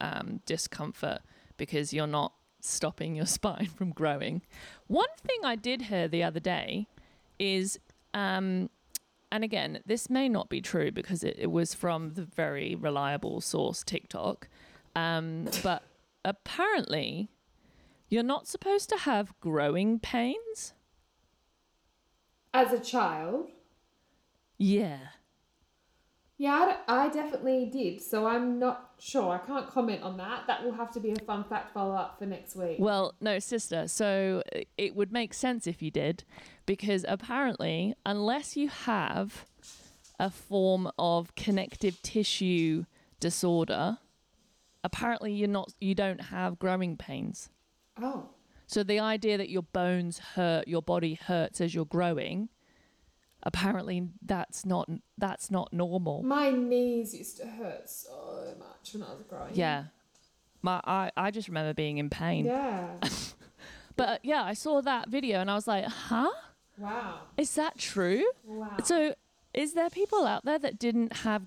um, 0.00 0.40
discomfort 0.46 1.20
because 1.56 1.92
you're 1.92 2.06
not 2.06 2.32
stopping 2.60 3.14
your 3.14 3.26
spine 3.38 3.66
from 3.66 3.90
growing. 3.90 4.42
One 4.86 5.08
thing 5.26 5.44
i 5.44 5.56
did 5.56 5.82
hear 5.82 6.08
the 6.08 6.22
other 6.22 6.40
day 6.40 6.86
is 7.38 7.78
um, 8.14 8.70
and 9.30 9.44
again, 9.44 9.80
this 9.86 10.08
may 10.08 10.28
not 10.28 10.48
be 10.48 10.60
true 10.60 10.90
because 10.90 11.22
it, 11.24 11.36
it 11.38 11.50
was 11.50 11.74
from 11.74 12.14
the 12.14 12.22
very 12.24 12.74
reliable 12.74 13.40
source 13.40 13.82
TikTok. 13.82 14.48
Um, 14.96 15.48
but 15.62 15.82
apparently, 16.24 17.28
you're 18.08 18.22
not 18.22 18.48
supposed 18.48 18.88
to 18.90 18.96
have 18.98 19.38
growing 19.40 19.98
pains. 19.98 20.72
As 22.54 22.72
a 22.72 22.80
child, 22.80 23.48
Yeah. 24.56 24.98
yeah, 26.38 26.78
I, 26.88 27.08
definitely 27.08 27.66
did. 27.66 28.00
So 28.00 28.26
I'm 28.26 28.58
not 28.58 28.92
sure. 28.98 29.32
I 29.34 29.38
can't 29.46 29.68
comment 29.68 30.02
on 30.02 30.16
that. 30.16 30.46
That 30.46 30.64
will 30.64 30.72
have 30.72 30.90
to 30.92 31.00
be 31.00 31.12
a 31.12 31.16
fun 31.24 31.44
fact 31.44 31.72
follow 31.74 31.94
up 31.94 32.18
for 32.18 32.26
next 32.26 32.56
week. 32.56 32.76
Well, 32.78 33.14
no, 33.20 33.38
sister. 33.38 33.86
So 33.88 34.42
uh, 34.56 34.60
it 34.78 34.96
would 34.96 35.12
make 35.12 35.34
sense 35.34 35.66
if 35.66 35.82
you 35.82 35.90
did, 35.90 36.24
because 36.68 37.02
apparently, 37.08 37.94
unless 38.04 38.54
you 38.54 38.68
have 38.68 39.46
a 40.20 40.28
form 40.30 40.90
of 40.98 41.34
connective 41.34 42.00
tissue 42.02 42.84
disorder, 43.20 43.96
apparently 44.84 45.32
you're 45.32 45.48
not 45.48 45.72
you 45.80 45.94
don't 45.94 46.24
have 46.24 46.58
growing 46.58 46.98
pains. 46.98 47.48
Oh. 48.00 48.28
So 48.66 48.82
the 48.82 49.00
idea 49.00 49.38
that 49.38 49.48
your 49.48 49.62
bones 49.62 50.18
hurt, 50.18 50.68
your 50.68 50.82
body 50.82 51.14
hurts 51.14 51.62
as 51.62 51.74
you're 51.74 51.86
growing, 51.86 52.50
apparently 53.42 54.10
that's 54.20 54.66
not 54.66 54.90
that's 55.16 55.50
not 55.50 55.72
normal. 55.72 56.22
My 56.22 56.50
knees 56.50 57.14
used 57.16 57.38
to 57.38 57.46
hurt 57.46 57.88
so 57.88 58.54
much 58.58 58.92
when 58.92 59.02
I 59.04 59.14
was 59.14 59.22
growing. 59.22 59.54
Yeah. 59.54 59.84
My 60.60 60.82
I, 60.84 61.10
I 61.16 61.30
just 61.30 61.48
remember 61.48 61.72
being 61.72 61.96
in 61.96 62.10
pain. 62.10 62.44
Yeah. 62.44 62.98
But 63.98 64.24
yeah, 64.24 64.44
I 64.44 64.54
saw 64.54 64.80
that 64.80 65.08
video 65.08 65.40
and 65.40 65.50
I 65.50 65.56
was 65.56 65.66
like, 65.66 65.84
"Huh? 65.84 66.30
Wow. 66.78 67.14
Is 67.36 67.54
that 67.54 67.78
true?" 67.78 68.24
Wow. 68.44 68.76
So, 68.82 69.14
is 69.54 69.74
there 69.74 69.90
people 69.90 70.26
out 70.26 70.44
there 70.44 70.58
that 70.58 70.78
didn't 70.78 71.18
have 71.18 71.42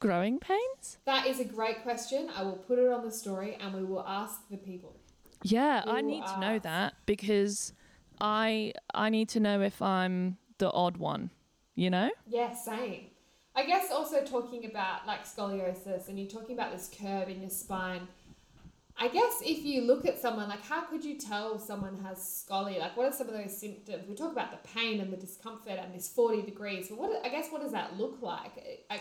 growing 0.00 0.38
pains? 0.38 0.98
that 1.06 1.26
is 1.26 1.40
a 1.40 1.44
great 1.44 1.82
question. 1.82 2.30
I 2.34 2.42
will 2.42 2.58
put 2.68 2.78
it 2.78 2.88
on 2.92 3.02
the 3.04 3.10
story 3.10 3.56
and 3.60 3.74
we 3.74 3.82
will 3.84 4.04
ask 4.06 4.48
the 4.50 4.56
people. 4.56 4.94
Yeah, 5.42 5.82
I 5.86 6.00
need 6.02 6.26
to 6.28 6.38
know 6.38 6.58
that 6.58 6.94
because 7.06 7.72
I 8.20 8.72
I 8.94 9.08
need 9.10 9.28
to 9.30 9.40
know 9.40 9.60
if 9.60 9.80
I'm 9.82 10.38
the 10.58 10.70
odd 10.72 10.96
one, 10.96 11.30
you 11.74 11.90
know? 11.90 12.10
Yeah, 12.26 12.52
same. 12.52 13.06
I 13.54 13.64
guess 13.64 13.90
also 13.90 14.22
talking 14.24 14.66
about 14.66 15.06
like 15.06 15.24
scoliosis 15.24 16.08
and 16.08 16.18
you're 16.18 16.28
talking 16.28 16.56
about 16.56 16.72
this 16.72 16.90
curve 17.00 17.28
in 17.28 17.40
your 17.40 17.50
spine. 17.50 18.08
I 18.98 19.08
guess 19.08 19.42
if 19.44 19.64
you 19.64 19.82
look 19.82 20.06
at 20.06 20.18
someone, 20.18 20.48
like 20.48 20.64
how 20.64 20.82
could 20.82 21.04
you 21.04 21.18
tell 21.18 21.58
someone 21.58 21.98
has 22.02 22.18
scoliosis? 22.18 22.80
Like 22.80 22.96
what 22.96 23.06
are 23.06 23.12
some 23.12 23.28
of 23.28 23.34
those 23.34 23.56
symptoms? 23.56 24.08
We 24.08 24.14
talk 24.14 24.32
about 24.32 24.50
the 24.50 24.68
pain 24.68 25.00
and 25.00 25.12
the 25.12 25.18
discomfort 25.18 25.78
and 25.78 25.94
this 25.94 26.08
40 26.08 26.42
degrees, 26.42 26.88
but 26.88 26.98
what, 26.98 27.24
I 27.24 27.28
guess 27.28 27.48
what 27.50 27.60
does 27.62 27.72
that 27.72 27.98
look 27.98 28.18
like 28.22 28.86
I, 28.90 29.00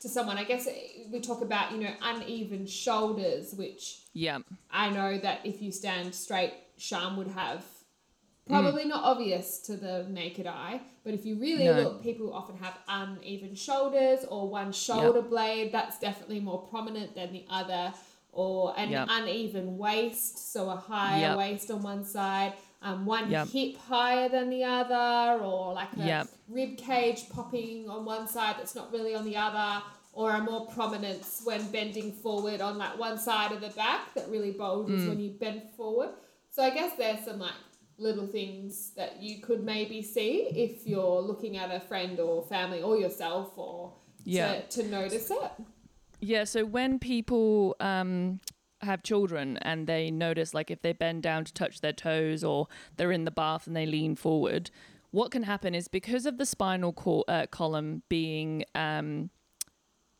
to 0.00 0.08
someone? 0.08 0.36
I 0.36 0.44
guess 0.44 0.66
eh, 0.66 1.04
we 1.10 1.20
talk 1.20 1.40
about, 1.40 1.72
you 1.72 1.78
know, 1.78 1.92
uneven 2.02 2.66
shoulders, 2.66 3.54
which 3.54 4.00
Yeah. 4.12 4.40
I 4.70 4.90
know 4.90 5.18
that 5.18 5.40
if 5.44 5.62
you 5.62 5.72
stand 5.72 6.14
straight, 6.14 6.52
Sian 6.76 7.16
would 7.16 7.28
have 7.28 7.60
mm. 7.60 8.50
probably 8.50 8.84
not 8.84 9.04
obvious 9.04 9.58
to 9.60 9.76
the 9.76 10.06
naked 10.10 10.46
eye, 10.46 10.82
but 11.02 11.14
if 11.14 11.24
you 11.24 11.36
really 11.36 11.64
No. 11.64 11.80
look, 11.80 12.02
people 12.02 12.30
often 12.34 12.58
have 12.58 12.76
uneven 12.88 13.54
shoulders 13.54 14.26
or 14.28 14.50
one 14.50 14.72
shoulder 14.72 15.22
blade 15.22 15.72
that's 15.72 15.98
definitely 15.98 16.40
more 16.40 16.58
prominent 16.58 17.14
than 17.14 17.32
the 17.32 17.46
other, 17.48 17.94
or 18.32 18.72
an 18.78 18.90
Yep. 18.90 19.08
uneven 19.10 19.78
waist, 19.78 20.52
so 20.52 20.70
a 20.70 20.76
higher 20.76 21.20
Yep. 21.20 21.38
waist 21.38 21.70
on 21.70 21.82
one 21.82 22.04
side, 22.04 22.54
um, 22.82 23.04
one 23.06 23.30
Yep. 23.30 23.48
hip 23.48 23.76
higher 23.76 24.28
than 24.28 24.50
the 24.50 24.64
other, 24.64 25.42
or 25.42 25.72
like 25.74 25.92
a 25.94 25.98
rib 26.48 26.76
cage 26.78 27.28
popping 27.30 27.88
on 27.88 28.04
one 28.04 28.26
side 28.28 28.56
that's 28.58 28.74
not 28.74 28.92
really 28.92 29.14
on 29.14 29.24
the 29.24 29.36
other, 29.36 29.82
or 30.12 30.32
a 30.32 30.40
more 30.42 30.66
prominence 30.66 31.42
when 31.44 31.70
bending 31.70 32.12
forward 32.12 32.60
on 32.60 32.78
like 32.78 32.98
one 32.98 33.18
side 33.18 33.52
of 33.52 33.60
the 33.60 33.68
back 33.70 34.12
that 34.14 34.28
really 34.28 34.50
bulges 34.52 35.06
when 35.08 35.20
you 35.20 35.30
bend 35.30 35.62
forward. 35.76 36.10
So 36.50 36.62
I 36.62 36.70
guess 36.70 36.96
there's 36.96 37.24
some 37.24 37.38
like 37.38 37.52
little 37.98 38.26
things 38.26 38.92
that 38.96 39.22
you 39.22 39.40
could 39.40 39.62
maybe 39.62 40.02
see 40.02 40.48
if 40.54 40.86
you're 40.86 41.20
looking 41.20 41.56
at 41.58 41.70
a 41.70 41.78
friend 41.80 42.18
or 42.18 42.42
family 42.42 42.82
or 42.82 42.96
yourself 42.96 43.52
or 43.56 43.92
Yeah. 44.24 44.62
to, 44.62 44.82
to 44.82 44.88
notice 44.88 45.30
it. 45.30 45.50
Yeah, 46.20 46.44
so 46.44 46.64
when 46.64 46.98
people 46.98 47.76
um, 47.80 48.40
have 48.82 49.02
children 49.02 49.56
and 49.62 49.86
they 49.86 50.10
notice, 50.10 50.52
like, 50.52 50.70
if 50.70 50.82
they 50.82 50.92
bend 50.92 51.22
down 51.22 51.44
to 51.44 51.52
touch 51.52 51.80
their 51.80 51.94
toes 51.94 52.44
or 52.44 52.68
they're 52.96 53.12
in 53.12 53.24
the 53.24 53.30
bath 53.30 53.66
and 53.66 53.74
they 53.74 53.86
lean 53.86 54.16
forward, 54.16 54.70
what 55.10 55.30
can 55.30 55.44
happen 55.44 55.74
is 55.74 55.88
because 55.88 56.26
of 56.26 56.38
the 56.38 56.46
spinal 56.46 57.24
uh, 57.26 57.46
column 57.50 58.02
being 58.08 58.64
um, 58.74 59.30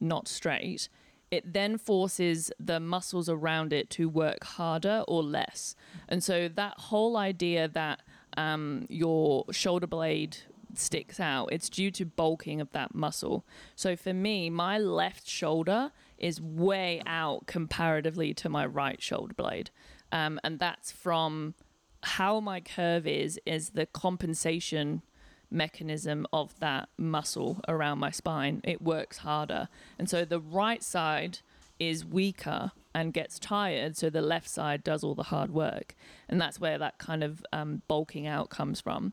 not 0.00 0.26
straight, 0.26 0.88
it 1.30 1.52
then 1.52 1.78
forces 1.78 2.50
the 2.58 2.80
muscles 2.80 3.28
around 3.28 3.72
it 3.72 3.88
to 3.90 4.08
work 4.08 4.42
harder 4.42 5.04
or 5.06 5.22
less. 5.22 5.76
And 6.08 6.24
so 6.24 6.48
that 6.48 6.74
whole 6.78 7.16
idea 7.16 7.68
that 7.68 8.02
um, 8.36 8.86
your 8.88 9.44
shoulder 9.52 9.86
blade 9.86 10.38
sticks 10.78 11.20
out, 11.20 11.52
it's 11.52 11.68
due 11.68 11.90
to 11.92 12.04
bulking 12.04 12.60
of 12.60 12.72
that 12.72 12.94
muscle. 12.94 13.44
So 13.74 13.96
for 13.96 14.12
me, 14.12 14.50
my 14.50 14.78
left 14.78 15.28
shoulder 15.28 15.92
is 16.18 16.40
way 16.40 17.02
out 17.06 17.46
comparatively 17.46 18.34
to 18.34 18.48
my 18.48 18.66
right 18.66 19.00
shoulder 19.00 19.34
blade. 19.34 19.70
Um, 20.12 20.40
and 20.44 20.58
that's 20.58 20.92
from 20.92 21.54
how 22.02 22.40
my 22.40 22.60
curve 22.60 23.06
is, 23.06 23.38
is 23.46 23.70
the 23.70 23.86
compensation 23.86 25.02
mechanism 25.50 26.26
of 26.32 26.58
that 26.60 26.88
muscle 26.96 27.60
around 27.68 27.98
my 27.98 28.10
spine. 28.10 28.60
It 28.64 28.80
works 28.80 29.18
harder. 29.18 29.68
And 29.98 30.08
so 30.08 30.24
the 30.24 30.40
right 30.40 30.82
side 30.82 31.38
is 31.78 32.04
weaker 32.04 32.72
and 32.94 33.12
gets 33.12 33.38
tired, 33.38 33.96
so 33.96 34.10
the 34.10 34.20
left 34.20 34.48
side 34.48 34.82
does 34.82 35.04
all 35.04 35.14
the 35.14 35.24
hard 35.24 35.50
work. 35.50 35.94
And 36.28 36.40
that's 36.40 36.60
where 36.60 36.78
that 36.78 36.98
kind 36.98 37.22
of 37.22 37.44
um, 37.52 37.82
bulking 37.88 38.26
out 38.26 38.50
comes 38.50 38.80
from. 38.80 39.12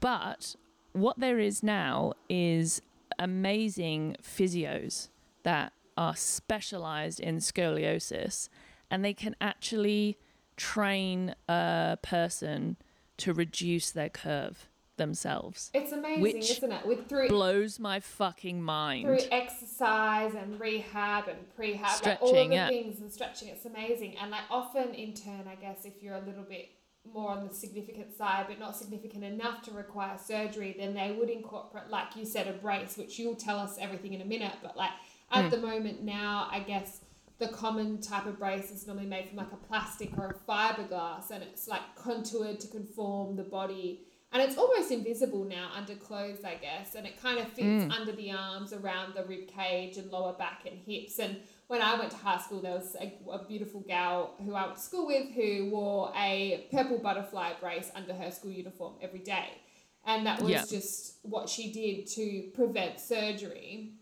But 0.00 0.54
what 0.96 1.18
there 1.18 1.38
is 1.38 1.62
now 1.62 2.12
is 2.28 2.80
amazing 3.18 4.16
physios 4.22 5.08
that 5.42 5.72
are 5.96 6.16
specialized 6.16 7.20
in 7.20 7.36
scoliosis 7.36 8.48
and 8.90 9.04
they 9.04 9.14
can 9.14 9.34
actually 9.40 10.18
train 10.56 11.34
a 11.48 11.98
person 12.02 12.76
to 13.18 13.32
reduce 13.32 13.90
their 13.90 14.08
curve 14.08 14.68
themselves. 14.96 15.70
It's 15.74 15.92
amazing, 15.92 16.22
Which 16.22 16.50
isn't 16.50 16.72
it? 16.72 16.86
With 16.86 17.08
through 17.08 17.28
Blows 17.28 17.78
my 17.78 18.00
fucking 18.00 18.62
mind. 18.62 19.04
through 19.04 19.18
exercise 19.30 20.34
and 20.34 20.58
rehab 20.58 21.28
and 21.28 21.38
prehab, 21.58 22.04
like 22.06 22.22
all 22.22 22.28
of 22.30 22.34
Stretching, 22.34 22.48
the 22.50 22.54
yeah. 22.56 22.68
things 22.68 23.00
and 23.00 23.12
stretching, 23.12 23.48
it's 23.48 23.66
amazing. 23.66 24.16
And 24.18 24.30
like 24.30 24.42
often 24.50 24.94
in 24.94 25.12
turn, 25.14 25.44
I 25.50 25.54
guess 25.56 25.84
if 25.84 26.02
you're 26.02 26.14
a 26.16 26.24
little 26.24 26.44
bit 26.44 26.70
more 27.14 27.30
on 27.30 27.46
the 27.46 27.54
significant 27.54 28.16
side, 28.16 28.46
but 28.48 28.58
not 28.58 28.76
significant 28.76 29.24
enough 29.24 29.62
to 29.62 29.70
require 29.72 30.16
surgery, 30.18 30.74
then 30.78 30.94
they 30.94 31.12
would 31.18 31.30
incorporate, 31.30 31.88
like 31.90 32.16
you 32.16 32.24
said, 32.24 32.46
a 32.48 32.52
brace, 32.52 32.96
which 32.96 33.18
you'll 33.18 33.34
tell 33.34 33.58
us 33.58 33.76
everything 33.80 34.12
in 34.14 34.20
a 34.20 34.24
minute. 34.24 34.54
But 34.62 34.76
like 34.76 34.90
at 35.30 35.44
Hmm. 35.44 35.50
the 35.50 35.58
moment 35.58 36.02
now, 36.02 36.48
I 36.50 36.60
guess 36.60 37.00
the 37.38 37.48
common 37.48 38.00
type 38.00 38.26
of 38.26 38.38
brace 38.38 38.70
is 38.70 38.86
normally 38.86 39.06
made 39.06 39.28
from 39.28 39.36
like 39.36 39.52
a 39.52 39.56
plastic 39.56 40.16
or 40.16 40.28
a 40.28 40.34
fiberglass, 40.50 41.30
and 41.30 41.42
it's 41.42 41.68
like 41.68 41.82
contoured 41.96 42.60
to 42.60 42.68
conform 42.68 43.36
the 43.36 43.42
body. 43.42 44.02
And 44.32 44.42
it's 44.42 44.58
almost 44.58 44.90
invisible 44.90 45.44
now 45.44 45.70
under 45.74 45.94
clothes, 45.94 46.44
I 46.44 46.56
guess, 46.56 46.94
and 46.94 47.06
it 47.06 47.20
kind 47.20 47.38
of 47.38 47.48
fits 47.52 47.84
under 47.96 48.12
the 48.12 48.32
arms, 48.32 48.72
around 48.72 49.14
the 49.14 49.24
rib 49.24 49.46
cage 49.48 49.96
and 49.98 50.10
lower 50.10 50.32
back 50.32 50.66
and 50.66 50.78
hips. 50.78 51.18
And 51.18 51.36
when 51.68 51.82
I 51.82 51.98
went 51.98 52.10
to 52.12 52.16
high 52.16 52.38
school, 52.38 52.60
there 52.60 52.74
was 52.74 52.96
a, 53.00 53.12
a 53.30 53.44
beautiful 53.44 53.80
gal 53.80 54.34
who 54.44 54.54
I 54.54 54.64
went 54.66 54.76
to 54.76 54.82
school 54.82 55.06
with 55.06 55.30
who 55.30 55.70
wore 55.70 56.12
a 56.16 56.66
purple 56.70 56.98
butterfly 56.98 57.54
brace 57.60 57.90
under 57.94 58.14
her 58.14 58.30
school 58.30 58.52
uniform 58.52 58.94
every 59.02 59.18
day. 59.18 59.48
And 60.04 60.24
that 60.26 60.40
was 60.40 60.52
Yeah. 60.52 60.64
just 60.64 61.16
what 61.22 61.48
she 61.48 61.72
did 61.72 62.06
to 62.14 62.50
prevent 62.54 63.00
surgery. 63.00 63.94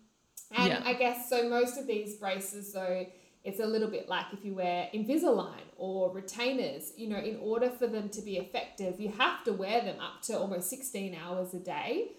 And 0.50 0.68
Yeah. 0.68 0.82
I 0.84 0.92
guess 0.92 1.28
so 1.30 1.48
most 1.48 1.78
of 1.78 1.86
these 1.86 2.16
braces 2.16 2.72
though, 2.74 3.06
it's 3.44 3.60
a 3.60 3.66
little 3.66 3.88
bit 3.88 4.08
like 4.08 4.26
if 4.32 4.44
you 4.44 4.54
wear 4.54 4.88
Invisalign 4.94 5.64
or 5.78 6.10
retainers, 6.12 6.92
you 6.96 7.08
know, 7.08 7.18
in 7.18 7.36
order 7.38 7.70
for 7.70 7.86
them 7.86 8.08
to 8.10 8.20
be 8.22 8.36
effective, 8.36 9.00
you 9.00 9.08
have 9.10 9.42
to 9.44 9.52
wear 9.52 9.80
them 9.82 10.00
up 10.00 10.20
to 10.22 10.38
almost 10.38 10.68
16 10.70 11.14
hours 11.14 11.54
a 11.54 11.58
day. 11.58 12.12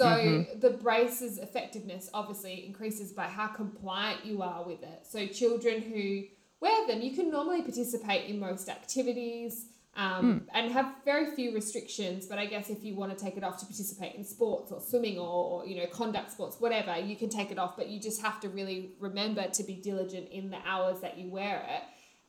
So 0.00 0.46
the 0.58 0.70
brace's 0.70 1.38
effectiveness 1.38 2.10
obviously 2.14 2.66
increases 2.66 3.12
by 3.12 3.24
how 3.24 3.48
compliant 3.48 4.24
you 4.24 4.42
are 4.42 4.64
with 4.64 4.82
it. 4.82 5.06
So 5.08 5.26
children 5.26 5.82
who 5.82 6.24
wear 6.60 6.86
them, 6.86 7.02
you 7.02 7.14
can 7.14 7.30
normally 7.30 7.62
participate 7.62 8.28
in 8.28 8.38
most 8.38 8.68
activities 8.68 9.66
um, 9.96 10.46
and 10.54 10.70
have 10.72 10.94
very 11.04 11.34
few 11.34 11.52
restrictions. 11.52 12.26
But 12.26 12.38
I 12.38 12.46
guess 12.46 12.70
if 12.70 12.84
you 12.84 12.94
want 12.94 13.16
to 13.16 13.22
take 13.22 13.36
it 13.36 13.44
off 13.44 13.58
to 13.58 13.66
participate 13.66 14.14
in 14.14 14.24
sports 14.24 14.70
or 14.72 14.80
swimming 14.80 15.18
or, 15.18 15.26
or 15.26 15.66
you 15.66 15.76
know 15.76 15.86
conduct 15.86 16.32
sports, 16.32 16.60
whatever, 16.60 16.98
you 16.98 17.16
can 17.16 17.28
take 17.28 17.50
it 17.50 17.58
off. 17.58 17.76
But 17.76 17.88
you 17.88 18.00
just 18.00 18.22
have 18.22 18.40
to 18.40 18.48
really 18.48 18.92
remember 19.00 19.48
to 19.48 19.64
be 19.64 19.74
diligent 19.74 20.28
in 20.30 20.50
the 20.50 20.58
hours 20.64 21.00
that 21.00 21.18
you 21.18 21.28
wear 21.28 21.64
it. 21.68 21.82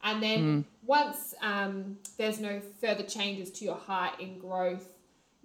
And 0.04 0.22
then 0.24 0.66
once 0.84 1.36
um, 1.42 1.98
there's 2.18 2.40
no 2.40 2.60
further 2.82 3.04
changes 3.04 3.52
to 3.52 3.66
your 3.66 3.76
height 3.76 4.20
in 4.20 4.40
growth, 4.40 4.88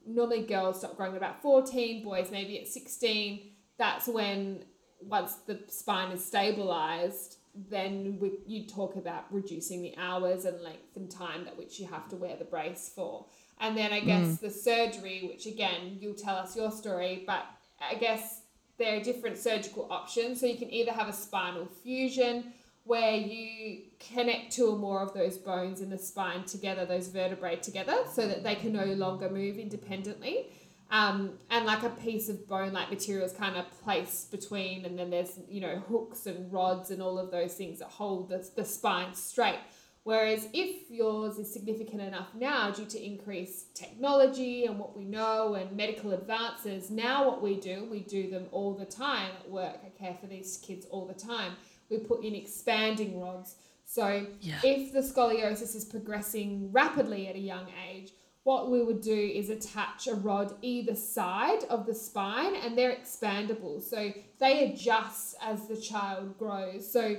normally 0.07 0.43
girls 0.43 0.79
stop 0.79 0.97
growing 0.97 1.13
at 1.13 1.19
about 1.19 1.43
14, 1.43 2.05
boys 2.05 2.31
maybe 2.31 2.61
at 2.61 2.69
16. 2.69 3.51
That's 3.79 4.07
when, 4.07 4.65
once 5.01 5.35
the 5.47 5.61
spine 5.69 6.13
is 6.13 6.25
stabilized, 6.25 7.37
then 7.69 8.19
we, 8.21 8.33
you 8.47 8.67
talk 8.67 8.97
about 8.97 9.25
reducing 9.31 9.83
the 9.83 9.95
hours 9.97 10.45
and 10.45 10.61
length 10.63 10.97
and 10.97 11.11
time 11.11 11.47
at 11.47 11.57
which 11.57 11.81
you 11.81 11.87
have 11.87 12.09
to 12.11 12.17
wear 12.17 12.37
the 12.37 12.45
brace 12.45 12.91
for. 12.95 13.27
And 13.61 13.77
then 13.77 13.93
I 13.93 14.01
guess 14.01 14.27
mm. 14.27 14.41
the 14.41 14.51
surgery, 14.51 15.29
which 15.31 15.47
again, 15.47 15.99
you'll 16.01 16.15
tell 16.15 16.37
us 16.37 16.55
your 16.55 16.71
story, 16.71 17.25
but 17.27 17.47
I 17.81 17.95
guess 17.95 18.43
there 18.79 18.97
are 18.97 19.03
different 19.03 19.39
surgical 19.39 19.87
options. 19.91 20.41
So 20.41 20.47
you 20.47 20.57
can 20.57 20.71
either 20.71 20.93
have 20.93 21.09
a 21.09 21.13
spinal 21.13 21.67
fusion 21.83 22.53
where 22.87 23.17
you 23.17 23.83
connect 23.99 24.53
two 24.53 24.69
or 24.69 24.79
more 24.79 25.03
of 25.03 25.13
those 25.13 25.37
bones 25.37 25.81
in 25.81 25.91
the 25.91 25.99
spine 25.99 26.45
together, 26.45 26.87
those 26.87 27.09
vertebrae 27.09 27.57
together, 27.57 27.97
so 28.13 28.29
that 28.29 28.45
they 28.45 28.55
can 28.55 28.73
no 28.73 28.85
longer 28.85 29.29
move 29.29 29.59
independently. 29.59 30.47
Um, 30.89 31.33
and 31.51 31.67
like 31.67 31.83
a 31.83 31.91
piece 31.91 32.29
of 32.29 32.47
bone 32.47 32.73
like 32.73 32.91
material 32.91 33.27
is 33.27 33.33
kind 33.33 33.57
of 33.57 33.65
placed 33.83 34.31
between, 34.31 34.85
and 34.85 34.97
then 34.97 35.11
there's 35.11 35.41
you 35.49 35.61
know 35.61 35.83
hooks 35.89 36.27
and 36.27 36.53
rods 36.53 36.91
and 36.93 37.03
all 37.03 37.19
of 37.19 37.33
those 37.33 37.55
things 37.55 37.81
that 37.81 37.89
hold 37.89 38.29
the, 38.29 38.49
the 38.55 38.65
spine 38.65 39.13
straight. 39.15 39.59
Whereas 40.05 40.47
if 40.53 40.89
yours 40.89 41.37
is 41.37 41.53
significant 41.53 42.01
enough 42.01 42.29
now 42.33 42.71
due 42.71 42.85
to 42.85 43.05
increased 43.05 43.75
technology 43.75 44.67
and 44.67 44.79
what 44.79 44.97
we 44.97 45.05
know 45.05 45.55
and 45.55 45.77
medical 45.77 46.13
advances, 46.13 46.93
now 46.93 47.27
what 47.27 47.43
we 47.43 47.57
do, 47.57 47.89
we 47.91 48.01
do 48.01 48.31
them 48.31 48.47
all 48.53 48.75
the 48.75 48.85
time 48.85 49.33
at 49.41 49.51
work. 49.51 49.81
I 49.85 49.89
care 49.99 50.17
for 50.21 50.29
these 50.29 50.63
kids 50.65 50.87
all 50.93 51.07
the 51.07 51.15
time. 51.15 51.55
We 51.91 51.99
put 51.99 52.25
in 52.25 52.35
expanding 52.35 53.21
rods. 53.21 53.57
So 53.85 54.27
Yeah. 54.41 54.61
if 54.65 54.93
the 54.93 55.01
scoliosis 55.01 55.75
is 55.77 55.85
progressing 55.85 56.73
rapidly 56.73 57.29
at 57.29 57.37
a 57.37 57.41
young 57.41 57.67
age, 57.89 58.13
what 58.43 58.71
we 58.71 58.83
would 58.83 59.01
do 59.01 59.15
is 59.35 59.51
attach 59.51 60.07
a 60.07 60.15
rod 60.15 60.57
either 60.63 60.95
side 60.95 61.65
of 61.65 61.85
the 61.87 61.95
spine 61.95 62.55
and 62.57 62.77
they're 62.79 62.95
expandable. 62.95 63.83
So 63.83 64.13
they 64.39 64.73
adjust 64.73 65.37
as 65.43 65.67
the 65.67 65.77
child 65.77 66.39
grows. 66.39 66.91
So 66.91 67.17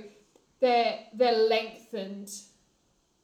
they're 0.60 1.00
they're 1.14 1.36
lengthened 1.48 2.30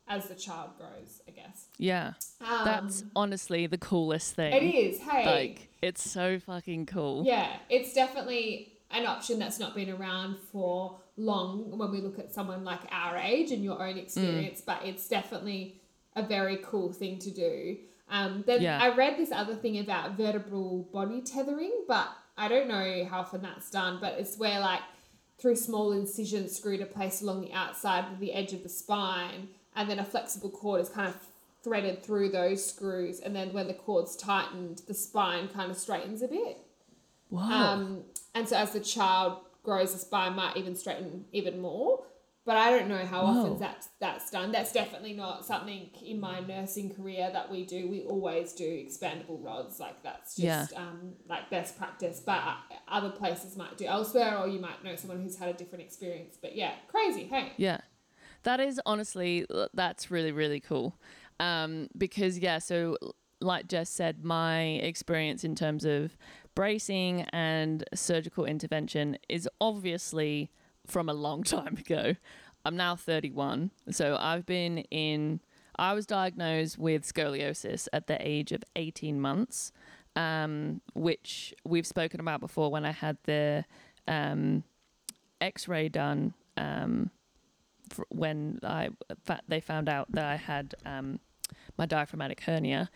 as 0.07 0.29
the 0.29 0.35
child 0.35 0.71
grows, 0.77 1.23
I 1.27 1.31
guess. 1.31 1.69
Yeah. 1.79 2.13
Um, 2.43 2.65
That's 2.67 3.05
honestly 3.17 3.67
the 3.67 3.79
coolest 3.79 4.35
thing. 4.35 4.53
it 4.53 4.63
is. 4.75 5.01
Hey, 5.01 5.25
Like, 5.25 5.69
it's 5.81 6.09
so 6.09 6.39
fucking 6.39 6.85
cool. 6.87 7.25
yeah, 7.25 7.57
it's 7.71 7.95
definitely 7.95 8.75
an 8.91 9.07
option 9.07 9.39
that's 9.39 9.59
not 9.59 9.75
been 9.75 9.89
around 9.89 10.37
for 10.53 11.01
long 11.17 11.77
when 11.79 11.91
we 11.91 12.01
look 12.01 12.19
at 12.19 12.33
someone 12.33 12.65
like 12.65 12.81
our 12.91 13.17
age 13.17 13.51
and 13.53 13.63
your 13.63 13.77
Mm. 13.77 13.91
own 13.91 13.99
experience, 13.99 14.61
but 14.61 14.85
it's 14.85 15.07
definitely 15.09 15.81
a 16.17 16.23
very 16.23 16.59
cool 16.59 16.93
thing 16.93 17.19
to 17.21 17.31
do. 17.31 17.79
Um, 18.09 18.43
then 18.47 18.61
Yeah. 18.63 18.81
I 18.83 18.95
read 18.95 19.17
this 19.17 19.33
other 19.33 19.55
thing 19.55 19.79
about 19.79 20.13
vertebral 20.17 20.89
body 20.93 21.21
tethering, 21.23 21.73
but 21.89 22.09
I 22.37 22.49
don't 22.49 22.69
know 22.69 23.05
how 23.05 23.21
often 23.21 23.43
that's 23.43 23.71
done, 23.71 23.99
but 24.01 24.15
it's 24.19 24.37
where 24.37 24.61
like 24.61 24.83
through 25.39 25.57
small 25.57 25.93
incision 25.93 26.49
screwed 26.49 26.81
are 26.81 26.87
placed 26.87 27.23
along 27.23 27.41
the 27.43 27.53
outside 27.53 28.05
of 28.13 28.19
the 28.21 28.33
edge 28.33 28.53
of 28.53 28.63
the 28.63 28.69
spine, 28.69 29.49
and 29.75 29.89
then 29.91 29.99
a 29.99 30.05
flexible 30.05 30.51
cord 30.51 30.81
is 30.81 30.89
kind 30.89 31.09
of 31.09 31.17
threaded 31.63 32.03
through 32.03 32.29
those 32.29 32.65
screws, 32.65 33.21
and 33.21 33.35
then 33.35 33.53
when 33.53 33.67
the 33.67 33.75
cord's 33.75 34.15
tightened, 34.17 34.83
the 34.87 34.95
spine 34.95 35.49
kind 35.49 35.71
of 35.71 35.77
straightens 35.79 36.23
a 36.23 36.29
bit. 36.29 36.59
Wow. 37.31 37.73
Um, 37.73 38.05
and 38.35 38.49
so 38.49 38.57
as 38.57 38.73
the 38.73 38.81
child 38.81 39.39
grows, 39.65 39.93
the 39.93 39.99
spine 39.99 40.37
might 40.37 40.57
even 40.57 40.77
straighten 40.77 41.25
even 41.33 41.61
more. 41.61 42.05
But 42.47 42.59
I 42.59 42.71
don't 42.71 42.89
know 42.89 43.07
how 43.07 43.23
Whoa. 43.23 43.41
often 43.41 43.59
that's 43.59 43.89
that's 44.01 44.31
done. 44.31 44.53
That's 44.53 44.71
definitely 44.71 45.15
not 45.15 45.47
something 45.47 45.89
in 46.05 46.21
my 46.21 46.41
nursing 46.41 46.95
career 46.95 47.31
that 47.33 47.51
we 47.51 47.65
do. 47.65 47.89
We 47.89 48.03
always 48.03 48.53
do 48.53 48.65
expandable 48.65 49.43
rods. 49.43 49.81
Like 49.81 50.03
that's 50.03 50.37
just 50.37 50.75
um, 50.75 51.15
like 51.27 51.49
best 51.49 51.79
practice. 51.79 52.21
But 52.21 52.43
uh, 52.45 52.57
other 52.87 53.09
places 53.09 53.57
might 53.57 53.79
do 53.79 53.87
elsewhere, 53.87 54.37
or 54.37 54.47
you 54.47 54.61
might 54.61 54.85
know 54.85 54.95
someone 54.95 55.23
who's 55.23 55.39
had 55.39 55.49
a 55.49 55.55
different 55.55 55.85
experience. 55.85 56.37
But 56.41 56.55
yeah, 56.55 56.73
crazy. 56.89 57.25
Hey. 57.25 57.53
Yeah. 57.57 57.81
That 58.43 58.61
is 58.61 58.79
honestly, 58.85 59.47
that's 59.73 60.11
really, 60.11 60.31
really 60.31 60.61
cool. 60.61 60.99
Um, 61.41 61.89
because, 61.97 62.39
yeah, 62.39 62.59
so 62.59 62.99
like 63.41 63.69
Jess 63.69 63.91
said, 63.91 64.25
my 64.25 64.63
experience 64.63 65.45
in 65.45 65.55
terms 65.55 65.85
of 65.85 66.17
bracing 66.55 67.23
and 67.33 67.85
surgical 67.95 68.45
intervention 68.45 69.19
is 69.29 69.49
obviously 69.61 70.51
from 70.87 71.09
a 71.09 71.15
long 71.15 71.43
time 71.45 71.77
ago. 71.77 72.15
I'm 72.65 72.77
now 72.77 72.97
31. 72.97 73.71
So 73.91 74.17
I've 74.19 74.47
been 74.47 74.79
in, 74.91 75.41
I 75.77 75.93
was 75.93 76.07
diagnosed 76.07 76.79
with 76.79 77.03
scoliosis 77.03 77.89
at 77.93 78.07
the 78.07 78.17
age 78.27 78.53
of 78.53 78.65
18 78.77 79.21
months, 79.21 79.71
um, 80.17 80.81
which 80.95 81.53
we've 81.65 81.87
spoken 81.87 82.21
about 82.21 82.41
before 82.41 82.71
when 82.71 82.87
I 82.87 82.93
had 82.93 83.19
the 83.25 83.65
um, 84.09 84.65
x 85.41 85.69
ray 85.69 85.89
done. 85.89 86.35
Um, 86.57 87.11
when 88.09 88.61
I 88.63 88.89
they 89.47 89.61
found 89.61 89.89
out 89.89 90.11
that 90.13 90.25
I 90.25 90.37
had 90.37 90.75
um, 90.87 91.21
my 91.77 91.87
diaphragmatic 91.87 92.41
hernia. 92.41 92.91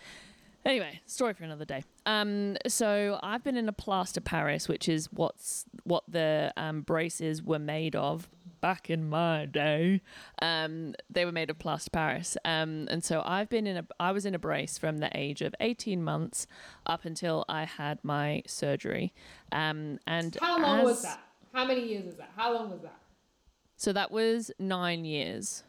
Anyway, 0.68 1.00
story 1.06 1.32
for 1.32 1.44
another 1.44 1.64
day. 1.64 1.82
Um, 2.04 2.58
so 2.66 3.18
I've 3.22 3.42
been 3.42 3.56
in 3.56 3.70
a 3.70 3.72
plaster 3.72 4.20
Paris, 4.20 4.68
which 4.68 4.86
is 4.86 5.10
what's 5.10 5.64
what 5.84 6.04
the 6.06 6.52
um, 6.58 6.82
braces 6.82 7.42
were 7.42 7.58
made 7.58 7.96
of 7.96 8.28
back 8.60 8.90
in 8.90 9.08
my 9.08 9.46
day. 9.46 10.02
Um, 10.42 10.94
they 11.08 11.24
were 11.24 11.32
made 11.32 11.48
of 11.48 11.58
plaster 11.58 11.88
Paris, 11.90 12.36
um, 12.44 12.86
and 12.90 13.02
so 13.02 13.22
I've 13.24 13.48
been 13.48 13.66
in 13.66 13.78
a 13.78 13.86
I 13.98 14.12
was 14.12 14.26
in 14.26 14.34
a 14.34 14.38
brace 14.38 14.76
from 14.76 14.98
the 14.98 15.10
age 15.16 15.40
of 15.40 15.54
eighteen 15.58 16.04
months 16.04 16.46
up 16.84 17.06
until 17.06 17.46
I 17.48 17.64
had 17.64 17.98
my 18.02 18.42
surgery. 18.46 19.14
Um, 19.52 19.98
and 20.06 20.36
How 20.38 20.60
long 20.60 20.84
was 20.84 21.00
that? 21.00 21.20
How 21.54 21.64
many 21.64 21.88
years 21.88 22.04
was 22.04 22.16
that? 22.16 22.30
How 22.36 22.52
long 22.52 22.70
was 22.70 22.82
that? 22.82 23.00
So 23.78 23.94
that 23.94 24.10
was 24.10 24.50
nine 24.58 25.06
years, 25.06 25.62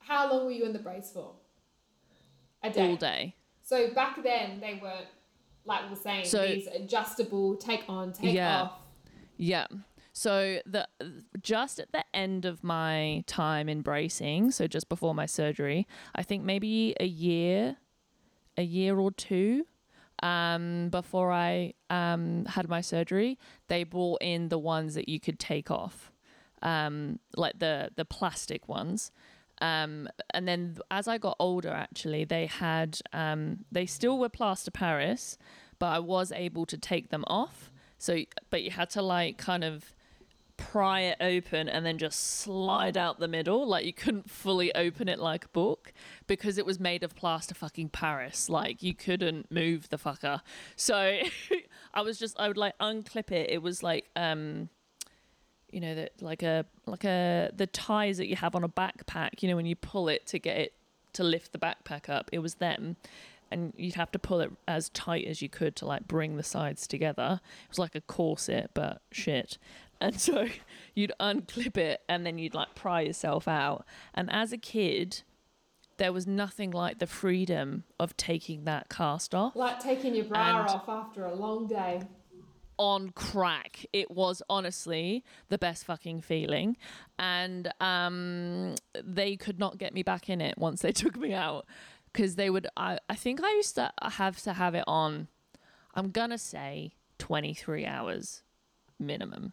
How 0.00 0.30
long 0.30 0.44
were 0.44 0.50
you 0.50 0.66
in 0.66 0.74
the 0.74 0.78
brace 0.78 1.10
for? 1.10 1.32
A 2.62 2.68
day. 2.68 2.86
all 2.86 2.96
day. 2.96 3.34
So 3.70 3.94
back 3.94 4.20
then 4.24 4.58
they 4.58 4.80
weren't 4.82 5.06
like 5.64 5.84
we 5.84 5.90
were 5.90 5.96
saying 5.96 6.24
So- 6.24 6.44
these 6.44 6.66
adjustable 6.66 7.54
take 7.56 7.84
on 7.88 8.12
take 8.12 8.34
Yeah. 8.34 8.62
off. 8.62 8.72
Yeah. 9.36 9.68
So 10.12 10.58
the 10.66 10.88
just 11.40 11.78
at 11.78 11.92
the 11.92 12.04
end 12.12 12.44
of 12.44 12.64
my 12.64 13.22
time 13.28 13.68
in 13.68 13.82
bracing, 13.82 14.50
so 14.50 14.66
just 14.66 14.88
before 14.88 15.14
my 15.14 15.26
surgery, 15.26 15.86
I 16.16 16.24
think 16.24 16.42
maybe 16.42 16.96
a 16.98 17.06
year, 17.06 17.76
a 18.56 18.62
year 18.64 18.98
or 18.98 19.12
two, 19.12 19.66
um, 20.20 20.88
before 20.90 21.30
I 21.30 21.74
um, 21.90 22.46
had 22.46 22.68
my 22.68 22.80
surgery, 22.80 23.38
they 23.68 23.84
brought 23.84 24.20
in 24.20 24.48
the 24.48 24.58
ones 24.58 24.94
that 24.94 25.08
you 25.08 25.20
could 25.20 25.38
take 25.38 25.70
off, 25.70 26.10
um, 26.60 27.20
like 27.36 27.60
the 27.60 27.90
the 27.94 28.04
plastic 28.04 28.68
ones. 28.68 29.12
Um, 29.60 30.08
and 30.32 30.48
then 30.48 30.78
as 30.90 31.06
I 31.08 31.18
got 31.18 31.36
older, 31.38 31.70
actually, 31.70 32.24
they 32.24 32.46
had 32.46 32.98
um, 33.12 33.64
they 33.70 33.86
still 33.86 34.18
were 34.18 34.28
plaster 34.28 34.70
Paris, 34.70 35.38
but 35.78 35.86
I 35.86 35.98
was 35.98 36.32
able 36.32 36.66
to 36.66 36.78
take 36.78 37.10
them 37.10 37.24
off. 37.26 37.70
So, 37.98 38.18
but 38.48 38.62
you 38.62 38.70
had 38.70 38.90
to 38.90 39.02
like 39.02 39.36
kind 39.36 39.62
of 39.64 39.94
pry 40.60 41.00
it 41.00 41.16
open 41.20 41.68
and 41.68 41.86
then 41.86 41.96
just 41.96 42.38
slide 42.40 42.96
out 42.96 43.18
the 43.18 43.28
middle. 43.28 43.66
Like 43.66 43.86
you 43.86 43.92
couldn't 43.92 44.30
fully 44.30 44.74
open 44.74 45.08
it 45.08 45.18
like 45.18 45.46
a 45.46 45.48
book 45.48 45.92
because 46.26 46.58
it 46.58 46.66
was 46.66 46.78
made 46.78 47.02
of 47.02 47.14
plaster 47.14 47.54
fucking 47.54 47.88
Paris. 47.88 48.48
Like 48.48 48.82
you 48.82 48.94
couldn't 48.94 49.50
move 49.50 49.88
the 49.88 49.96
fucker. 49.96 50.40
So 50.76 51.18
I 51.94 52.02
was 52.02 52.18
just 52.18 52.38
I 52.38 52.48
would 52.48 52.58
like 52.58 52.76
unclip 52.78 53.32
it. 53.32 53.50
It 53.50 53.62
was 53.62 53.82
like 53.82 54.10
um 54.16 54.68
you 55.72 55.80
know 55.80 55.94
that 55.94 56.12
like 56.20 56.42
a 56.42 56.64
like 56.86 57.04
a 57.04 57.50
the 57.54 57.66
ties 57.66 58.16
that 58.18 58.26
you 58.28 58.36
have 58.36 58.54
on 58.54 58.64
a 58.64 58.68
backpack, 58.68 59.42
you 59.42 59.48
know 59.48 59.56
when 59.56 59.66
you 59.66 59.76
pull 59.76 60.08
it 60.08 60.26
to 60.28 60.38
get 60.38 60.56
it 60.56 60.72
to 61.14 61.24
lift 61.24 61.52
the 61.52 61.58
backpack 61.58 62.08
up. 62.08 62.28
It 62.32 62.38
was 62.40 62.54
them. 62.56 62.96
And 63.52 63.72
you'd 63.76 63.96
have 63.96 64.12
to 64.12 64.18
pull 64.20 64.38
it 64.40 64.52
as 64.68 64.90
tight 64.90 65.26
as 65.26 65.42
you 65.42 65.48
could 65.48 65.74
to 65.76 65.86
like 65.86 66.06
bring 66.06 66.36
the 66.36 66.44
sides 66.44 66.86
together. 66.86 67.40
It 67.64 67.68
was 67.68 67.80
like 67.80 67.96
a 67.96 68.00
corset, 68.00 68.70
but 68.74 69.02
shit. 69.10 69.58
And 70.00 70.20
so 70.20 70.46
you'd 70.94 71.12
unclip 71.18 71.76
it 71.76 72.00
and 72.08 72.24
then 72.24 72.38
you'd 72.38 72.54
like 72.54 72.76
pry 72.76 73.00
yourself 73.00 73.48
out. 73.48 73.84
And 74.14 74.30
as 74.32 74.52
a 74.52 74.56
kid, 74.56 75.22
there 75.96 76.12
was 76.12 76.28
nothing 76.28 76.70
like 76.70 77.00
the 77.00 77.08
freedom 77.08 77.82
of 77.98 78.16
taking 78.16 78.64
that 78.66 78.88
cast 78.88 79.34
off 79.34 79.56
Like 79.56 79.80
taking 79.80 80.14
your 80.14 80.26
bra 80.26 80.60
And- 80.60 80.68
off 80.68 80.88
after 80.88 81.24
a 81.24 81.34
long 81.34 81.66
day. 81.66 82.02
On 82.80 83.10
crack. 83.10 83.84
It 83.92 84.10
was 84.10 84.42
honestly 84.48 85.22
the 85.50 85.58
best 85.58 85.84
fucking 85.84 86.22
feeling. 86.22 86.78
And 87.18 87.70
um, 87.78 88.74
they 89.04 89.36
could 89.36 89.58
not 89.58 89.76
get 89.76 89.92
me 89.92 90.02
back 90.02 90.30
in 90.30 90.40
it 90.40 90.56
once 90.56 90.80
they 90.80 90.92
took 91.02 91.16
me 91.16 91.34
out. 91.34 91.66
Because 92.10 92.34
they 92.34 92.48
would, 92.50 92.66
I, 92.76 92.98
I 93.08 93.14
think 93.14 93.44
I 93.44 93.50
used 93.52 93.76
to 93.76 93.92
have 94.02 94.40
to 94.42 94.54
have 94.54 94.74
it 94.74 94.84
on, 94.86 95.28
I'm 95.94 96.10
going 96.10 96.30
to 96.30 96.38
say 96.38 96.94
23 97.18 97.84
hours 97.84 98.42
minimum. 98.98 99.52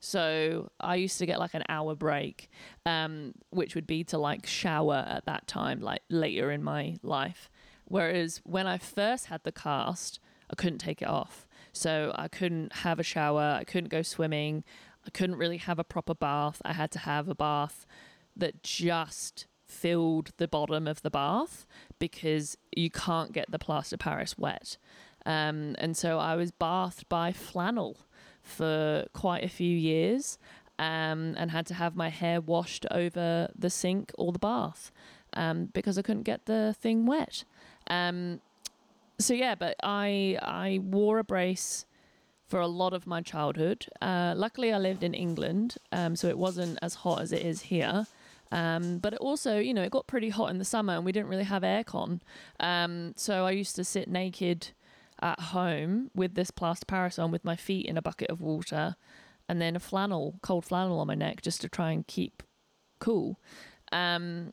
So 0.00 0.70
I 0.80 0.96
used 0.96 1.18
to 1.18 1.26
get 1.26 1.38
like 1.38 1.54
an 1.54 1.64
hour 1.68 1.94
break, 1.94 2.48
um, 2.86 3.34
which 3.50 3.74
would 3.74 3.86
be 3.86 4.04
to 4.04 4.18
like 4.18 4.46
shower 4.46 5.04
at 5.06 5.26
that 5.26 5.46
time, 5.46 5.80
like 5.80 6.00
later 6.08 6.50
in 6.50 6.62
my 6.62 6.96
life. 7.02 7.50
Whereas 7.84 8.40
when 8.44 8.66
I 8.66 8.78
first 8.78 9.26
had 9.26 9.42
the 9.44 9.52
cast, 9.52 10.18
I 10.50 10.54
couldn't 10.54 10.78
take 10.78 11.02
it 11.02 11.08
off. 11.08 11.47
So 11.72 12.12
I 12.16 12.28
couldn't 12.28 12.72
have 12.72 12.98
a 12.98 13.02
shower, 13.02 13.56
I 13.60 13.64
couldn't 13.64 13.90
go 13.90 14.02
swimming, 14.02 14.64
I 15.06 15.10
couldn't 15.10 15.36
really 15.36 15.58
have 15.58 15.78
a 15.78 15.84
proper 15.84 16.14
bath. 16.14 16.60
I 16.64 16.72
had 16.72 16.90
to 16.92 16.98
have 17.00 17.28
a 17.28 17.34
bath 17.34 17.86
that 18.36 18.62
just 18.62 19.46
filled 19.66 20.32
the 20.38 20.48
bottom 20.48 20.86
of 20.86 21.02
the 21.02 21.10
bath 21.10 21.66
because 21.98 22.56
you 22.74 22.90
can't 22.90 23.32
get 23.32 23.50
the 23.50 23.58
plaster 23.58 23.96
Paris 23.96 24.36
wet. 24.38 24.76
Um, 25.26 25.74
and 25.78 25.96
so 25.96 26.18
I 26.18 26.36
was 26.36 26.50
bathed 26.50 27.08
by 27.08 27.32
flannel 27.32 27.98
for 28.42 29.06
quite 29.12 29.44
a 29.44 29.48
few 29.48 29.76
years. 29.76 30.38
um, 30.78 31.34
and 31.36 31.50
had 31.50 31.66
to 31.66 31.74
have 31.74 31.96
my 31.96 32.08
hair 32.08 32.40
washed 32.40 32.86
over 32.90 33.48
the 33.58 33.70
sink 33.70 34.12
or 34.16 34.32
the 34.32 34.38
bath 34.38 34.92
um, 35.34 35.66
because 35.72 35.98
I 35.98 36.02
couldn't 36.02 36.22
get 36.22 36.46
the 36.46 36.74
thing 36.80 37.04
wet. 37.04 37.44
Um, 37.88 38.40
so 39.18 39.34
yeah, 39.34 39.54
but 39.54 39.76
I 39.82 40.38
I 40.42 40.80
wore 40.82 41.18
a 41.18 41.24
brace 41.24 41.86
for 42.46 42.60
a 42.60 42.66
lot 42.66 42.94
of 42.94 43.06
my 43.06 43.20
childhood. 43.20 43.86
Uh, 44.00 44.32
luckily, 44.36 44.72
I 44.72 44.78
lived 44.78 45.04
in 45.04 45.14
England, 45.14 45.76
um, 45.92 46.16
so 46.16 46.28
it 46.28 46.38
wasn't 46.38 46.78
as 46.80 46.94
hot 46.94 47.20
as 47.20 47.32
it 47.32 47.42
is 47.42 47.62
here. 47.62 48.06
Um, 48.50 48.98
but 48.98 49.12
it 49.12 49.18
also, 49.18 49.58
you 49.58 49.74
know, 49.74 49.82
it 49.82 49.90
got 49.90 50.06
pretty 50.06 50.30
hot 50.30 50.50
in 50.50 50.58
the 50.58 50.64
summer, 50.64 50.94
and 50.94 51.04
we 51.04 51.12
didn't 51.12 51.28
really 51.28 51.44
have 51.44 51.62
aircon. 51.62 52.20
Um, 52.58 53.12
so 53.16 53.44
I 53.44 53.50
used 53.50 53.76
to 53.76 53.84
sit 53.84 54.08
naked 54.08 54.68
at 55.20 55.38
home 55.38 56.10
with 56.14 56.34
this 56.34 56.50
plaster 56.50 56.86
Paris 56.86 57.18
on, 57.18 57.30
with 57.30 57.44
my 57.44 57.56
feet 57.56 57.84
in 57.84 57.98
a 57.98 58.02
bucket 58.02 58.30
of 58.30 58.40
water, 58.40 58.96
and 59.48 59.60
then 59.60 59.76
a 59.76 59.80
flannel, 59.80 60.38
cold 60.42 60.64
flannel 60.64 61.00
on 61.00 61.06
my 61.06 61.14
neck, 61.14 61.42
just 61.42 61.60
to 61.60 61.68
try 61.68 61.90
and 61.90 62.06
keep 62.06 62.42
cool. 62.98 63.38
Um, 63.92 64.52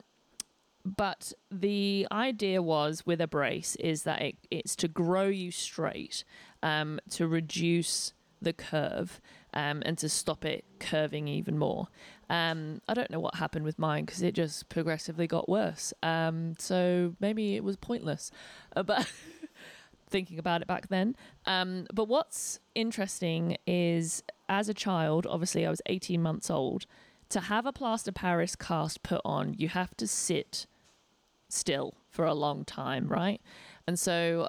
but 0.85 1.33
the 1.49 2.07
idea 2.11 2.61
was 2.61 3.05
with 3.05 3.19
a 3.19 3.27
brace 3.27 3.75
is 3.77 4.03
that 4.03 4.21
it, 4.21 4.35
it's 4.51 4.75
to 4.77 4.87
grow 4.87 5.25
you 5.25 5.49
straight, 5.51 6.23
um, 6.61 6.99
to 7.09 7.27
reduce 7.27 8.13
the 8.41 8.53
curve, 8.53 9.19
um, 9.53 9.81
and 9.85 9.97
to 9.97 10.07
stop 10.07 10.45
it 10.45 10.63
curving 10.79 11.27
even 11.27 11.57
more. 11.57 11.87
Um, 12.29 12.81
I 12.87 12.93
don't 12.93 13.09
know 13.09 13.19
what 13.19 13.35
happened 13.35 13.65
with 13.65 13.79
mine 13.79 14.05
because 14.05 14.21
it 14.21 14.33
just 14.33 14.69
progressively 14.69 15.25
got 15.25 15.49
worse. 15.49 15.93
Um, 16.03 16.53
so 16.59 17.15
maybe 17.19 17.55
it 17.55 17.63
was 17.63 17.77
pointless. 17.77 18.31
Uh, 18.75 18.83
but 18.83 19.11
thinking 20.09 20.37
about 20.37 20.61
it 20.61 20.67
back 20.67 20.89
then. 20.89 21.15
Um, 21.45 21.87
but 21.93 22.07
what's 22.07 22.59
interesting 22.75 23.57
is 23.65 24.23
as 24.47 24.69
a 24.69 24.73
child, 24.73 25.25
obviously 25.27 25.65
I 25.65 25.69
was 25.69 25.81
18 25.87 26.21
months 26.21 26.49
old, 26.49 26.85
to 27.29 27.39
have 27.41 27.65
a 27.65 27.73
plaster 27.73 28.11
Paris 28.11 28.55
cast 28.55 29.01
put 29.01 29.21
on, 29.25 29.55
you 29.57 29.69
have 29.69 29.95
to 29.97 30.07
sit 30.07 30.67
still 31.49 31.95
for 32.09 32.25
a 32.25 32.33
long 32.33 32.65
time, 32.65 33.07
right? 33.07 33.41
And 33.87 33.99
so, 33.99 34.47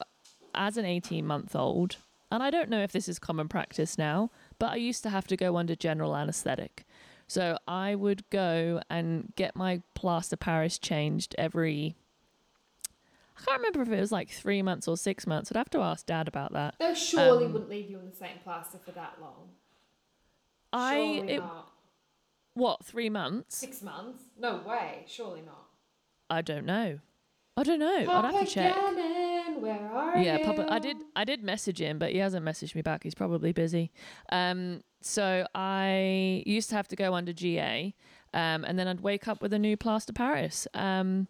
as 0.55 0.77
an 0.77 0.85
18 0.85 1.27
month 1.27 1.55
old, 1.55 1.97
and 2.31 2.43
I 2.43 2.51
don't 2.51 2.69
know 2.71 2.83
if 2.83 2.93
this 2.93 3.09
is 3.09 3.19
common 3.19 3.49
practice 3.49 3.97
now, 3.99 4.31
but 4.59 4.73
I 4.73 4.77
used 4.77 5.03
to 5.05 5.11
have 5.11 5.27
to 5.29 5.37
go 5.37 5.57
under 5.57 5.75
general 5.77 6.17
anesthetic. 6.17 6.85
So 7.29 7.59
I 7.67 7.95
would 7.95 8.29
go 8.31 8.81
and 8.89 9.33
get 9.37 9.57
my 9.57 9.83
plaster 9.95 10.37
Paris 10.37 10.79
changed 10.79 11.35
every. 11.39 11.97
I 13.39 13.45
can't 13.45 13.59
remember 13.59 13.83
if 13.83 13.89
it 13.97 14.01
was 14.01 14.13
like 14.13 14.31
three 14.31 14.63
months 14.63 14.89
or 14.89 14.97
six 14.97 15.27
months. 15.27 15.51
I'd 15.53 15.59
have 15.59 15.71
to 15.71 15.81
ask 15.81 16.07
dad 16.07 16.27
about 16.29 16.53
that. 16.55 16.77
They 16.79 16.95
surely 16.95 17.47
Um, 17.47 17.53
wouldn't 17.53 17.71
leave 17.71 17.91
you 17.91 17.99
in 17.99 18.09
the 18.09 18.17
same 18.17 18.39
plaster 18.43 18.79
for 18.79 18.93
that 18.93 19.21
long. 19.21 19.51
I 20.73 21.23
it, 21.27 21.39
not. 21.39 21.71
what 22.55 22.85
three 22.85 23.11
months? 23.11 23.57
Six 23.57 23.83
months? 23.83 24.23
No 24.39 24.59
way. 24.67 25.05
Surely 25.07 25.43
not. 25.43 25.66
I 26.29 26.43
don't 26.43 26.67
know. 26.67 26.99
I 27.57 27.63
don't 27.63 27.79
know. 27.79 28.07
I'd 28.09 28.25
have 28.25 28.41
to 28.41 28.47
check. 28.47 28.75
Gannon, 28.75 29.61
where 29.61 29.91
are 29.91 30.19
yeah 30.19 30.39
you? 30.39 30.45
Papa, 30.45 30.67
i 30.71 30.79
did 30.79 30.97
i 31.15 31.25
did 31.25 31.43
message 31.43 31.81
him 31.81 31.99
but 31.99 32.13
he 32.13 32.19
hasn't 32.19 32.45
messaged 32.45 32.75
me 32.75 32.83
back 32.83 33.03
he's 33.03 33.15
probably 33.15 33.53
busy 33.53 33.91
um 34.31 34.83
so 35.01 35.47
i 35.55 36.43
used 36.47 36.69
to 36.71 36.77
have 36.77 36.89
to 36.89 36.97
go 36.97 37.15
under 37.15 37.33
ga 37.33 37.95
um 38.35 38.65
and 38.65 38.79
then 38.79 38.89
i'd 38.89 39.01
wake 39.01 39.29
up 39.29 39.41
with 39.41 39.53
a 39.53 39.59
new 39.59 39.77
plaster 39.77 40.13
paris 40.13 40.67
um 40.75 41.29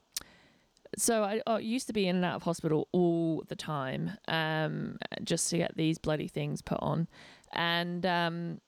so 0.96 1.24
I, 1.24 1.42
I 1.46 1.58
used 1.58 1.88
to 1.88 1.92
be 1.92 2.06
in 2.06 2.16
and 2.16 2.24
out 2.24 2.36
of 2.36 2.42
hospital 2.44 2.88
all 2.92 3.44
the 3.48 3.56
time 3.56 4.12
um 4.28 4.98
just 5.22 5.50
to 5.50 5.58
get 5.58 5.76
these 5.76 5.98
bloody 5.98 6.28
things 6.28 6.62
put 6.62 6.78
on 6.80 7.08
and 7.52 8.06
um 8.06 8.60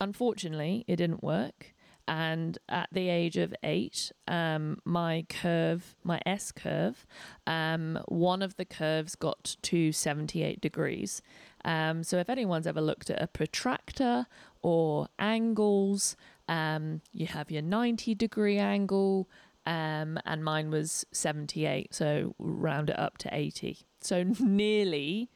unfortunately 0.00 0.84
it 0.88 0.96
didn't 0.96 1.22
work 1.22 1.74
and 2.08 2.58
at 2.68 2.88
the 2.92 3.08
age 3.08 3.36
of 3.36 3.54
eight 3.62 4.12
um, 4.28 4.78
my 4.84 5.24
curve 5.28 5.94
my 6.02 6.20
s 6.26 6.52
curve 6.52 7.06
um, 7.46 7.98
one 8.08 8.42
of 8.42 8.56
the 8.56 8.64
curves 8.64 9.14
got 9.14 9.56
to 9.62 9.92
78 9.92 10.60
degrees. 10.60 11.22
Um, 11.64 12.02
so 12.02 12.18
if 12.18 12.28
anyone's 12.28 12.66
ever 12.66 12.80
looked 12.80 13.10
at 13.10 13.22
a 13.22 13.26
protractor 13.26 14.26
or 14.62 15.08
angles 15.18 16.16
um, 16.48 17.00
you 17.12 17.26
have 17.26 17.50
your 17.50 17.62
90 17.62 18.14
degree 18.14 18.58
angle 18.58 19.28
um, 19.64 20.18
and 20.26 20.44
mine 20.44 20.70
was 20.70 21.04
78 21.12 21.94
so 21.94 22.34
round 22.38 22.90
it 22.90 22.98
up 22.98 23.18
to 23.18 23.28
80 23.32 23.78
so 24.00 24.24
nearly 24.40 25.30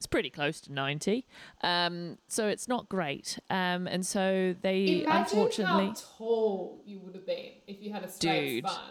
it's 0.00 0.06
pretty 0.06 0.30
close 0.30 0.62
to 0.62 0.72
90 0.72 1.26
um, 1.62 2.16
so 2.26 2.48
it's 2.48 2.66
not 2.66 2.88
great. 2.88 3.38
Um, 3.50 3.86
and 3.86 4.06
so 4.06 4.54
they 4.62 5.02
Imagine 5.02 5.10
unfortunately 5.12 5.86
how 5.88 5.94
tall 6.16 6.80
you 6.86 7.00
would 7.00 7.14
have 7.14 7.26
been 7.26 7.50
if 7.66 7.82
you 7.82 7.92
had 7.92 8.04
a 8.04 8.08
straight 8.08 8.62
Dude. 8.62 8.70
spine. 8.70 8.84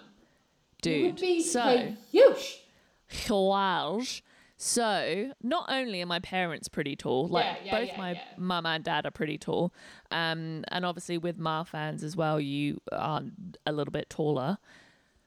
You 0.86 1.06
would 1.06 1.16
dude. 1.16 1.22
be 1.22 1.42
so 1.42 1.96
huge. 2.12 2.62
huge 3.08 4.24
so 4.58 5.32
not 5.42 5.66
only 5.70 6.04
are 6.04 6.06
my 6.06 6.20
parents 6.20 6.68
pretty 6.68 6.96
tall 6.96 7.28
like 7.28 7.44
Yeah, 7.44 7.56
yeah, 7.64 7.80
both 7.80 7.88
yeah, 7.88 7.98
my 7.98 8.22
mum 8.38 8.68
and 8.68 8.84
dad 8.84 9.08
are 9.08 9.12
pretty 9.12 9.40
tall. 9.40 9.74
Um, 10.12 10.64
and 10.68 10.86
obviously 10.86 11.18
with 11.18 11.40
Marfan's 11.40 12.04
as 12.04 12.16
well 12.16 12.40
you 12.40 12.82
are 12.92 13.24
a 13.66 13.72
little 13.72 13.92
bit 13.92 14.12
taller. 14.12 14.60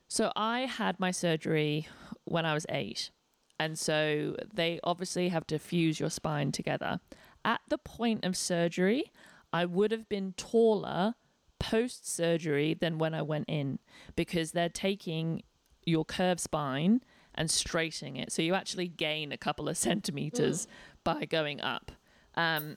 So 0.07 0.31
i 0.37 0.61
had 0.61 1.01
my 1.01 1.11
surgery 1.11 1.89
when 2.25 2.47
i 2.47 2.55
was 2.55 2.67
eight 2.69 3.11
and 3.59 3.79
so 3.79 4.37
they 4.53 4.81
obviously 4.83 5.29
have 5.29 5.47
to 5.47 5.59
fuse 5.59 6.01
your 6.01 6.11
spine 6.11 6.53
together 6.53 7.01
at 7.45 7.61
the 7.69 7.79
point 7.79 8.25
of 8.25 8.37
surgery 8.37 9.11
i 9.53 9.65
would 9.65 9.91
have 9.91 10.09
been 10.09 10.33
taller 10.37 11.15
post 11.59 12.09
surgery 12.09 12.75
than 12.75 12.99
when 12.99 13.15
i 13.15 13.23
went 13.23 13.45
in 13.49 13.79
because 14.17 14.53
they're 14.53 14.69
taking 14.69 15.43
your 15.85 16.05
curved 16.05 16.41
spine 16.41 17.03
and 17.35 17.51
straightening 17.51 18.17
it. 18.17 18.33
So 18.33 18.43
you 18.43 18.55
actually 18.55 18.89
gain 18.89 19.33
a 19.33 19.37
couple 19.37 19.69
of 19.69 19.77
centimeters 19.89 20.67
by 21.05 21.25
going 21.25 21.61
up. 21.61 21.93
Um, 22.35 22.77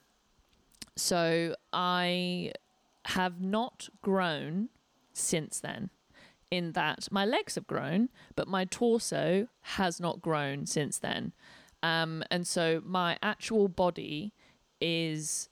so 0.96 1.56
I 1.74 2.52
have 3.06 3.42
not 3.42 3.90
grown 4.02 4.70
since 5.14 5.60
then. 5.60 5.90
In 6.52 6.74
that 6.74 7.08
my 7.12 7.26
legs 7.26 7.56
have 7.56 7.68
grown, 7.68 8.10
but 8.36 8.48
my 8.48 8.66
torso 8.66 9.48
has 9.62 10.00
not 10.00 10.22
grown 10.22 10.66
since 10.66 11.00
then. 11.00 11.34
Um, 11.84 12.24
and 12.32 12.48
so 12.48 12.82
my 12.86 13.18
actual 13.22 13.68
body 13.68 14.34
is 14.80 15.50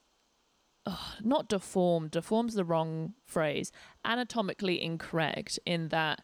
not 1.22 1.48
deformed. 1.48 2.12
Deformed's 2.12 2.56
the 2.56 2.64
wrong 2.64 3.14
phrase. 3.26 3.72
Anatomically 4.06 4.82
incorrect 4.82 5.60
in 5.66 5.90
that 5.90 6.24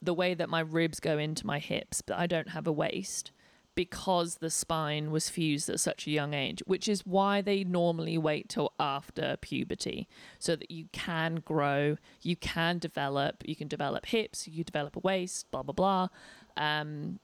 the 0.00 0.14
way 0.14 0.34
that 0.34 0.48
my 0.48 0.60
ribs 0.60 1.00
go 1.00 1.16
into 1.18 1.46
my 1.46 1.58
hips, 1.58 2.02
but 2.02 2.18
I 2.18 2.26
don't 2.26 2.50
have 2.50 2.66
a 2.66 2.72
waist 2.72 3.30
because 3.74 4.36
the 4.36 4.50
spine 4.50 5.10
was 5.10 5.28
fused 5.28 5.68
at 5.70 5.80
such 5.80 6.06
a 6.06 6.10
young 6.10 6.34
age, 6.34 6.62
which 6.66 6.88
is 6.88 7.06
why 7.06 7.40
they 7.40 7.64
normally 7.64 8.18
wait 8.18 8.48
till 8.48 8.72
after 8.78 9.36
puberty 9.40 10.08
so 10.38 10.54
that 10.56 10.70
you 10.70 10.86
can 10.92 11.36
grow, 11.36 11.96
you 12.20 12.36
can 12.36 12.78
develop, 12.78 13.42
you 13.46 13.56
can 13.56 13.68
develop 13.68 14.06
hips, 14.06 14.46
you 14.46 14.62
develop 14.62 14.96
a 14.96 15.00
waist, 15.00 15.50
blah, 15.50 15.62
blah, 15.62 15.72
blah. 15.72 16.08
Um, 16.56 17.18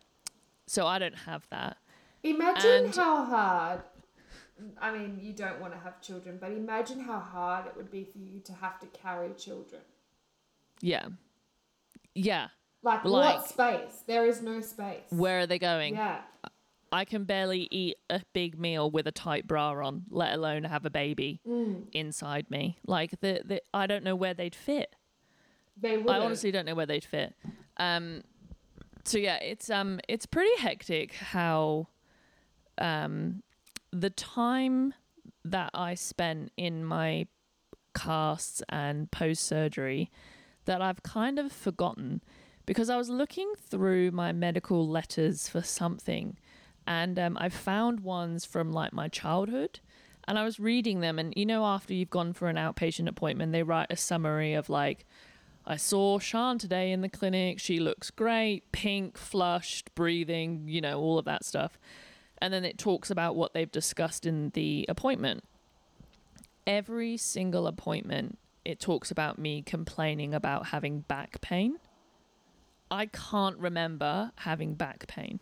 so 0.66 0.86
I 0.86 0.98
don't 0.98 1.18
have 1.18 1.46
that. 1.50 1.76
Imagine 2.22 2.86
And- 2.86 2.94
how 2.94 3.24
hard. 3.24 3.80
I 4.80 4.90
mean, 4.90 5.20
you 5.22 5.32
don't 5.32 5.60
want 5.60 5.72
to 5.72 5.78
have 5.78 6.00
children, 6.00 6.38
but 6.40 6.50
imagine 6.50 6.98
how 6.98 7.20
hard 7.20 7.66
it 7.66 7.76
would 7.76 7.92
be 7.92 8.02
for 8.04 8.18
you 8.18 8.40
to 8.40 8.52
have 8.54 8.80
to 8.80 8.86
carry 8.86 9.32
children. 9.34 9.82
Yeah. 10.80 11.06
Yeah. 12.14 12.48
Like, 12.82 13.04
Like- 13.04 13.36
what 13.36 13.48
space? 13.48 14.02
There 14.06 14.26
is 14.26 14.40
no 14.40 14.60
space. 14.60 15.04
Where 15.10 15.40
are 15.40 15.46
they 15.46 15.58
going? 15.58 15.94
Yeah. 15.94 16.20
I 16.90 17.04
can 17.04 17.24
barely 17.24 17.68
eat 17.70 17.98
a 18.08 18.22
big 18.32 18.58
meal 18.58 18.90
with 18.90 19.06
a 19.06 19.12
tight 19.12 19.46
bra 19.46 19.72
on, 19.84 20.04
let 20.08 20.32
alone 20.32 20.64
have 20.64 20.86
a 20.86 20.90
baby 20.90 21.40
inside 21.92 22.50
me. 22.50 22.78
Like 22.86 23.20
the, 23.20 23.42
the 23.44 23.62
I 23.74 23.86
don't 23.86 24.02
know 24.04 24.16
where 24.16 24.32
they'd 24.32 24.54
fit. 24.54 24.94
They 25.76 25.98
would. 25.98 26.08
I 26.10 26.18
honestly 26.18 26.50
don't 26.50 26.64
know 26.64 26.74
where 26.74 26.86
they'd 26.86 27.04
fit. 27.04 27.34
Um, 27.76 28.22
so 29.04 29.18
yeah, 29.18 29.36
it's 29.36 29.68
um, 29.68 30.00
it's 30.08 30.24
pretty 30.24 30.56
hectic 30.62 31.12
how, 31.14 31.88
um, 32.78 33.42
the 33.92 34.10
time 34.10 34.94
that 35.44 35.70
I 35.74 35.94
spent 35.94 36.52
in 36.56 36.84
my 36.86 37.26
casts 37.94 38.62
and 38.70 39.10
post 39.10 39.42
surgery 39.46 40.10
that 40.64 40.80
I've 40.80 41.02
kind 41.02 41.38
of 41.38 41.52
forgotten 41.52 42.22
because 42.68 42.90
I 42.90 42.98
was 42.98 43.08
looking 43.08 43.50
through 43.70 44.10
my 44.10 44.30
medical 44.30 44.86
letters 44.86 45.48
for 45.48 45.62
something 45.62 46.36
and 46.86 47.18
um, 47.18 47.38
I 47.40 47.48
found 47.48 48.00
ones 48.00 48.44
from 48.44 48.72
like 48.72 48.92
my 48.92 49.08
childhood 49.08 49.80
and 50.26 50.38
I 50.38 50.44
was 50.44 50.60
reading 50.60 51.00
them 51.00 51.18
and 51.18 51.32
you 51.34 51.46
know 51.46 51.64
after 51.64 51.94
you've 51.94 52.10
gone 52.10 52.34
for 52.34 52.46
an 52.46 52.56
outpatient 52.56 53.08
appointment 53.08 53.52
they 53.52 53.62
write 53.62 53.86
a 53.88 53.96
summary 53.96 54.52
of 54.52 54.68
like 54.68 55.06
I 55.66 55.76
saw 55.76 56.18
Sian 56.18 56.58
today 56.58 56.92
in 56.92 57.00
the 57.00 57.08
clinic. 57.08 57.58
She 57.58 57.78
looks 57.78 58.10
great. 58.10 58.70
Pink 58.70 59.16
flushed 59.16 59.94
breathing 59.94 60.64
you 60.66 60.82
know 60.82 61.00
all 61.00 61.18
of 61.18 61.24
that 61.24 61.46
stuff. 61.46 61.78
And 62.36 62.52
then 62.52 62.66
it 62.66 62.76
talks 62.76 63.10
about 63.10 63.34
what 63.34 63.54
they've 63.54 63.72
discussed 63.72 64.26
in 64.26 64.50
the 64.50 64.84
appointment. 64.90 65.42
Every 66.66 67.16
single 67.16 67.66
appointment, 67.66 68.38
it 68.66 68.78
talks 68.78 69.10
about 69.10 69.38
me 69.38 69.62
complaining 69.62 70.34
about 70.34 70.66
having 70.66 71.00
back 71.00 71.40
pain. 71.40 71.78
I 72.90 73.06
can't 73.06 73.58
remember 73.58 74.32
having 74.36 74.74
back 74.74 75.06
pain. 75.06 75.40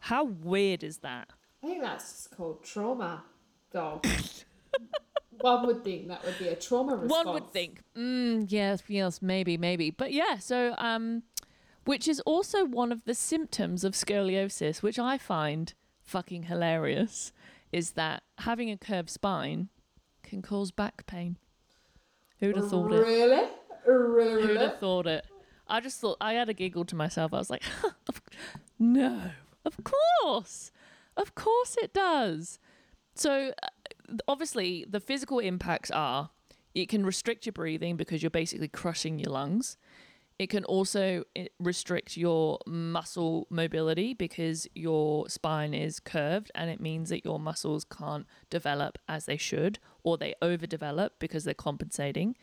How 0.00 0.24
weird 0.24 0.82
is 0.82 0.98
that? 0.98 1.28
I 1.62 1.66
think 1.66 1.82
that's 1.82 2.28
called 2.28 2.64
trauma, 2.64 3.24
though. 3.70 4.00
One 5.40 5.66
would 5.66 5.84
think 5.84 6.08
that 6.08 6.24
would 6.24 6.38
be 6.38 6.48
a 6.48 6.56
trauma 6.56 6.96
response. 6.96 7.26
One 7.26 7.34
would 7.34 7.52
think, 7.52 7.82
mm, 7.96 8.46
yes, 8.48 8.82
yes, 8.88 9.22
maybe, 9.22 9.56
maybe. 9.56 9.90
But 9.90 10.12
yeah, 10.12 10.38
so, 10.38 10.74
um, 10.78 11.22
which 11.84 12.08
is 12.08 12.20
also 12.20 12.64
one 12.64 12.90
of 12.90 13.04
the 13.04 13.14
symptoms 13.14 13.84
of 13.84 13.92
scoliosis, 13.94 14.82
which 14.82 14.98
I 14.98 15.16
find 15.16 15.74
fucking 16.02 16.44
hilarious, 16.44 17.32
is 17.70 17.92
that 17.92 18.22
having 18.38 18.70
a 18.70 18.76
curved 18.76 19.10
spine 19.10 19.68
can 20.22 20.42
cause 20.42 20.70
back 20.70 21.06
pain. 21.06 21.36
Who'd 22.40 22.56
have 22.56 22.70
thought 22.70 22.92
it? 22.92 23.00
Really? 23.00 23.48
Really? 23.92 24.46
Who'd 24.46 24.60
have 24.60 24.78
thought 24.78 25.06
it? 25.06 25.24
I 25.66 25.80
just 25.80 26.00
thought 26.00 26.16
I 26.20 26.34
had 26.34 26.48
a 26.48 26.54
giggle 26.54 26.84
to 26.86 26.96
myself. 26.96 27.32
I 27.32 27.38
was 27.38 27.50
like, 27.50 27.62
no, 28.78 29.30
of 29.64 29.76
course, 29.84 30.72
of 31.16 31.34
course 31.34 31.76
it 31.80 31.92
does. 31.92 32.58
So 33.14 33.52
uh, 33.62 34.16
obviously, 34.26 34.84
the 34.88 35.00
physical 35.00 35.38
impacts 35.38 35.90
are 35.90 36.30
it 36.74 36.88
can 36.88 37.04
restrict 37.04 37.46
your 37.46 37.52
breathing 37.52 37.96
because 37.96 38.22
you're 38.22 38.30
basically 38.30 38.68
crushing 38.68 39.18
your 39.18 39.32
lungs. 39.32 39.76
It 40.38 40.48
can 40.50 40.64
also 40.64 41.24
eh, 41.34 41.48
restrict 41.58 42.16
your 42.16 42.60
muscle 42.66 43.48
mobility 43.50 44.14
because 44.14 44.68
your 44.74 45.28
spine 45.28 45.74
is 45.74 45.98
curved 45.98 46.52
and 46.54 46.70
it 46.70 46.80
means 46.80 47.08
that 47.08 47.24
your 47.24 47.40
muscles 47.40 47.84
can't 47.84 48.24
develop 48.48 48.98
as 49.08 49.26
they 49.26 49.36
should 49.36 49.80
or 50.04 50.16
they 50.16 50.34
overdevelop 50.40 51.10
because 51.18 51.42
they're 51.42 51.54
compensating. 51.54 52.36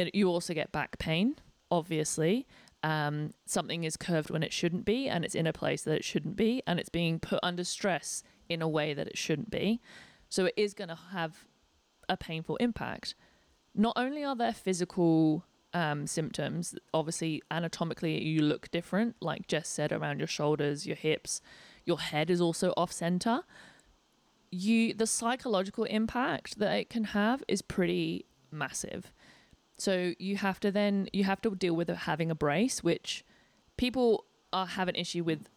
It, 0.00 0.14
you 0.14 0.28
also 0.28 0.54
get 0.54 0.72
back 0.72 0.98
pain, 0.98 1.36
obviously. 1.70 2.46
Um, 2.82 3.32
something 3.44 3.84
is 3.84 3.96
curved 3.96 4.30
when 4.30 4.42
it 4.42 4.52
shouldn't 4.52 4.86
be 4.86 5.08
and 5.08 5.24
it's 5.24 5.34
in 5.34 5.46
a 5.46 5.52
place 5.52 5.82
that 5.82 5.96
it 5.96 6.04
shouldn't 6.04 6.36
be 6.36 6.62
and 6.66 6.80
it's 6.80 6.88
being 6.88 7.18
put 7.18 7.38
under 7.42 7.62
stress 7.62 8.22
in 8.48 8.62
a 8.62 8.68
way 8.68 8.94
that 8.94 9.06
it 9.06 9.18
shouldn't 9.18 9.50
be. 9.50 9.80
So 10.30 10.46
it 10.46 10.54
is 10.56 10.72
going 10.72 10.88
to 10.88 10.98
have 11.12 11.44
a 12.08 12.16
painful 12.16 12.56
impact. 12.56 13.14
Not 13.74 13.92
only 13.96 14.24
are 14.24 14.34
there 14.34 14.54
physical 14.54 15.44
um, 15.72 16.06
symptoms. 16.06 16.74
Obviously, 16.92 17.42
anatomically, 17.50 18.22
you 18.22 18.42
look 18.42 18.70
different, 18.70 19.16
like 19.20 19.46
Jess 19.46 19.68
said, 19.68 19.92
around 19.92 20.18
your 20.18 20.26
shoulders, 20.26 20.86
your 20.86 20.96
hips. 20.96 21.40
Your 21.84 22.00
head 22.00 22.30
is 22.30 22.40
also 22.40 22.72
off 22.76 22.92
center. 22.92 23.42
You, 24.50 24.94
the 24.94 25.06
psychological 25.06 25.84
impact 25.84 26.58
that 26.58 26.76
it 26.76 26.90
can 26.90 27.04
have 27.04 27.42
is 27.46 27.62
pretty 27.62 28.26
massive. 28.50 29.12
So 29.80 30.14
you 30.18 30.36
have 30.36 30.60
to 30.60 30.70
then 30.70 31.08
you 31.12 31.24
have 31.24 31.40
to 31.42 31.54
deal 31.54 31.74
with 31.74 31.88
having 31.88 32.30
a 32.30 32.34
brace, 32.34 32.84
which 32.84 33.24
people 33.76 34.24
are 34.52 34.66
have 34.66 34.88
an 34.88 34.94
issue 34.94 35.24
with 35.24 35.48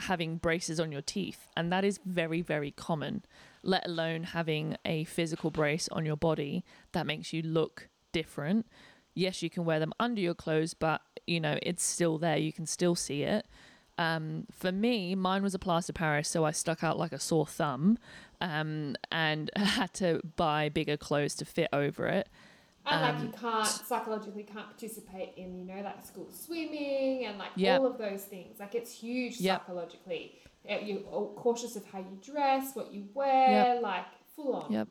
having 0.00 0.36
braces 0.36 0.80
on 0.80 0.90
your 0.90 1.02
teeth, 1.02 1.48
and 1.56 1.72
that 1.72 1.84
is 1.84 2.00
very 2.04 2.42
very 2.42 2.70
common. 2.70 3.24
Let 3.62 3.86
alone 3.86 4.24
having 4.24 4.76
a 4.84 5.04
physical 5.04 5.50
brace 5.50 5.88
on 5.88 6.06
your 6.06 6.16
body 6.16 6.64
that 6.92 7.06
makes 7.06 7.32
you 7.32 7.42
look 7.42 7.88
different 8.12 8.66
yes, 9.14 9.42
you 9.42 9.50
can 9.50 9.64
wear 9.64 9.78
them 9.78 9.92
under 10.00 10.20
your 10.20 10.34
clothes, 10.34 10.74
but 10.74 11.02
you 11.26 11.40
know 11.40 11.58
it's 11.62 11.82
still 11.82 12.18
there. 12.18 12.36
You 12.36 12.52
can 12.52 12.66
still 12.66 12.94
see 12.94 13.22
it. 13.22 13.46
Um, 13.98 14.46
for 14.50 14.72
me, 14.72 15.14
mine 15.14 15.42
was 15.42 15.54
a 15.54 15.58
plaster 15.58 15.92
Paris, 15.92 16.28
so 16.28 16.44
I 16.44 16.50
stuck 16.50 16.82
out 16.82 16.98
like 16.98 17.12
a 17.12 17.20
sore 17.20 17.46
thumb, 17.46 17.98
um, 18.40 18.96
and 19.10 19.50
had 19.56 19.92
to 19.94 20.20
buy 20.36 20.68
bigger 20.68 20.96
clothes 20.96 21.34
to 21.36 21.44
fit 21.44 21.68
over 21.72 22.06
it. 22.08 22.28
And 22.84 23.00
like 23.02 23.14
Um, 23.14 23.22
you 23.26 23.32
can't 23.32 23.66
psychologically 23.66 24.42
can't 24.42 24.66
participate 24.66 25.34
in 25.36 25.56
you 25.56 25.64
know 25.64 25.80
like 25.82 26.04
school 26.04 26.28
swimming 26.32 27.26
and 27.26 27.38
like 27.38 27.50
Yep. 27.54 27.80
all 27.80 27.86
of 27.86 27.98
those 27.98 28.24
things. 28.24 28.58
Like 28.58 28.74
it's 28.74 28.90
huge 28.92 29.40
Yep. 29.40 29.60
psychologically. 29.60 30.38
Uh, 30.68 30.76
You're 30.76 31.00
cautious 31.36 31.76
of 31.76 31.84
how 31.86 31.98
you 32.00 32.18
dress, 32.22 32.74
what 32.74 32.92
you 32.92 33.08
wear, 33.14 33.80
like 33.80 34.06
full 34.34 34.54
on. 34.56 34.72
Yep. 34.72 34.88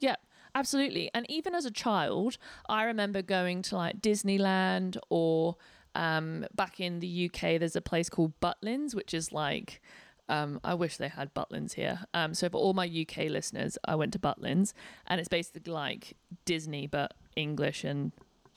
Yep, 0.00 0.20
absolutely. 0.54 1.10
And 1.14 1.24
even 1.30 1.54
as 1.54 1.64
a 1.64 1.70
child, 1.70 2.36
I 2.68 2.84
remember 2.84 3.22
going 3.22 3.62
to 3.62 3.76
like 3.76 4.00
Disneyland 4.00 4.96
or 5.08 5.56
um, 5.94 6.44
back 6.54 6.80
in 6.80 6.98
the 7.00 7.26
UK, 7.32 7.58
there's 7.58 7.76
a 7.76 7.80
place 7.80 8.08
called 8.10 8.32
Butlins, 8.40 8.94
which 8.94 9.14
is 9.14 9.32
like, 9.32 9.80
um, 10.28 10.60
I 10.64 10.74
wish 10.74 10.96
they 10.96 11.08
had 11.08 11.34
Butlins 11.34 11.74
here. 11.74 12.00
Um, 12.14 12.34
so 12.34 12.48
for 12.48 12.56
all 12.56 12.72
my 12.72 12.86
UK 12.86 13.28
listeners, 13.30 13.76
I 13.84 13.94
went 13.94 14.12
to 14.14 14.18
Butlins, 14.18 14.72
and 15.06 15.20
it's 15.20 15.28
basically 15.28 15.72
like 15.72 16.16
Disney 16.44 16.86
but 16.86 17.14
English 17.36 17.84
and 17.84 18.12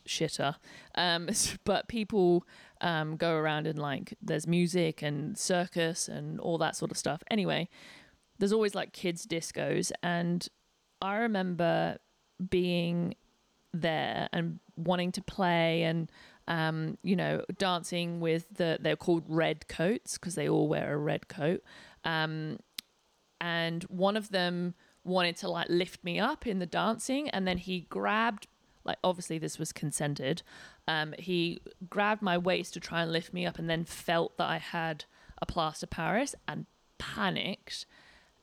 shitter. 0.07 0.55
Um, 0.95 1.29
but 1.65 1.87
people 1.87 2.45
um, 2.81 3.17
go 3.17 3.33
around 3.33 3.67
and 3.67 3.77
like 3.77 4.13
there's 4.21 4.47
music 4.47 5.01
and 5.01 5.37
circus 5.37 6.07
and 6.07 6.39
all 6.39 6.57
that 6.59 6.75
sort 6.75 6.91
of 6.91 6.97
stuff. 6.97 7.21
Anyway, 7.29 7.69
there's 8.39 8.53
always 8.53 8.75
like 8.75 8.93
kids 8.93 9.25
discos, 9.25 9.91
and 10.01 10.47
I 11.01 11.17
remember 11.17 11.97
being 12.49 13.15
there 13.73 14.29
and 14.31 14.59
wanting 14.75 15.11
to 15.11 15.21
play 15.21 15.83
and 15.83 16.11
um, 16.47 16.97
you 17.03 17.15
know 17.15 17.43
dancing 17.57 18.19
with 18.19 18.45
the 18.55 18.77
they're 18.81 18.95
called 18.95 19.23
red 19.27 19.67
coats 19.67 20.17
because 20.17 20.35
they 20.35 20.47
all 20.47 20.67
wear 20.67 20.93
a 20.93 20.97
red 20.97 21.27
coat. 21.27 21.63
Um, 22.03 22.59
and 23.39 23.83
one 23.83 24.17
of 24.17 24.29
them 24.29 24.73
wanted 25.03 25.37
to 25.37 25.49
like 25.49 25.69
lift 25.69 26.03
me 26.03 26.19
up 26.19 26.45
in 26.45 26.59
the 26.59 26.65
dancing 26.65 27.29
and 27.29 27.47
then 27.47 27.57
he 27.57 27.81
grabbed 27.81 28.47
like 28.83 28.97
obviously 29.03 29.37
this 29.37 29.57
was 29.57 29.71
consented 29.71 30.41
um, 30.87 31.13
he 31.17 31.59
grabbed 31.89 32.21
my 32.21 32.37
waist 32.37 32.73
to 32.73 32.79
try 32.79 33.01
and 33.01 33.11
lift 33.11 33.33
me 33.33 33.45
up 33.45 33.57
and 33.57 33.69
then 33.69 33.85
felt 33.85 34.37
that 34.37 34.49
i 34.49 34.57
had 34.57 35.05
a 35.41 35.45
plaster 35.45 35.87
paris 35.87 36.35
and 36.47 36.65
panicked 36.97 37.85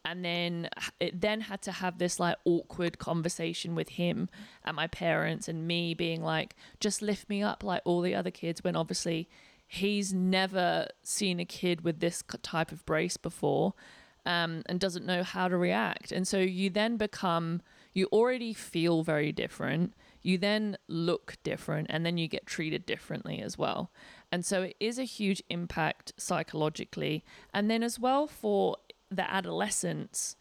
and 0.04 0.24
then 0.24 0.68
it 1.00 1.20
then 1.20 1.40
had 1.42 1.62
to 1.62 1.72
have 1.72 1.98
this 1.98 2.20
like 2.20 2.36
awkward 2.44 2.98
conversation 2.98 3.74
with 3.74 3.90
him 3.90 4.28
and 4.64 4.76
my 4.76 4.86
parents 4.86 5.48
and 5.48 5.66
me 5.66 5.94
being 5.94 6.22
like 6.22 6.54
just 6.80 7.00
lift 7.02 7.28
me 7.28 7.42
up 7.42 7.64
like 7.64 7.82
all 7.84 8.00
the 8.00 8.14
other 8.14 8.30
kids 8.30 8.62
when 8.62 8.76
obviously 8.76 9.28
he's 9.66 10.12
never 10.12 10.86
seen 11.02 11.40
a 11.40 11.44
kid 11.44 11.82
with 11.82 12.00
this 12.00 12.22
type 12.42 12.70
of 12.70 12.84
brace 12.84 13.16
before 13.16 13.74
um, 14.26 14.62
and 14.66 14.80
doesn't 14.80 15.06
know 15.06 15.22
how 15.22 15.48
to 15.48 15.56
react. 15.56 16.12
And 16.12 16.26
so 16.26 16.38
you 16.38 16.70
then 16.70 16.96
become 16.96 17.60
you 17.92 18.06
already 18.06 18.52
feel 18.52 19.02
very 19.02 19.30
different. 19.30 19.94
You 20.22 20.38
then 20.38 20.76
look 20.88 21.36
different 21.44 21.88
and 21.90 22.04
then 22.04 22.18
you 22.18 22.26
get 22.26 22.46
treated 22.46 22.86
differently 22.86 23.40
as 23.40 23.56
well. 23.56 23.92
And 24.32 24.44
so 24.44 24.62
it 24.62 24.76
is 24.80 24.98
a 24.98 25.04
huge 25.04 25.42
impact 25.48 26.12
psychologically. 26.16 27.24
And 27.52 27.70
then 27.70 27.82
as 27.82 28.00
well 28.00 28.26
for 28.26 28.76
the 29.16 29.30
adolescence, 29.30 30.36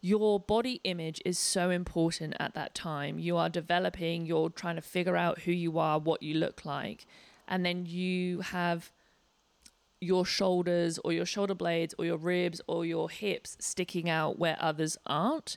your 0.00 0.40
body 0.40 0.80
image 0.82 1.22
is 1.24 1.38
so 1.38 1.70
important 1.70 2.34
at 2.40 2.54
that 2.54 2.74
time. 2.74 3.20
You 3.20 3.36
are 3.36 3.48
developing, 3.48 4.26
you're 4.26 4.50
trying 4.50 4.74
to 4.74 4.82
figure 4.82 5.16
out 5.16 5.40
who 5.40 5.52
you 5.52 5.78
are, 5.78 5.98
what 5.98 6.22
you 6.22 6.34
look 6.34 6.64
like. 6.64 7.06
And 7.46 7.64
then 7.64 7.86
you 7.86 8.40
have 8.40 8.90
your 10.00 10.26
shoulders 10.26 10.98
or 11.04 11.12
your 11.12 11.24
shoulder 11.24 11.54
blades 11.54 11.94
or 11.96 12.04
your 12.04 12.16
ribs 12.16 12.60
or 12.66 12.84
your 12.84 13.08
hips 13.08 13.56
sticking 13.60 14.10
out 14.10 14.40
where 14.40 14.56
others 14.58 14.98
aren't. 15.06 15.56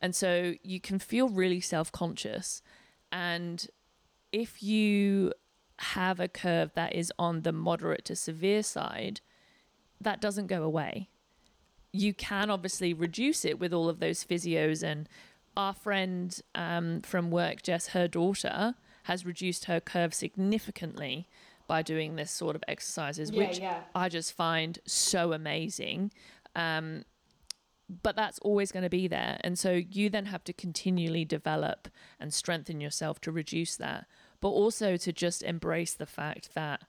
And 0.00 0.16
so 0.16 0.54
you 0.62 0.80
can 0.80 0.98
feel 0.98 1.28
really 1.28 1.60
self 1.60 1.92
conscious. 1.92 2.62
And 3.12 3.66
if 4.32 4.62
you 4.62 5.34
have 5.76 6.18
a 6.18 6.28
curve 6.28 6.72
that 6.74 6.94
is 6.94 7.12
on 7.18 7.42
the 7.42 7.52
moderate 7.52 8.06
to 8.06 8.16
severe 8.16 8.62
side, 8.62 9.20
that 10.00 10.22
doesn't 10.22 10.46
go 10.46 10.62
away 10.62 11.10
you 11.92 12.14
can 12.14 12.50
obviously 12.50 12.94
reduce 12.94 13.44
it 13.44 13.58
with 13.58 13.72
all 13.72 13.88
of 13.88 14.00
those 14.00 14.24
physios 14.24 14.82
and 14.82 15.08
our 15.56 15.74
friend 15.74 16.40
um, 16.54 17.00
from 17.02 17.30
work 17.30 17.62
jess 17.62 17.88
her 17.88 18.08
daughter 18.08 18.74
has 19.04 19.26
reduced 19.26 19.66
her 19.66 19.80
curve 19.80 20.14
significantly 20.14 21.28
by 21.66 21.82
doing 21.82 22.16
this 22.16 22.30
sort 22.30 22.56
of 22.56 22.64
exercises 22.66 23.30
Yeah, 23.30 23.38
which 23.38 23.58
yeah. 23.58 23.80
i 23.94 24.08
just 24.08 24.32
find 24.32 24.78
so 24.86 25.32
amazing 25.32 26.10
um, 26.54 27.04
but 28.02 28.16
that's 28.16 28.38
always 28.38 28.72
going 28.72 28.84
to 28.84 28.90
be 28.90 29.06
there 29.06 29.38
and 29.42 29.58
so 29.58 29.72
you 29.72 30.08
then 30.08 30.26
have 30.26 30.44
to 30.44 30.52
continually 30.52 31.24
develop 31.24 31.88
and 32.18 32.32
strengthen 32.32 32.80
yourself 32.80 33.20
to 33.22 33.32
reduce 33.32 33.76
that 33.76 34.06
but 34.40 34.48
also 34.48 34.96
to 34.96 35.12
just 35.12 35.42
embrace 35.42 35.92
the 35.94 36.06
fact 36.06 36.54
that 36.54 36.82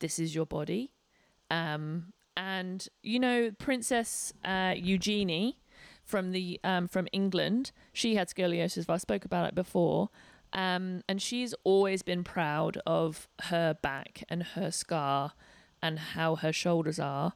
this 0.00 0.18
is 0.18 0.34
your 0.34 0.46
body 0.46 0.92
um, 1.50 2.12
and 2.36 2.88
you 3.02 3.18
know 3.18 3.50
Princess 3.58 4.32
uh, 4.44 4.74
Eugenie 4.76 5.58
from 6.04 6.32
the 6.32 6.60
um, 6.64 6.88
from 6.88 7.08
England, 7.12 7.72
she 7.92 8.14
had 8.14 8.28
scoliosis. 8.28 8.88
I 8.88 8.96
spoke 8.96 9.24
about 9.24 9.48
it 9.48 9.54
before, 9.54 10.10
um, 10.52 11.02
and 11.08 11.20
she's 11.20 11.54
always 11.64 12.02
been 12.02 12.24
proud 12.24 12.78
of 12.86 13.28
her 13.44 13.74
back 13.74 14.24
and 14.28 14.42
her 14.42 14.70
scar 14.70 15.32
and 15.80 15.98
how 15.98 16.36
her 16.36 16.52
shoulders 16.52 16.98
are. 16.98 17.34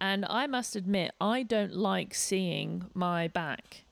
And 0.00 0.24
I 0.28 0.46
must 0.46 0.76
admit, 0.76 1.12
I 1.20 1.42
don't 1.42 1.74
like 1.74 2.14
seeing 2.14 2.86
my 2.94 3.28
back 3.28 3.84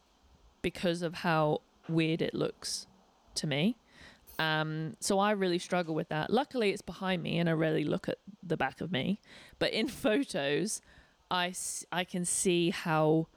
because 0.63 1.03
of 1.03 1.15
how 1.15 1.63
weird 1.89 2.23
it 2.23 2.35
looks 2.35 2.87
to 3.35 3.47
me. 3.47 3.77
Um, 4.39 4.97
so 5.01 5.19
I 5.19 5.33
really 5.33 5.59
struggle 5.59 5.95
with 5.95 6.09
that. 6.09 6.31
Luckily, 6.31 6.71
it's 6.71 6.83
behind 6.83 7.23
me, 7.23 7.39
and 7.39 7.49
I 7.49 7.53
rarely 7.53 7.85
look 7.85 8.09
at 8.09 8.19
the 8.43 8.57
back 8.57 8.81
of 8.81 8.93
me. 8.93 9.21
But 9.59 9.73
in 9.73 9.89
photos, 10.05 10.81
I, 11.31 11.55
I 11.91 12.05
can 12.05 12.25
see 12.25 12.71
how 12.71 13.29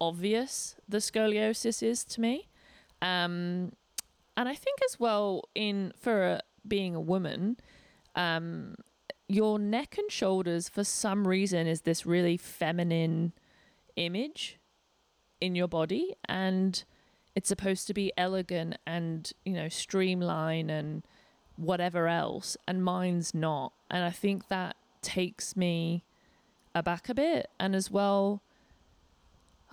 obvious 0.00 0.76
the 0.88 0.98
scoliosis 0.98 1.82
is 1.82 2.04
to 2.04 2.20
me. 2.20 2.48
Um, 3.02 3.72
and 4.36 4.48
I 4.48 4.54
think 4.54 4.80
as 4.84 4.98
well 4.98 5.44
in 5.54 5.92
for 6.00 6.26
a, 6.26 6.40
being 6.66 6.94
a 6.94 7.00
woman, 7.00 7.56
um, 8.14 8.74
your 9.28 9.58
neck 9.58 9.96
and 9.98 10.10
shoulders 10.10 10.68
for 10.68 10.84
some 10.84 11.26
reason 11.26 11.66
is 11.66 11.82
this 11.82 12.04
really 12.04 12.36
feminine 12.36 13.32
image 13.96 14.58
in 15.40 15.54
your 15.54 15.68
body, 15.68 16.14
and 16.28 16.84
it's 17.34 17.48
supposed 17.48 17.86
to 17.88 17.94
be 17.94 18.12
elegant 18.16 18.76
and 18.86 19.32
you 19.44 19.54
know 19.54 19.68
streamline 19.68 20.70
and 20.70 21.02
whatever 21.56 22.08
else, 22.08 22.56
and 22.66 22.84
mine's 22.84 23.34
not. 23.34 23.72
And 23.90 24.04
I 24.04 24.10
think 24.10 24.48
that 24.48 24.76
takes 25.02 25.56
me 25.56 26.04
aback 26.74 27.08
a 27.08 27.14
bit, 27.14 27.48
and 27.58 27.74
as 27.74 27.90
well. 27.90 28.42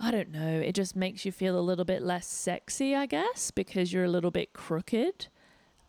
I 0.00 0.10
don't 0.10 0.32
know. 0.32 0.58
It 0.58 0.74
just 0.74 0.96
makes 0.96 1.24
you 1.24 1.30
feel 1.30 1.56
a 1.56 1.60
little 1.60 1.84
bit 1.84 2.02
less 2.02 2.26
sexy, 2.26 2.96
I 2.96 3.06
guess, 3.06 3.52
because 3.52 3.92
you're 3.92 4.02
a 4.02 4.08
little 4.08 4.32
bit 4.32 4.52
crooked. 4.52 5.28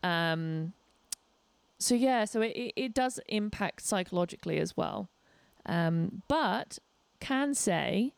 Um, 0.04 0.72
so 1.78 1.96
yeah, 1.96 2.24
so 2.24 2.40
it, 2.40 2.72
it, 2.76 2.94
does 2.94 3.18
impact 3.28 3.80
psychologically 3.80 4.58
as 4.58 4.76
well. 4.76 5.08
Um, 5.66 6.22
but 6.28 6.78
can 7.18 7.54
say 7.54 8.12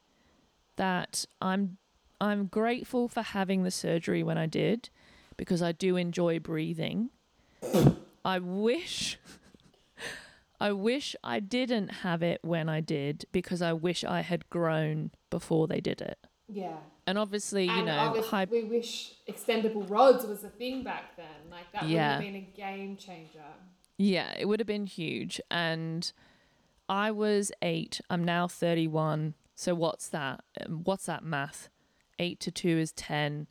that 0.77 1.25
I'm 1.41 1.79
I'm 2.21 2.47
grateful 2.47 3.09
for 3.09 3.23
having 3.23 3.63
the 3.63 3.71
surgery 3.71 4.23
when 4.23 4.39
I 4.39 4.47
did 4.47 4.89
because 5.37 5.63
I 5.63 5.73
do 5.73 5.97
enjoy 5.97 6.39
breathing. 6.41 7.11
I 8.25 8.39
wish 8.39 9.19
I 10.61 10.73
wish 10.73 11.15
I 11.23 11.41
didn't 11.41 11.89
have 11.89 12.23
it 12.23 12.41
when 12.43 12.69
I 12.69 12.81
did 12.81 13.27
because 13.33 13.61
I 13.61 13.73
wish 13.75 14.05
I 14.05 14.21
had 14.23 14.49
grown 14.49 15.11
before 15.31 15.67
they 15.67 15.81
did 15.81 16.01
it. 16.01 16.19
Yeah. 16.49 16.77
And 17.07 17.19
obviously, 17.19 17.67
you 17.67 17.85
know, 17.85 17.99
obviously 17.99 18.31
high 18.31 18.47
we 18.51 18.65
wish 18.65 19.13
extendable 19.29 19.89
rods 19.89 20.25
was 20.27 20.43
a 20.45 20.49
thing 20.49 20.83
back 20.83 21.17
then. 21.17 21.27
Like 21.51 21.71
that 21.73 21.85
Yeah. 21.89 22.17
would 22.17 22.25
have 22.25 22.33
been 22.33 22.43
a 22.43 22.57
game 22.57 22.97
changer. 22.97 23.45
Yeah, 23.99 24.33
it 24.39 24.47
would 24.47 24.61
have 24.61 24.67
been 24.67 24.87
huge. 24.87 25.41
And 25.51 26.11
I 26.89 27.11
was 27.11 27.53
eight. 27.63 28.01
I'm 28.09 28.25
now 28.25 28.49
31. 28.49 29.35
So 29.55 29.75
what's 29.75 30.09
that? 30.09 30.43
Um, 30.65 30.83
What's 30.85 31.07
that 31.07 31.23
math? 31.25 31.69
Eight 32.19 32.41
to 32.41 32.51
two 32.51 32.79
is 32.79 32.93
10. 32.93 33.47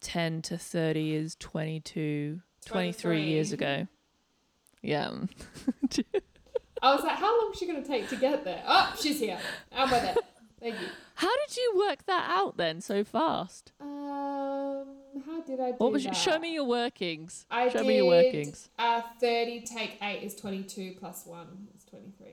10 0.00 0.42
to 0.42 0.58
30 0.58 1.14
is 1.14 1.36
22. 1.36 2.40
23 2.66 3.22
years 3.22 3.52
ago. 3.52 3.86
Yeah. 4.82 5.10
I 6.82 6.94
was 6.94 7.02
like, 7.02 7.16
how 7.16 7.40
long 7.40 7.52
is 7.52 7.58
she 7.58 7.66
going 7.66 7.82
to 7.82 7.88
take 7.88 8.08
to 8.10 8.16
get 8.16 8.44
there? 8.44 8.62
Oh, 8.66 8.94
she's 9.00 9.18
here. 9.18 9.38
How 9.72 9.84
about 9.86 10.02
that? 10.02 10.18
Thank 10.60 10.80
you. 10.80 10.86
How 11.14 11.30
did 11.46 11.56
you 11.56 11.74
work 11.76 12.04
that 12.06 12.28
out 12.28 12.56
then 12.56 12.80
so 12.80 13.04
fast? 13.04 13.72
Um, 13.80 14.86
how 15.26 15.40
did 15.46 15.60
I 15.60 15.70
do 15.70 15.76
What 15.78 15.92
was 15.92 16.04
that? 16.04 16.16
show 16.16 16.38
me 16.38 16.52
your 16.52 16.64
workings. 16.64 17.46
I 17.50 17.68
show 17.68 17.78
did, 17.78 17.86
me 17.86 17.96
your 17.96 18.06
workings. 18.06 18.68
Uh, 18.78 19.02
30 19.20 19.60
take 19.62 19.98
8 20.02 20.22
is 20.22 20.34
22 20.34 20.96
plus 20.98 21.24
1 21.26 21.46
is 21.76 21.84
23. 21.84 22.26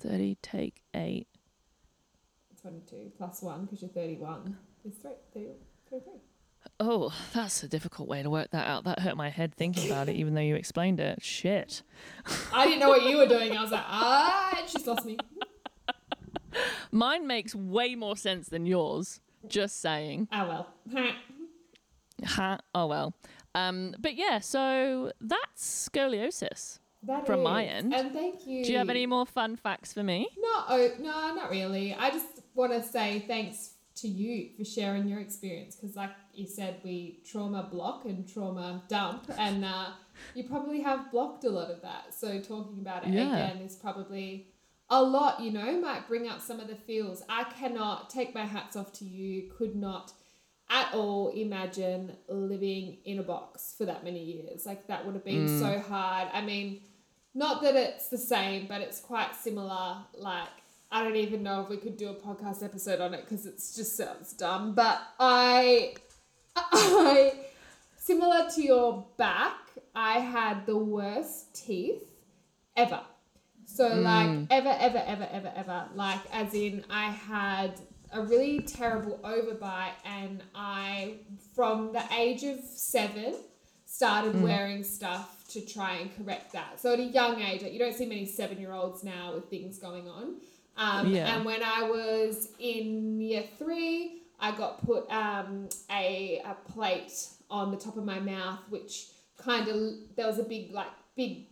30 0.00 0.38
take 0.42 0.82
8. 0.94 1.26
22 2.60 3.12
plus 3.16 3.42
1 3.42 3.64
because 3.64 3.82
you're 3.82 3.90
31 3.90 4.56
is 4.84 4.94
3, 4.96 5.12
33. 5.90 6.12
Oh, 6.80 7.12
that's 7.32 7.62
a 7.62 7.68
difficult 7.68 8.08
way 8.08 8.22
to 8.22 8.30
work 8.30 8.50
that 8.50 8.66
out. 8.66 8.84
That 8.84 9.00
hurt 9.00 9.16
my 9.16 9.30
head 9.30 9.54
thinking 9.54 9.90
about 9.90 10.08
it 10.08 10.16
even 10.16 10.34
though 10.34 10.40
you 10.40 10.54
explained 10.54 11.00
it. 11.00 11.22
Shit. 11.22 11.82
I 12.52 12.66
didn't 12.66 12.80
know 12.80 12.88
what 12.88 13.04
you 13.04 13.16
were 13.16 13.26
doing. 13.26 13.56
I 13.56 13.62
was 13.62 13.70
like, 13.70 13.84
ah, 13.86 14.62
she's 14.66 14.86
lost 14.86 15.04
me. 15.06 15.16
Mine 16.92 17.26
makes 17.26 17.54
way 17.54 17.94
more 17.94 18.16
sense 18.16 18.48
than 18.48 18.66
yours. 18.66 19.20
Just 19.46 19.80
saying. 19.80 20.28
Ah, 20.32 20.46
well. 20.48 21.14
Ha. 22.24 22.58
Oh 22.74 22.86
well. 22.86 23.14
Um. 23.54 23.94
But 23.98 24.16
yeah. 24.16 24.40
So 24.40 25.12
that's 25.20 25.88
scoliosis. 25.88 26.80
That 27.04 27.26
From 27.26 27.44
my 27.44 27.64
end. 27.64 27.94
And 27.94 28.12
thank 28.12 28.44
you. 28.46 28.64
Do 28.64 28.72
you 28.72 28.78
have 28.78 28.90
any 28.90 29.06
more 29.06 29.24
fun 29.24 29.54
facts 29.54 29.92
for 29.92 30.02
me? 30.02 30.28
No, 30.36 30.64
oh, 30.68 30.90
no, 30.98 31.34
not 31.34 31.48
really. 31.48 31.94
I 31.94 32.10
just 32.10 32.37
want 32.58 32.72
to 32.72 32.82
say 32.82 33.24
thanks 33.26 33.74
to 33.96 34.08
you 34.08 34.50
for 34.56 34.64
sharing 34.64 35.08
your 35.08 35.20
experience 35.20 35.74
because, 35.76 35.96
like 35.96 36.10
you 36.34 36.46
said, 36.46 36.80
we 36.84 37.20
trauma 37.30 37.68
block 37.70 38.04
and 38.04 38.28
trauma 38.28 38.82
dump, 38.88 39.30
and 39.38 39.64
uh, 39.64 39.86
you 40.34 40.44
probably 40.44 40.80
have 40.82 41.10
blocked 41.10 41.44
a 41.44 41.50
lot 41.50 41.70
of 41.70 41.80
that. 41.82 42.14
So 42.14 42.40
talking 42.40 42.78
about 42.80 43.04
it 43.06 43.14
Yeah. 43.14 43.32
again 43.32 43.58
is 43.58 43.76
probably 43.76 44.48
a 44.90 45.02
lot. 45.02 45.40
You 45.40 45.52
know, 45.52 45.80
might 45.80 46.06
bring 46.08 46.28
up 46.28 46.40
some 46.40 46.60
of 46.60 46.68
the 46.68 46.74
feels. 46.76 47.22
I 47.28 47.44
cannot 47.44 48.10
take 48.10 48.34
my 48.34 48.44
hats 48.44 48.76
off 48.76 48.92
to 48.94 49.04
you. 49.04 49.50
Could 49.56 49.74
not 49.76 50.12
at 50.70 50.92
all 50.94 51.28
imagine 51.30 52.12
living 52.28 52.98
in 53.06 53.18
a 53.18 53.22
box 53.22 53.74
for 53.78 53.86
that 53.86 54.04
many 54.04 54.22
years. 54.22 54.66
Like 54.66 54.86
that 54.88 55.04
would 55.06 55.14
have 55.14 55.24
been 55.24 55.46
Mm. 55.46 55.58
so 55.60 55.78
hard. 55.80 56.28
I 56.32 56.42
mean, 56.42 56.82
not 57.34 57.62
that 57.62 57.74
it's 57.74 58.08
the 58.08 58.18
same, 58.18 58.66
but 58.66 58.80
it's 58.82 59.00
quite 59.00 59.34
similar. 59.34 59.98
Like 60.14 60.48
I 60.90 61.04
don't 61.04 61.16
even 61.16 61.42
know 61.42 61.60
if 61.62 61.68
we 61.68 61.76
could 61.76 61.96
do 61.96 62.08
a 62.08 62.14
podcast 62.14 62.64
episode 62.64 63.00
on 63.00 63.12
it 63.14 63.22
because 63.22 63.44
it 63.44 63.56
just 63.56 63.96
sounds 63.96 64.32
dumb. 64.32 64.74
But 64.74 65.00
I, 65.20 65.94
I, 66.56 67.34
similar 67.98 68.48
to 68.54 68.62
your 68.62 69.06
back, 69.18 69.56
I 69.94 70.20
had 70.20 70.64
the 70.64 70.78
worst 70.78 71.54
teeth 71.54 72.04
ever. 72.76 73.00
So 73.66 73.90
mm. 73.90 74.02
like 74.02 74.46
ever, 74.50 74.74
ever, 74.80 75.02
ever, 75.06 75.28
ever, 75.30 75.52
ever. 75.54 75.88
Like 75.94 76.20
as 76.32 76.54
in 76.54 76.84
I 76.88 77.10
had 77.10 77.78
a 78.10 78.22
really 78.22 78.60
terrible 78.60 79.18
overbite 79.22 79.92
and 80.06 80.42
I 80.54 81.16
from 81.54 81.92
the 81.92 82.02
age 82.16 82.44
of 82.44 82.60
seven 82.60 83.34
started 83.84 84.34
mm. 84.34 84.42
wearing 84.42 84.84
stuff 84.84 85.44
to 85.48 85.60
try 85.64 85.96
and 85.96 86.16
correct 86.16 86.52
that. 86.52 86.80
So 86.80 86.92
at 86.94 87.00
a 87.00 87.04
young 87.04 87.40
age, 87.42 87.62
like, 87.62 87.72
you 87.72 87.78
don't 87.78 87.94
see 87.94 88.06
many 88.06 88.26
seven 88.26 88.58
year 88.58 88.72
olds 88.72 89.04
now 89.04 89.34
with 89.34 89.50
things 89.50 89.78
going 89.78 90.08
on. 90.08 90.36
Um, 90.78 91.08
Yeah. 91.12 91.34
And 91.34 91.44
when 91.44 91.62
I 91.62 91.82
was 91.82 92.48
in 92.58 93.20
year 93.20 93.44
three, 93.58 94.22
I 94.40 94.56
got 94.56 94.84
put 94.86 95.10
um, 95.10 95.68
a, 95.90 96.40
a 96.44 96.54
plate 96.72 97.12
on 97.50 97.70
the 97.72 97.76
top 97.76 97.96
of 97.96 98.04
my 98.04 98.20
mouth, 98.20 98.60
which 98.70 99.08
kind 99.36 99.68
of, 99.68 99.76
there 100.16 100.26
was 100.26 100.38
a 100.38 100.44
big, 100.44 100.72
like, 100.72 100.86
big 101.16 101.46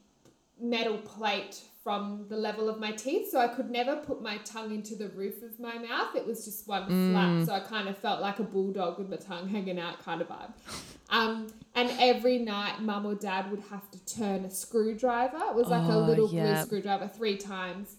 metal 0.61 0.97
plate 0.99 1.61
from 1.83 2.27
the 2.29 2.37
level 2.37 2.68
of 2.68 2.81
my 2.81 2.91
teeth, 2.91 3.31
so 3.31 3.39
I 3.39 3.47
could 3.49 3.70
never 3.70 3.97
put 3.97 4.20
my 4.20 4.39
tongue 4.39 4.72
into 4.74 4.97
the 4.97 5.09
roof 5.11 5.43
of 5.43 5.59
my 5.61 5.79
mouth. 5.79 6.16
It 6.16 6.27
was 6.27 6.45
just 6.45 6.66
one 6.66 6.87
flat, 6.87 7.47
so 7.47 7.53
I 7.53 7.61
kind 7.61 7.89
of 7.89 7.97
felt 7.97 8.20
like 8.20 8.41
a 8.41 8.43
bulldog 8.43 8.99
with 8.99 9.09
my 9.09 9.16
tongue 9.16 9.49
hanging 9.49 9.79
out, 9.79 9.99
kind 10.05 10.20
of 10.20 10.29
vibe. 10.29 10.53
Um, 11.09 11.47
and 11.77 11.89
every 12.01 12.39
night, 12.39 12.81
mum 12.83 13.07
or 13.07 13.14
dad 13.14 13.49
would 13.53 13.62
have 13.70 13.89
to 13.93 14.05
turn 14.16 14.45
a 14.45 14.51
screwdriver. 14.51 15.37
It 15.51 15.55
was 15.55 15.68
like 15.68 15.85
a 15.89 15.93
Oh, 15.95 16.01
little 16.01 16.29
yeah. 16.33 16.55
blue 16.55 16.62
screwdriver 16.64 17.07
three 17.07 17.37
times 17.37 17.95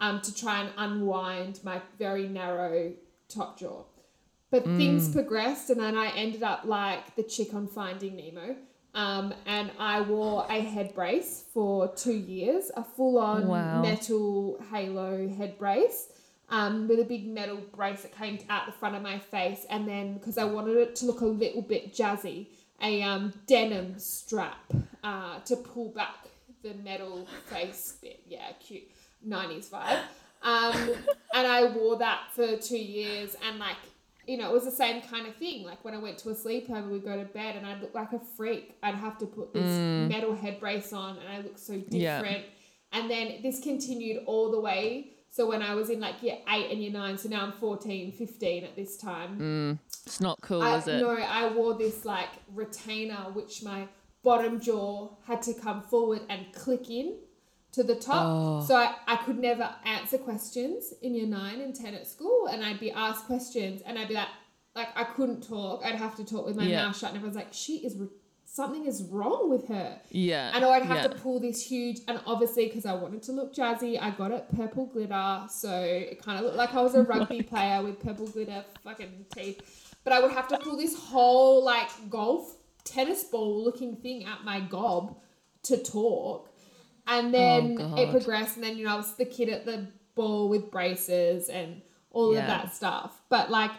um, 0.00 0.20
to 0.22 0.34
try 0.34 0.60
and 0.60 0.70
unwind 0.76 1.60
my 1.64 1.80
very 1.98 2.28
narrow 2.28 2.92
top 3.28 3.58
jaw. 3.58 3.84
But 4.50 4.64
things 4.64 5.10
progressed, 5.10 5.68
and 5.68 5.78
then 5.78 5.96
I 5.96 6.08
ended 6.16 6.42
up 6.42 6.62
like 6.64 7.14
the 7.16 7.22
chick 7.22 7.52
on 7.52 7.66
Finding 7.66 8.16
Nemo. 8.16 8.56
Um, 8.94 9.34
and 9.44 9.70
I 9.78 10.00
wore 10.00 10.46
a 10.48 10.60
head 10.60 10.94
brace 10.94 11.44
for 11.52 11.88
two 11.88 12.16
years, 12.16 12.70
a 12.74 12.82
full 12.82 13.18
on 13.18 13.46
Wow. 13.46 13.82
metal 13.82 14.58
halo 14.70 15.28
head 15.28 15.58
brace 15.58 16.08
um, 16.48 16.88
with 16.88 16.98
a 16.98 17.04
big 17.04 17.28
metal 17.28 17.58
brace 17.76 18.02
that 18.02 18.16
came 18.16 18.38
out 18.48 18.64
the 18.64 18.72
front 18.72 18.96
of 18.96 19.02
my 19.02 19.18
face. 19.18 19.66
And 19.68 19.86
then, 19.86 20.14
because 20.14 20.38
I 20.38 20.44
wanted 20.44 20.78
it 20.78 20.96
to 20.96 21.06
look 21.06 21.20
a 21.20 21.26
little 21.26 21.62
bit 21.62 21.94
jazzy, 21.94 22.46
a 22.82 23.02
um, 23.02 23.34
denim 23.46 23.98
strap 23.98 24.72
uh, 25.04 25.40
to 25.40 25.56
pull 25.56 25.90
back 25.90 26.28
the 26.62 26.74
metal 26.74 27.28
face 27.46 27.96
bit. 28.00 28.22
Yeah, 28.26 28.50
cute. 28.58 28.84
90s 29.26 29.70
vibe. 29.70 30.00
Um, 30.42 30.94
and 31.34 31.46
I 31.46 31.70
wore 31.72 31.98
that 31.98 32.30
for 32.32 32.56
two 32.56 32.78
years, 32.78 33.36
and 33.46 33.58
like, 33.58 33.76
you 34.26 34.36
know, 34.36 34.50
it 34.50 34.52
was 34.52 34.64
the 34.64 34.70
same 34.70 35.02
kind 35.02 35.26
of 35.26 35.34
thing. 35.36 35.64
Like 35.64 35.84
when 35.84 35.94
I 35.94 35.98
went 35.98 36.18
to 36.18 36.30
a 36.30 36.34
sleepover, 36.34 36.88
we'd 36.90 37.04
go 37.04 37.16
to 37.16 37.24
bed, 37.24 37.56
and 37.56 37.66
I'd 37.66 37.80
look 37.80 37.94
like 37.94 38.12
a 38.12 38.20
freak. 38.20 38.76
I'd 38.82 38.94
have 38.94 39.18
to 39.18 39.26
put 39.26 39.52
this 39.52 39.78
metal 40.10 40.34
head 40.34 40.60
brace 40.60 40.92
on, 40.92 41.18
and 41.18 41.28
I 41.28 41.40
looked 41.40 41.60
so 41.60 41.74
different. 41.74 41.92
Yeah. 41.92 42.42
And 42.92 43.10
then 43.10 43.42
this 43.42 43.60
continued 43.60 44.22
all 44.26 44.50
the 44.50 44.60
way. 44.60 45.12
So 45.30 45.46
when 45.46 45.62
I 45.62 45.74
was 45.74 45.90
in 45.90 46.00
like 46.00 46.22
year 46.22 46.38
eight 46.48 46.70
and 46.70 46.80
year 46.80 46.90
nine, 46.90 47.18
so 47.18 47.28
now 47.28 47.42
I'm 47.44 47.52
14, 47.52 48.12
15 48.12 48.64
at 48.64 48.76
this 48.76 48.96
time. 48.96 49.78
It's 50.06 50.20
not 50.20 50.40
cool, 50.40 50.62
I, 50.62 50.78
is 50.78 50.88
it? 50.88 51.00
No, 51.00 51.10
I 51.10 51.52
wore 51.52 51.74
this 51.74 52.06
like 52.06 52.30
retainer, 52.54 53.26
which 53.34 53.62
my 53.62 53.88
bottom 54.22 54.58
jaw 54.58 55.10
had 55.26 55.42
to 55.42 55.54
come 55.54 55.82
forward 55.82 56.22
and 56.30 56.50
click 56.52 56.88
in 56.88 57.16
to 57.72 57.82
the 57.82 57.94
top. 57.94 58.24
Oh. 58.26 58.64
So 58.66 58.74
I, 58.76 58.94
I 59.06 59.16
could 59.16 59.38
never 59.38 59.68
answer 59.84 60.18
questions 60.18 60.94
in 61.02 61.14
year 61.14 61.26
nine 61.26 61.60
and 61.60 61.74
10 61.74 61.94
at 61.94 62.06
school. 62.06 62.46
And 62.46 62.64
I'd 62.64 62.80
be 62.80 62.90
asked 62.90 63.26
questions 63.26 63.82
and 63.86 63.98
I'd 63.98 64.08
be 64.08 64.14
like, 64.14 64.28
like 64.74 64.88
I 64.96 65.04
couldn't 65.04 65.42
talk. 65.46 65.82
I'd 65.84 65.96
have 65.96 66.16
to 66.16 66.24
talk 66.24 66.46
with 66.46 66.56
my 66.56 66.64
Yeah. 66.64 66.86
mouth 66.86 66.96
shut, 66.96 67.10
and 67.10 67.16
everyone's 67.16 67.36
like, 67.36 67.52
"She 67.52 67.78
is 67.78 67.96
re- 67.96 68.08
something 68.44 68.86
is 68.86 69.02
wrong 69.02 69.50
with 69.50 69.66
her." 69.68 70.00
Yeah. 70.10 70.52
And 70.54 70.64
I'd 70.64 70.82
have 70.84 70.98
yeah. 70.98 71.08
to 71.08 71.14
pull 71.16 71.40
this 71.40 71.60
huge, 71.62 72.00
and 72.06 72.20
obviously 72.26 72.66
because 72.66 72.86
I 72.86 72.94
wanted 72.94 73.22
to 73.24 73.32
look 73.32 73.52
jazzy, 73.52 74.00
I 74.00 74.10
got 74.10 74.30
it 74.30 74.46
purple 74.54 74.86
glitter, 74.86 75.46
so 75.50 75.72
it 75.82 76.22
kind 76.22 76.38
of 76.38 76.44
looked 76.44 76.56
like 76.56 76.74
I 76.74 76.82
was 76.82 76.94
a 76.94 77.02
rugby 77.12 77.42
player 77.42 77.82
with 77.82 77.98
purple 77.98 78.28
glitter 78.28 78.64
fucking 78.84 79.26
teeth. 79.34 79.94
But 80.04 80.12
I 80.12 80.20
would 80.20 80.30
have 80.32 80.46
to 80.48 80.58
pull 80.58 80.76
this 80.76 80.96
whole 80.96 81.64
like 81.64 81.88
golf 82.08 82.56
tennis 82.84 83.24
ball 83.24 83.64
looking 83.64 83.96
thing 83.96 84.24
out 84.26 84.44
my 84.44 84.60
gob 84.60 85.16
to 85.64 85.76
talk, 85.82 86.47
and 87.08 87.28
oh, 87.28 87.30
then 87.38 87.78
Oh, 87.80 87.96
it 87.96 88.10
progressed, 88.10 88.56
and 88.56 88.64
then 88.64 88.76
you 88.76 88.84
know 88.84 88.92
I 88.92 88.96
was 88.96 89.14
the 89.14 89.24
kid 89.24 89.48
at 89.48 89.64
the 89.66 89.88
ball 90.14 90.48
with 90.48 90.70
braces 90.70 91.48
and 91.48 91.82
all 92.10 92.32
Yeah. 92.34 92.40
of 92.42 92.46
that 92.46 92.74
stuff. 92.74 93.20
But 93.28 93.50
like, 93.50 93.72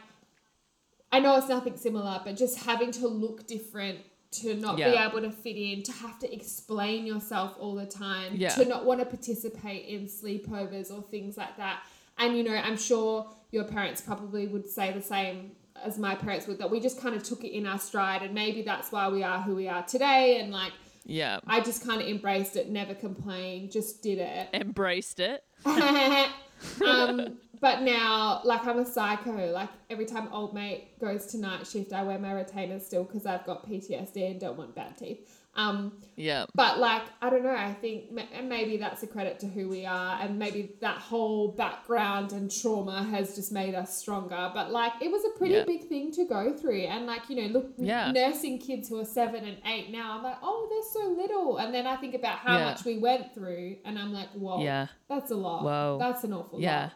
I 1.11 1.19
know 1.19 1.35
it's 1.37 1.49
nothing 1.49 1.77
similar, 1.77 2.21
but 2.23 2.35
just 2.35 2.59
having 2.59 2.91
to 2.93 3.07
look 3.07 3.47
different, 3.47 3.99
to 4.31 4.53
not 4.55 4.75
be 4.77 4.83
able 4.83 5.21
to 5.21 5.31
fit 5.31 5.55
in, 5.57 5.81
to 5.83 5.91
have 5.91 6.19
to 6.19 6.31
explain 6.31 7.07
yourself 7.07 7.55
all 7.59 7.73
the 7.75 7.85
time, 7.85 8.35
Yeah. 8.35 8.49
to 8.49 8.65
not 8.65 8.85
want 8.85 8.99
to 8.99 9.05
participate 9.05 9.87
in 9.87 10.05
sleepovers 10.05 10.91
or 10.95 11.01
things 11.01 11.35
like 11.35 11.57
that. 11.57 11.81
And 12.19 12.37
you 12.37 12.43
know, 12.43 12.53
I'm 12.55 12.77
sure 12.77 13.27
your 13.51 13.63
parents 13.63 14.01
probably 14.01 14.45
would 14.47 14.69
say 14.69 14.91
the 14.93 15.01
same 15.01 15.53
as 15.83 15.97
my 15.97 16.13
parents 16.13 16.45
would 16.45 16.59
that 16.59 16.69
we 16.69 16.79
just 16.79 16.99
kind 17.01 17.15
of 17.15 17.23
took 17.23 17.43
it 17.43 17.51
in 17.55 17.65
our 17.65 17.79
stride 17.79 18.21
and 18.21 18.33
maybe 18.33 18.61
that's 18.61 18.91
why 18.91 19.07
we 19.07 19.23
are 19.23 19.41
who 19.41 19.55
we 19.55 19.67
are 19.67 19.81
today 19.83 20.39
and 20.41 20.51
like 20.51 20.73
yeah. 21.09 21.39
I 21.47 21.61
just 21.61 21.85
kind 21.85 22.01
of 22.01 22.07
embraced 22.07 22.55
it, 22.55 22.69
never 22.69 22.93
complained, 22.93 23.71
just 23.71 24.01
did 24.03 24.19
it. 24.19 24.49
Embraced 24.53 25.19
it. 25.19 25.43
um, 25.65 27.37
but 27.59 27.81
now, 27.81 28.41
like, 28.43 28.65
I'm 28.65 28.79
a 28.79 28.85
psycho. 28.85 29.51
Like, 29.51 29.69
every 29.89 30.05
time 30.05 30.29
old 30.31 30.53
mate 30.53 30.99
goes 30.99 31.25
to 31.27 31.37
night 31.37 31.67
shift, 31.67 31.93
I 31.93 32.03
wear 32.03 32.19
my 32.19 32.33
retainers 32.33 32.85
still 32.85 33.03
because 33.03 33.25
I've 33.25 33.45
got 33.45 33.67
PTSD 33.67 34.31
and 34.31 34.39
don't 34.39 34.57
want 34.57 34.75
bad 34.75 34.97
teeth. 34.97 35.27
Um, 35.59 35.93
Yeah. 36.15 36.45
but, 36.55 36.79
like, 36.79 37.03
I 37.21 37.29
don't 37.29 37.43
know. 37.43 37.55
I 37.55 37.73
think 37.73 38.17
and 38.33 38.47
maybe 38.49 38.77
that's 38.77 39.03
a 39.03 39.07
credit 39.07 39.39
to 39.41 39.47
who 39.47 39.67
we 39.69 39.85
are. 39.85 40.19
And 40.21 40.39
maybe 40.39 40.71
that 40.81 40.97
whole 40.97 41.49
background 41.49 42.31
and 42.31 42.49
trauma 42.51 43.03
has 43.03 43.35
just 43.35 43.51
made 43.51 43.75
us 43.75 43.97
stronger. 43.97 44.51
But, 44.53 44.71
like, 44.71 44.93
it 45.01 45.11
was 45.11 45.23
a 45.25 45.37
pretty 45.37 45.55
Yeah. 45.55 45.65
big 45.65 45.87
thing 45.87 46.11
to 46.13 46.25
go 46.25 46.53
through. 46.55 46.81
And, 46.83 47.05
like, 47.05 47.29
you 47.29 47.35
know, 47.41 47.47
look, 47.59 47.73
Yeah. 47.77 48.11
nursing 48.11 48.59
kids 48.59 48.89
who 48.89 48.99
are 48.99 49.05
seven 49.05 49.43
and 49.45 49.57
eight 49.65 49.91
now, 49.91 50.17
I'm 50.17 50.23
like, 50.23 50.37
oh, 50.41 50.67
they're 50.69 51.03
so 51.03 51.09
little. 51.21 51.57
And 51.57 51.73
then 51.73 51.85
I 51.87 51.95
think 51.97 52.15
about 52.15 52.39
how 52.39 52.57
Yeah. 52.57 52.65
much 52.65 52.85
we 52.85 52.97
went 52.97 53.33
through, 53.33 53.77
and 53.85 53.97
I'm 53.99 54.13
like, 54.13 54.29
whoa, 54.33 54.61
Yeah. 54.63 54.87
that's 55.07 55.31
a 55.31 55.35
lot. 55.35 55.63
Whoa. 55.63 55.97
That's 55.99 56.23
an 56.23 56.33
awful 56.33 56.59
Yeah. 56.61 56.83
lot. 56.83 56.93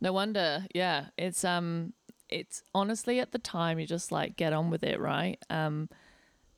No 0.00 0.12
wonder. 0.12 0.66
Yeah. 0.74 1.06
It's 1.16 1.44
um 1.44 1.92
it's 2.30 2.62
honestly 2.74 3.20
at 3.20 3.32
the 3.32 3.38
time 3.38 3.78
you 3.78 3.86
just 3.86 4.10
like 4.10 4.34
get 4.36 4.52
on 4.52 4.68
with 4.70 4.82
it, 4.82 4.98
right? 4.98 5.38
Um 5.50 5.88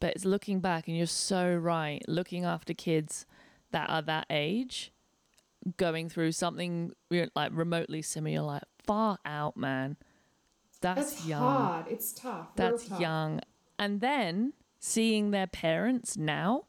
but 0.01 0.14
it's 0.14 0.24
looking 0.24 0.61
back 0.61 0.88
and 0.88 0.97
you're 0.97 1.07
so 1.07 1.55
right. 1.55 2.03
Looking 2.09 2.44
after 2.44 2.74
kids 2.74 3.26
that 3.72 3.88
are 3.90 4.03
that 4.03 4.26
age 4.30 4.92
going 5.76 6.09
through 6.09 6.32
something 6.32 6.92
like 7.11 7.51
remotely 7.53 8.03
similar 8.03 8.42
like 8.42 8.62
far 8.84 9.18
out, 9.24 9.57
man. 9.57 9.97
That's 10.80 11.14
That's 11.14 11.26
young. 11.26 11.40
hard. 11.40 11.86
It's 11.88 12.12
tough. 12.12 12.49
That's 12.55 12.86
tough. 12.86 13.01
young. 13.01 13.40
And 13.78 14.01
then 14.01 14.53
seeing 14.78 15.30
their 15.30 15.47
parents 15.47 16.16
now 16.16 16.66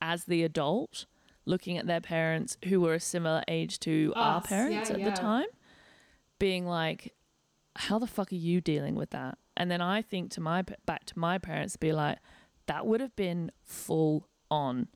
as 0.00 0.24
the 0.24 0.42
adult, 0.42 1.06
looking 1.44 1.76
at 1.76 1.86
their 1.86 2.00
parents 2.00 2.56
who 2.66 2.80
were 2.80 2.94
a 2.94 3.00
similar 3.00 3.42
age 3.48 3.78
to 3.80 4.12
our 4.16 4.40
parents 4.40 4.88
yeah, 4.88 4.94
at 4.94 5.00
yeah. 5.00 5.10
the 5.10 5.16
time, 5.16 5.46
being 6.38 6.66
like, 6.66 7.14
how 7.76 7.98
the 7.98 8.06
fuck 8.06 8.32
are 8.32 8.36
you 8.36 8.60
dealing 8.60 8.94
with 8.94 9.10
that? 9.10 9.38
And 9.56 9.70
then 9.70 9.80
I 9.80 10.02
think 10.02 10.30
to 10.32 10.40
my 10.40 10.64
back 10.86 11.04
to 11.06 11.18
my 11.18 11.38
parents, 11.38 11.76
be 11.76 11.92
like, 11.92 12.18
that 12.70 12.86
would 12.86 13.00
have 13.00 13.16
been 13.16 13.50
full 13.64 14.28
on. 14.48 14.86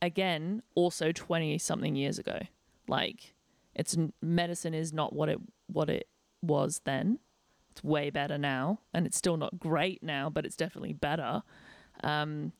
Again, 0.00 0.62
also 0.74 1.12
twenty 1.12 1.58
something 1.58 1.94
years 1.94 2.18
ago. 2.18 2.38
Like, 2.88 3.34
it's 3.74 3.94
medicine 4.22 4.72
is 4.72 4.94
not 4.94 5.12
what 5.12 5.28
it 5.28 5.38
what 5.66 5.90
it 5.90 6.08
was 6.40 6.80
then. 6.84 7.18
It's 7.72 7.84
way 7.84 8.08
better 8.08 8.38
now, 8.38 8.80
and 8.94 9.06
it's 9.06 9.18
still 9.18 9.36
not 9.36 9.58
great 9.58 10.02
now, 10.02 10.30
but 10.30 10.46
it's 10.46 10.56
definitely 10.56 10.94
better. 10.94 11.42
Um, 12.02 12.52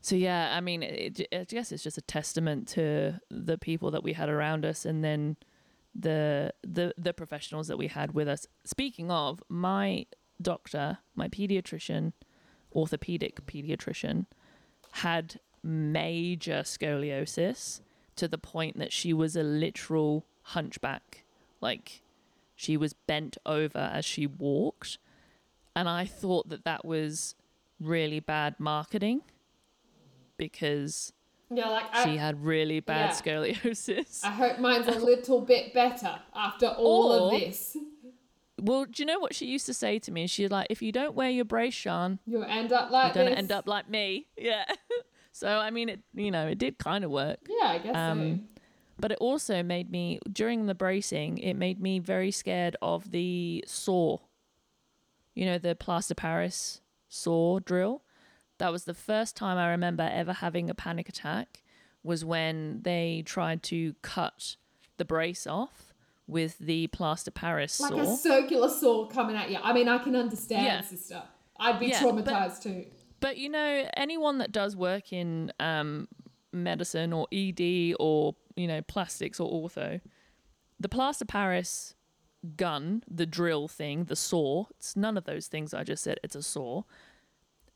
so 0.00 0.16
yeah, 0.16 0.56
I 0.56 0.60
mean, 0.60 0.82
it, 0.82 1.20
I 1.32 1.44
guess 1.44 1.70
it's 1.70 1.84
just 1.84 1.96
a 1.96 2.02
testament 2.02 2.66
to 2.68 3.20
the 3.30 3.58
people 3.58 3.92
that 3.92 4.02
we 4.02 4.14
had 4.14 4.28
around 4.28 4.64
us, 4.64 4.84
and 4.84 5.04
then 5.04 5.36
the 5.94 6.52
the 6.62 6.92
the 6.98 7.14
professionals 7.14 7.68
that 7.68 7.78
we 7.78 7.86
had 7.86 8.12
with 8.12 8.26
us. 8.26 8.48
Speaking 8.64 9.12
of, 9.12 9.40
my 9.48 10.06
doctor, 10.42 10.98
my 11.14 11.28
pediatrician, 11.28 12.12
orthopedic 12.74 13.44
pediatrician, 13.46 14.26
had 14.92 15.40
major 15.62 16.60
scoliosis 16.64 17.80
to 18.16 18.28
the 18.28 18.38
point 18.38 18.78
that 18.78 18.92
she 18.92 19.12
was 19.12 19.34
a 19.36 19.42
literal 19.42 20.24
hunchback. 20.42 21.24
Like 21.60 22.02
she 22.54 22.76
was 22.76 22.92
bent 22.92 23.36
over 23.46 23.90
as 23.92 24.04
she 24.04 24.26
walked. 24.26 24.98
And 25.74 25.88
I 25.88 26.04
thought 26.04 26.48
that 26.50 26.64
that 26.64 26.84
was 26.84 27.34
really 27.80 28.20
bad 28.20 28.60
marketing 28.60 29.22
because 30.36 31.12
Yeah, 31.50 31.68
like 31.68 31.86
she 32.04 32.10
I, 32.12 32.16
had 32.16 32.44
really 32.44 32.80
bad 32.80 33.10
yeah. 33.24 33.32
scoliosis. 33.34 34.24
I 34.24 34.30
hope 34.30 34.58
mine's 34.58 34.86
a 34.88 34.98
little 34.98 35.40
bit 35.40 35.74
better 35.74 36.18
after 36.34 36.66
all 36.68 37.12
Or- 37.12 37.34
of 37.34 37.40
this. 37.40 37.76
Well, 38.60 38.84
do 38.84 39.02
you 39.02 39.06
know 39.06 39.18
what 39.18 39.34
she 39.34 39.46
used 39.46 39.66
to 39.66 39.74
say 39.74 39.98
to 40.00 40.12
me? 40.12 40.26
She's 40.26 40.50
like, 40.50 40.68
if 40.70 40.80
you 40.80 40.92
don't 40.92 41.14
wear 41.14 41.28
your 41.30 41.44
brace, 41.44 41.74
Sian, 41.74 42.18
You'll 42.26 42.44
end 42.44 42.72
up 42.72 42.84
you're 42.90 42.92
like 42.92 43.14
going 43.14 43.26
this. 43.26 43.34
to 43.34 43.38
end 43.38 43.52
up 43.52 43.66
like 43.68 43.88
me. 43.90 44.26
Yeah. 44.38 44.64
so, 45.32 45.48
I 45.48 45.70
mean, 45.70 45.88
it, 45.88 46.00
you 46.14 46.30
know, 46.30 46.46
it 46.46 46.58
did 46.58 46.78
kind 46.78 47.04
of 47.04 47.10
work. 47.10 47.38
Yeah, 47.48 47.68
I 47.68 47.78
guess 47.78 47.96
Um, 47.96 48.44
But 48.98 49.10
it 49.12 49.18
also 49.20 49.62
made 49.64 49.90
me, 49.90 50.20
during 50.30 50.66
the 50.66 50.74
bracing, 50.74 51.38
it 51.38 51.54
made 51.54 51.80
me 51.80 51.98
very 51.98 52.30
scared 52.30 52.76
of 52.80 53.10
the 53.10 53.64
saw. 53.66 54.18
You 55.34 55.46
know, 55.46 55.58
the 55.58 55.74
plaster 55.74 56.14
Paris 56.14 56.80
saw 57.08 57.58
drill. 57.58 58.02
That 58.58 58.70
was 58.70 58.84
the 58.84 58.94
first 58.94 59.36
time 59.36 59.58
I 59.58 59.68
remember 59.70 60.08
ever 60.10 60.32
having 60.32 60.70
a 60.70 60.74
panic 60.74 61.08
attack 61.08 61.64
was 62.04 62.24
when 62.24 62.82
they 62.82 63.22
tried 63.26 63.62
to 63.64 63.94
cut 64.02 64.56
the 64.96 65.04
brace 65.04 65.44
off 65.46 65.92
with 66.26 66.58
the 66.58 66.86
plaster 66.88 67.30
Paris. 67.30 67.80
Like 67.80 67.92
saw. 67.92 68.00
a 68.14 68.16
circular 68.16 68.68
saw 68.68 69.06
coming 69.06 69.36
at 69.36 69.50
you. 69.50 69.58
I 69.62 69.72
mean, 69.72 69.88
I 69.88 69.98
can 69.98 70.16
understand, 70.16 70.64
Yeah. 70.66 70.80
sister. 70.80 71.22
I'd 71.58 71.78
be 71.78 71.86
Yeah, 71.88 72.02
but- 72.02 72.24
traumatized 72.24 72.62
too. 72.62 72.86
But 73.20 73.36
you 73.38 73.48
know, 73.48 73.88
anyone 73.96 74.38
that 74.38 74.52
does 74.52 74.76
work 74.76 75.12
in 75.12 75.52
um, 75.60 76.08
medicine 76.52 77.12
or 77.12 77.26
ED 77.32 77.94
or 77.98 78.34
you 78.56 78.66
know 78.66 78.82
plastics 78.82 79.40
or 79.40 79.50
ortho, 79.50 80.00
the 80.78 80.88
plaster 80.88 81.24
Paris 81.24 81.94
gun, 82.56 83.02
the 83.08 83.24
drill 83.24 83.66
thing, 83.68 84.04
the 84.04 84.16
saw. 84.16 84.66
It's 84.76 84.94
none 84.96 85.16
of 85.16 85.24
those 85.24 85.46
things 85.46 85.72
I 85.72 85.84
just 85.84 86.02
said. 86.02 86.20
It's 86.22 86.34
a 86.36 86.42
saw. 86.42 86.82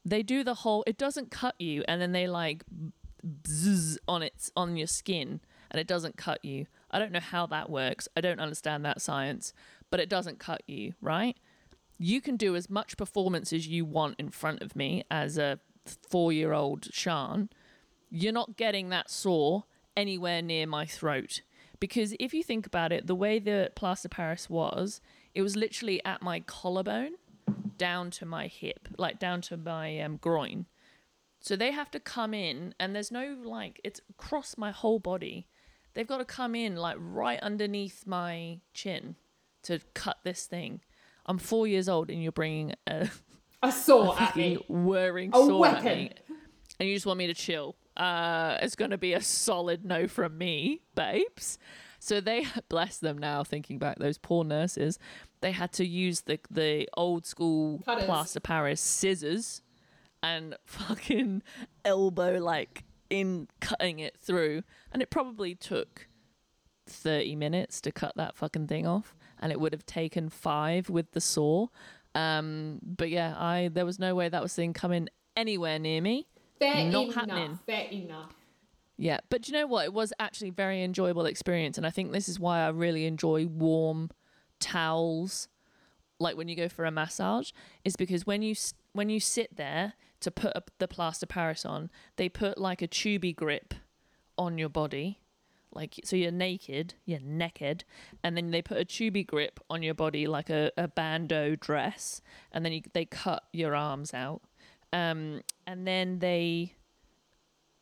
They 0.04 0.22
do 0.22 0.44
the 0.44 0.54
whole. 0.54 0.84
It 0.86 0.98
doesn't 0.98 1.30
cut 1.30 1.54
you, 1.58 1.82
and 1.88 2.00
then 2.02 2.12
they 2.12 2.26
like 2.28 2.64
bzzz 3.26 3.98
on 4.06 4.22
its 4.22 4.50
on 4.56 4.76
your 4.76 4.86
skin, 4.86 5.40
and 5.70 5.80
it 5.80 5.86
doesn't 5.86 6.16
cut 6.16 6.44
you. 6.44 6.66
I 6.90 6.98
don't 6.98 7.12
know 7.12 7.20
how 7.20 7.46
that 7.46 7.70
works. 7.70 8.08
I 8.16 8.20
don't 8.20 8.40
understand 8.40 8.84
that 8.84 9.00
science, 9.00 9.52
but 9.90 10.00
it 10.00 10.08
doesn't 10.08 10.38
cut 10.38 10.62
you, 10.66 10.94
right? 11.00 11.36
you 11.98 12.20
can 12.20 12.36
do 12.36 12.54
as 12.54 12.70
much 12.70 12.96
performance 12.96 13.52
as 13.52 13.66
you 13.66 13.84
want 13.84 14.14
in 14.18 14.30
front 14.30 14.62
of 14.62 14.76
me 14.76 15.04
as 15.10 15.36
a 15.36 15.58
four 16.08 16.32
year 16.32 16.52
old 16.52 16.88
Sian. 16.92 17.50
You're 18.10 18.32
not 18.32 18.56
getting 18.56 18.88
that 18.88 19.10
saw 19.10 19.62
anywhere 19.96 20.40
near 20.40 20.66
my 20.66 20.86
throat. 20.86 21.42
Because 21.80 22.14
if 22.18 22.32
you 22.32 22.42
think 22.42 22.66
about 22.66 22.92
it, 22.92 23.06
the 23.06 23.14
way 23.14 23.38
the 23.38 23.70
plaster 23.74 24.08
Paris 24.08 24.48
was, 24.48 25.00
it 25.34 25.42
was 25.42 25.56
literally 25.56 26.02
at 26.04 26.22
my 26.22 26.40
collarbone 26.40 27.12
down 27.76 28.10
to 28.12 28.26
my 28.26 28.46
hip, 28.46 28.88
like 28.96 29.18
down 29.18 29.40
to 29.42 29.56
my 29.56 30.00
um, 30.00 30.16
groin. 30.16 30.66
So 31.40 31.54
they 31.54 31.70
have 31.70 31.90
to 31.92 32.00
come 32.00 32.34
in, 32.34 32.74
and 32.80 32.96
there's 32.96 33.12
no 33.12 33.36
like, 33.44 33.80
it's 33.84 34.00
across 34.10 34.58
my 34.58 34.72
whole 34.72 34.98
body. 34.98 35.46
They've 35.98 36.06
got 36.06 36.18
to 36.18 36.24
come 36.24 36.54
in 36.54 36.76
like 36.76 36.96
right 37.00 37.40
underneath 37.40 38.06
my 38.06 38.60
chin 38.72 39.16
to 39.64 39.80
cut 39.94 40.18
this 40.22 40.46
thing. 40.46 40.80
I'm 41.26 41.38
four 41.38 41.66
years 41.66 41.88
old, 41.88 42.08
and 42.08 42.22
you're 42.22 42.30
bringing 42.30 42.74
a 42.86 43.10
A 43.64 43.72
saw 43.72 44.16
at 44.16 44.36
me. 44.36 44.58
whirring 44.68 45.30
A 45.34 45.38
sword 45.38 45.70
at 45.70 45.84
me, 45.84 46.12
and 46.78 46.88
you 46.88 46.94
just 46.94 47.04
want 47.04 47.18
me 47.18 47.26
to 47.26 47.34
chill. 47.34 47.74
Uh, 47.96 48.58
it's 48.62 48.76
going 48.76 48.92
to 48.92 48.96
be 48.96 49.12
a 49.12 49.20
solid 49.20 49.84
no 49.84 50.06
from 50.06 50.38
me, 50.38 50.82
babes. 50.94 51.58
So 51.98 52.20
they 52.20 52.46
bless 52.68 52.98
them 52.98 53.18
now. 53.18 53.42
Thinking 53.42 53.80
back, 53.80 53.98
those 53.98 54.18
poor 54.18 54.44
nurses, 54.44 55.00
they 55.40 55.50
had 55.50 55.72
to 55.72 55.84
use 55.84 56.20
the 56.20 56.38
the 56.48 56.88
old 56.96 57.26
school 57.26 57.82
Cutters. 57.84 58.04
plaster 58.04 58.38
Paris 58.38 58.80
scissors 58.80 59.62
and 60.22 60.54
fucking 60.64 61.42
elbow 61.84 62.38
like 62.38 62.84
in 63.10 63.48
cutting 63.60 63.98
it 63.98 64.16
through, 64.18 64.62
and 64.92 65.00
it 65.02 65.10
probably 65.10 65.54
took 65.54 66.08
30 66.86 67.36
minutes 67.36 67.80
to 67.82 67.92
cut 67.92 68.12
that 68.16 68.34
fucking 68.34 68.66
thing 68.66 68.86
off 68.86 69.14
and 69.38 69.52
it 69.52 69.60
would 69.60 69.74
have 69.74 69.84
taken 69.84 70.30
five 70.30 70.88
with 70.88 71.12
the 71.12 71.20
saw 71.20 71.66
Um, 72.14 72.78
but 72.82 73.10
yeah, 73.10 73.34
I 73.38 73.68
there 73.70 73.84
was 73.84 73.98
no 73.98 74.14
way 74.14 74.28
that 74.30 74.42
was 74.42 74.54
thing 74.54 74.72
coming 74.72 75.08
anywhere 75.36 75.78
near 75.78 76.00
me. 76.00 76.26
Fair 76.58 76.86
Not 76.90 77.04
enough. 77.04 77.14
happening. 77.14 77.58
Fair 77.66 77.88
enough. 77.90 78.32
Yeah, 78.96 79.18
but 79.28 79.46
you 79.46 79.52
know 79.52 79.66
what? 79.66 79.84
It 79.84 79.92
was 79.92 80.12
actually 80.18 80.48
a 80.48 80.52
very 80.52 80.82
enjoyable 80.82 81.26
experience, 81.26 81.76
and 81.76 81.86
I 81.86 81.90
think 81.90 82.10
this 82.10 82.28
is 82.28 82.40
why 82.40 82.60
I 82.60 82.68
really 82.70 83.04
enjoy 83.04 83.46
warm 83.46 84.10
towels. 84.58 85.46
Like 86.18 86.36
when 86.36 86.48
you 86.48 86.56
go 86.56 86.68
for 86.68 86.84
a 86.84 86.90
massage, 86.90 87.52
is 87.84 87.94
because 87.96 88.26
when 88.26 88.42
you 88.42 88.56
when 88.92 89.08
you 89.10 89.20
sit 89.20 89.54
there 89.56 89.92
to 90.20 90.30
put 90.30 90.54
up 90.56 90.70
the 90.78 90.88
plaster 90.88 91.26
Paris 91.26 91.64
on, 91.64 91.90
they 92.16 92.28
put 92.28 92.58
like 92.58 92.82
a 92.82 92.88
Tubigrip 92.88 93.72
on 94.36 94.58
your 94.58 94.68
body, 94.68 95.20
like 95.72 96.00
so 96.04 96.16
you're 96.16 96.30
naked, 96.30 96.94
you're 97.04 97.20
naked, 97.20 97.84
and 98.22 98.36
then 98.36 98.50
they 98.50 98.62
put 98.62 98.78
a 98.78 98.84
Tubigrip 98.84 99.58
on 99.68 99.82
your 99.82 99.94
body 99.94 100.26
like 100.26 100.50
a, 100.50 100.70
a 100.76 100.88
bandeau 100.88 101.56
dress, 101.56 102.20
and 102.52 102.64
then 102.64 102.72
you, 102.72 102.82
they 102.92 103.04
cut 103.04 103.44
your 103.52 103.74
arms 103.74 104.14
out, 104.14 104.42
um, 104.92 105.42
and 105.66 105.86
then 105.86 106.18
they 106.20 106.74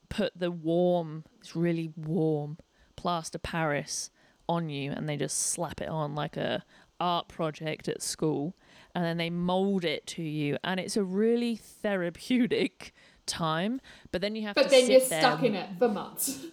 put 0.08 0.38
the 0.38 0.50
warm, 0.50 1.24
it's 1.40 1.56
really 1.56 1.92
warm 1.96 2.58
plaster 2.96 3.38
Paris 3.38 4.10
on 4.48 4.68
you, 4.68 4.92
and 4.92 5.08
they 5.08 5.16
just 5.16 5.38
slap 5.38 5.80
it 5.80 5.88
on 5.88 6.14
like 6.14 6.36
a 6.36 6.64
art 6.98 7.28
project 7.28 7.88
at 7.88 8.02
school, 8.02 8.54
and 8.96 9.04
then 9.04 9.18
they 9.18 9.28
mold 9.28 9.84
it 9.84 10.06
to 10.06 10.22
you, 10.22 10.56
and 10.64 10.80
it's 10.80 10.96
a 10.96 11.04
really 11.04 11.56
therapeutic 11.56 12.94
time. 13.26 13.78
But 14.10 14.22
then 14.22 14.34
you 14.34 14.42
have 14.44 14.56
to. 14.56 14.62
But 14.62 14.70
to 14.70 14.74
then 14.74 14.90
you're 14.90 15.00
stuck 15.00 15.42
in 15.42 15.54
it 15.54 15.68
for 15.78 15.86
months. 15.86 16.46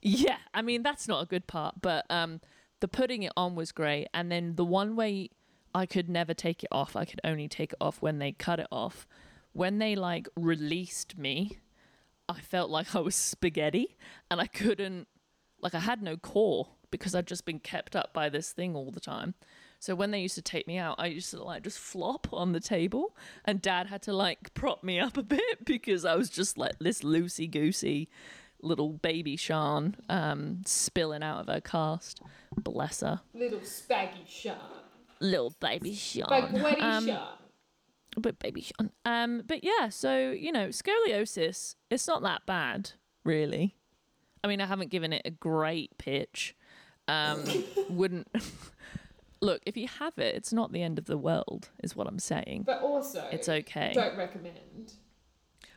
yeah, 0.00 0.36
I 0.54 0.62
mean 0.62 0.84
that's 0.84 1.08
not 1.08 1.24
a 1.24 1.26
good 1.26 1.48
part, 1.48 1.82
but 1.82 2.06
um, 2.08 2.40
the 2.78 2.86
putting 2.86 3.24
it 3.24 3.32
on 3.36 3.56
was 3.56 3.72
great, 3.72 4.06
and 4.14 4.30
then 4.30 4.54
the 4.54 4.64
one 4.64 4.94
way 4.94 5.30
I 5.74 5.86
could 5.86 6.08
never 6.08 6.34
take 6.34 6.62
it 6.62 6.68
off, 6.70 6.94
I 6.94 7.04
could 7.04 7.20
only 7.24 7.48
take 7.48 7.72
it 7.72 7.78
off 7.80 8.00
when 8.00 8.20
they 8.20 8.30
cut 8.30 8.60
it 8.60 8.68
off. 8.70 9.08
When 9.52 9.78
they 9.78 9.96
like 9.96 10.28
released 10.36 11.18
me, 11.18 11.58
I 12.28 12.40
felt 12.40 12.70
like 12.70 12.94
I 12.94 13.00
was 13.00 13.16
spaghetti, 13.16 13.96
and 14.30 14.40
I 14.40 14.46
couldn't, 14.46 15.08
like 15.60 15.74
I 15.74 15.80
had 15.80 16.00
no 16.00 16.16
core 16.16 16.68
because 16.92 17.16
I'd 17.16 17.26
just 17.26 17.44
been 17.44 17.58
kept 17.58 17.96
up 17.96 18.14
by 18.14 18.28
this 18.28 18.52
thing 18.52 18.76
all 18.76 18.92
the 18.92 19.00
time. 19.00 19.34
So 19.80 19.94
when 19.94 20.10
they 20.10 20.20
used 20.20 20.34
to 20.34 20.42
take 20.42 20.66
me 20.66 20.76
out, 20.78 20.96
I 20.98 21.06
used 21.06 21.30
to 21.30 21.42
like 21.42 21.62
just 21.62 21.78
flop 21.78 22.26
on 22.32 22.52
the 22.52 22.60
table, 22.60 23.16
and 23.44 23.62
Dad 23.62 23.86
had 23.86 24.02
to 24.02 24.12
like 24.12 24.52
prop 24.54 24.82
me 24.82 24.98
up 24.98 25.16
a 25.16 25.22
bit 25.22 25.40
because 25.64 26.04
I 26.04 26.14
was 26.16 26.30
just 26.30 26.58
like 26.58 26.78
this 26.80 27.02
loosey 27.02 27.50
goosey 27.50 28.08
little 28.60 28.92
baby 28.94 29.36
Sian 29.36 29.94
um, 30.08 30.62
spilling 30.66 31.22
out 31.22 31.40
of 31.42 31.46
her 31.46 31.60
cast. 31.60 32.20
Bless 32.56 33.00
her, 33.02 33.20
Little 33.32 33.60
spaggy 33.60 34.26
Sian. 34.28 34.56
little 35.20 35.54
baby 35.60 35.94
Sian. 35.94 36.26
Spaghetti 36.26 36.80
Um, 36.80 37.04
Sian. 37.04 37.20
but 38.16 38.38
baby 38.40 38.62
Sian. 38.62 38.90
Um, 39.04 39.42
but 39.46 39.62
yeah, 39.62 39.90
so 39.90 40.32
you 40.32 40.50
know, 40.50 40.68
scoliosis. 40.68 41.76
It's 41.88 42.08
not 42.08 42.22
that 42.22 42.46
bad, 42.46 42.90
really. 43.24 43.76
I 44.42 44.48
mean, 44.48 44.60
I 44.60 44.66
haven't 44.66 44.90
given 44.90 45.12
it 45.12 45.22
a 45.24 45.30
great 45.30 45.96
pitch. 45.98 46.56
Um, 47.06 47.44
wouldn't 47.88 48.26
look 49.40 49.62
if 49.66 49.76
you 49.76 49.88
have 49.88 50.18
it. 50.18 50.34
It's 50.34 50.52
not 50.52 50.72
the 50.72 50.82
end 50.82 50.98
of 50.98 51.06
the 51.06 51.18
world, 51.18 51.70
is 51.82 51.94
what 51.96 52.06
I'm 52.06 52.18
saying. 52.18 52.64
But 52.66 52.82
also, 52.82 53.26
It's 53.32 53.48
okay. 53.48 53.92
don't 53.94 54.16
recommend. 54.16 54.94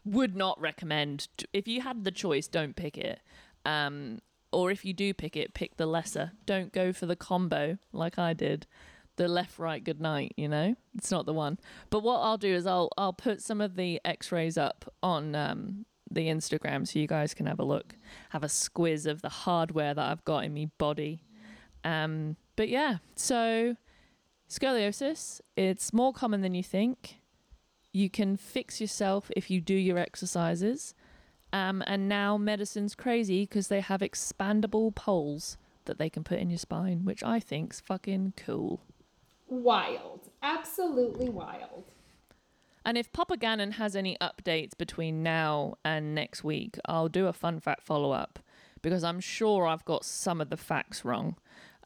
Would 0.05 0.35
not 0.35 0.59
recommend. 0.59 1.27
If 1.53 1.67
you 1.67 1.81
had 1.81 2.03
the 2.03 2.11
choice, 2.11 2.47
don't 2.47 2.75
pick 2.75 2.97
it. 2.97 3.19
Um, 3.65 4.19
or 4.51 4.71
if 4.71 4.83
you 4.83 4.93
do 4.93 5.13
pick 5.13 5.35
it, 5.37 5.53
pick 5.53 5.77
the 5.77 5.85
lesser. 5.85 6.31
Don't 6.45 6.73
go 6.73 6.91
for 6.91 7.05
the 7.05 7.15
combo 7.15 7.77
like 7.93 8.17
I 8.17 8.33
did. 8.33 8.65
The 9.17 9.27
left, 9.27 9.59
right, 9.59 9.83
good 9.83 10.01
night. 10.01 10.33
You 10.37 10.47
know, 10.47 10.75
it's 10.97 11.11
not 11.11 11.25
the 11.25 11.33
one. 11.33 11.59
But 11.89 12.01
what 12.01 12.17
I'll 12.19 12.37
do 12.37 12.53
is 12.53 12.65
I'll 12.65 12.89
I'll 12.97 13.13
put 13.13 13.41
some 13.41 13.61
of 13.61 13.75
the 13.75 14.01
X-rays 14.03 14.57
up 14.57 14.91
on 15.03 15.35
um, 15.35 15.85
the 16.09 16.27
Instagram 16.27 16.87
so 16.87 16.97
you 16.97 17.07
guys 17.07 17.33
can 17.33 17.45
have 17.45 17.59
a 17.59 17.63
look, 17.63 17.95
have 18.29 18.43
a 18.43 18.47
squiz 18.47 19.05
of 19.05 19.21
the 19.21 19.29
hardware 19.29 19.93
that 19.93 20.03
I've 20.11 20.25
got 20.25 20.43
in 20.45 20.53
me 20.53 20.71
body. 20.77 21.23
Um, 21.83 22.35
but 22.61 22.69
yeah, 22.69 22.97
so 23.15 23.75
scoliosis, 24.47 25.41
it's 25.55 25.91
more 25.91 26.13
common 26.13 26.41
than 26.41 26.53
you 26.53 26.61
think. 26.61 27.15
You 27.91 28.07
can 28.07 28.37
fix 28.37 28.79
yourself 28.79 29.31
if 29.35 29.49
you 29.49 29.59
do 29.61 29.73
your 29.73 29.97
exercises. 29.97 30.93
Um, 31.51 31.83
and 31.87 32.07
now 32.07 32.37
medicine's 32.37 32.93
crazy 32.93 33.47
because 33.47 33.67
they 33.67 33.81
have 33.81 34.01
expandable 34.01 34.93
poles 34.93 35.57
that 35.85 35.97
they 35.97 36.07
can 36.07 36.23
put 36.23 36.37
in 36.37 36.51
your 36.51 36.59
spine, 36.59 37.03
which 37.03 37.23
I 37.23 37.39
think's 37.39 37.79
fucking 37.79 38.33
cool. 38.37 38.81
Wild. 39.47 40.29
Absolutely 40.43 41.29
wild. 41.29 41.85
And 42.85 42.95
if 42.95 43.11
Papa 43.11 43.37
Gannon 43.37 43.71
has 43.71 43.95
any 43.95 44.17
updates 44.21 44.77
between 44.77 45.23
now 45.23 45.79
and 45.83 46.13
next 46.13 46.43
week, 46.43 46.77
I'll 46.85 47.09
do 47.09 47.25
a 47.25 47.33
fun 47.33 47.59
fact 47.59 47.81
follow 47.81 48.11
up 48.11 48.37
because 48.83 49.03
I'm 49.03 49.19
sure 49.19 49.65
I've 49.65 49.83
got 49.83 50.05
some 50.05 50.39
of 50.39 50.51
the 50.51 50.57
facts 50.57 51.03
wrong 51.03 51.37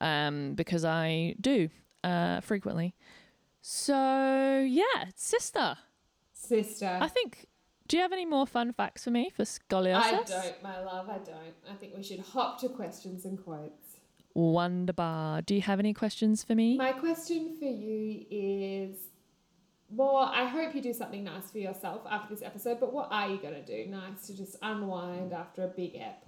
um, 0.01 0.53
because 0.53 0.85
I 0.85 1.35
do 1.39 1.69
uh, 2.03 2.41
frequently. 2.41 2.95
So, 3.61 4.65
yeah, 4.67 5.05
sister, 5.15 5.77
Sister. 6.33 6.99
I 7.01 7.07
think. 7.07 7.47
Do 7.87 7.97
you 7.97 8.01
have 8.01 8.13
any 8.13 8.25
more 8.25 8.47
fun 8.47 8.73
facts 8.73 9.03
for 9.03 9.11
me 9.11 9.29
for 9.29 9.43
scoliosis? 9.43 9.95
I 9.95 10.23
don't, 10.23 10.63
my 10.63 10.83
love, 10.83 11.07
I 11.07 11.19
don't. 11.19 11.53
I 11.69 11.75
think 11.75 11.95
we 11.95 12.01
should 12.01 12.19
hop 12.19 12.59
to 12.61 12.69
questions 12.69 13.25
and 13.25 13.43
quotes. 13.43 13.97
Wonderbar. 14.33 15.43
Do 15.43 15.53
you 15.53 15.61
have 15.61 15.79
any 15.79 15.93
questions 15.93 16.43
for 16.43 16.55
me? 16.55 16.77
My 16.77 16.93
question 16.93 17.55
for 17.59 17.65
you 17.65 18.25
is 18.31 18.97
more, 19.91 20.23
I 20.23 20.45
hope 20.45 20.73
you 20.73 20.81
do 20.81 20.93
something 20.93 21.23
nice 21.23 21.51
for 21.51 21.59
yourself 21.59 22.01
after 22.09 22.33
this 22.33 22.43
episode, 22.43 22.79
but 22.79 22.91
what 22.91 23.07
are 23.11 23.29
you 23.29 23.37
going 23.37 23.53
to 23.53 23.65
do 23.65 23.89
nice 23.89 24.25
to 24.27 24.35
just 24.35 24.57
unwind 24.63 25.31
after 25.31 25.63
a 25.63 25.67
big 25.67 25.95
ep? 25.95 26.25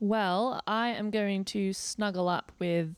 Well, 0.00 0.62
I 0.66 0.88
am 0.90 1.10
going 1.10 1.44
to 1.46 1.72
snuggle 1.72 2.28
up 2.28 2.52
with 2.58 2.94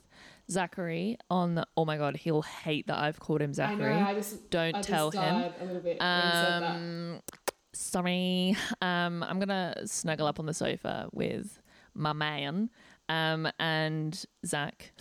Zachary 0.51 1.19
on 1.31 1.55
the. 1.55 1.67
Oh 1.77 1.85
my 1.85 1.97
god, 1.97 2.17
he'll 2.17 2.43
hate 2.43 2.87
that 2.89 2.99
I've 2.99 3.21
called 3.21 3.41
him 3.43 3.51
I 3.51 3.55
Zachary. 3.55 3.95
know, 3.95 4.07
I 4.07 4.15
just, 4.15 4.51
Don't 4.51 4.75
I 4.75 4.81
tell 4.83 5.11
him. 5.11 5.23
a 5.61 5.65
little 5.65 5.81
bit 5.81 5.85
when 5.85 5.99
said 6.01 6.01
that. 6.01 6.63
Um, 6.65 7.21
sorry. 7.73 8.57
Um, 8.83 9.23
I'm 9.23 9.39
gonna 9.39 9.75
snuggle 9.87 10.27
up 10.27 10.41
on 10.41 10.47
the 10.47 10.55
sofa 10.55 11.09
with 11.13 11.61
my 11.95 12.13
man, 12.13 12.71
um, 13.09 13.49
and 13.59 14.25
Zach, 14.47 14.93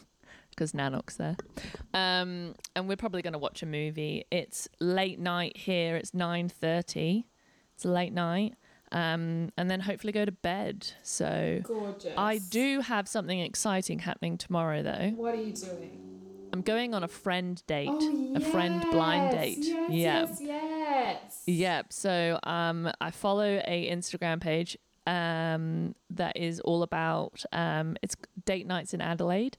because 0.50 0.72
Nanok's 0.72 1.16
there. 1.16 1.36
Um, 1.94 2.54
and 2.74 2.88
we're 2.88 2.96
probably 2.96 3.22
gonna 3.22 3.38
watch 3.38 3.62
a 3.62 3.66
movie. 3.66 4.24
It's 4.30 4.68
late 4.80 5.18
night 5.20 5.56
here. 5.56 5.96
It's 5.96 6.14
nine 6.14 6.48
thirty. 6.48 7.26
It's 7.74 7.84
late 7.84 8.12
night. 8.14 8.54
Um, 8.92 9.50
and 9.56 9.68
then 9.70 9.80
hopefully 9.80 10.12
go 10.12 10.24
to 10.24 10.32
bed. 10.32 10.86
So 11.02 11.60
Gorgeous. 11.64 12.14
I 12.16 12.38
do 12.38 12.80
have 12.80 13.08
something 13.08 13.40
exciting 13.40 13.98
happening 14.00 14.38
tomorrow, 14.38 14.82
though. 14.82 15.12
What 15.16 15.34
are 15.34 15.38
you 15.38 15.52
doing? 15.52 16.00
I'm 16.52 16.62
going 16.62 16.94
on 16.94 17.02
a 17.02 17.08
friend 17.08 17.62
date, 17.66 17.88
Oh, 17.90 18.32
a 18.36 18.40
friend 18.40 18.84
blind 18.90 19.32
date. 19.32 19.64
Yes, 19.88 19.88
yeah. 19.90 20.26
yes, 20.40 20.40
yes. 20.40 21.42
Yep. 21.46 21.92
So 21.92 22.38
um, 22.44 22.90
I 23.00 23.10
follow 23.10 23.60
a 23.66 23.90
Instagram 23.90 24.40
page 24.40 24.78
um, 25.06 25.94
that 26.10 26.36
is 26.36 26.60
all 26.60 26.82
about 26.82 27.44
um, 27.52 27.96
it's 28.02 28.16
date 28.44 28.66
nights 28.66 28.94
in 28.94 29.00
Adelaide. 29.00 29.58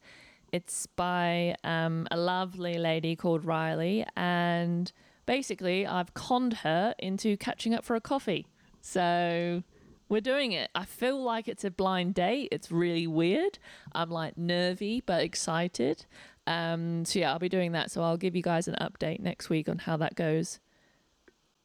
It's 0.51 0.87
by 0.87 1.55
um, 1.63 2.07
a 2.09 2.17
lovely 2.17 2.77
lady 2.77 3.15
called 3.15 3.43
Riley, 3.45 4.05
and 4.15 4.91
basically 5.25 5.85
I've 5.85 6.13
conned 6.13 6.53
her 6.53 6.95
into 6.99 7.35
catching 7.37 7.73
up 7.73 7.83
for 7.83 7.95
a 7.95 8.01
coffee. 8.01 8.47
So 8.87 9.63
we're 10.07 10.21
doing 10.21 10.53
it. 10.53 10.69
I 10.73 10.85
feel 10.85 11.21
like 11.21 11.49
it's 11.49 11.65
a 11.65 11.71
blind 11.71 12.13
date. 12.13 12.47
It's 12.53 12.71
really 12.71 13.05
weird. 13.05 13.59
I'm 13.91 14.09
like 14.09 14.37
nervy 14.37 15.03
but 15.05 15.21
excited. 15.21 16.05
Um, 16.47 17.03
so 17.03 17.19
yeah, 17.19 17.33
I'll 17.33 17.39
be 17.39 17.49
doing 17.49 17.73
that. 17.73 17.91
So 17.91 18.01
I'll 18.01 18.15
give 18.15 18.33
you 18.33 18.41
guys 18.41 18.65
an 18.69 18.77
update 18.79 19.19
next 19.19 19.49
week 19.49 19.67
on 19.67 19.79
how 19.79 19.97
that 19.97 20.15
goes. 20.15 20.61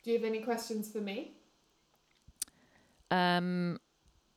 Do 0.02 0.10
you 0.10 0.18
have 0.18 0.26
any 0.26 0.40
questions 0.40 0.90
for 0.90 0.98
me? 0.98 1.30
Um, 3.12 3.78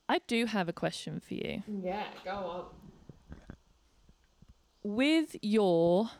I 0.08 0.20
do 0.28 0.46
have 0.46 0.68
a 0.68 0.72
question 0.72 1.18
for 1.18 1.34
you. 1.34 1.64
Yeah, 1.66 2.04
go 2.24 2.30
on. 2.30 2.64
With 4.84 5.34
your 5.42 6.10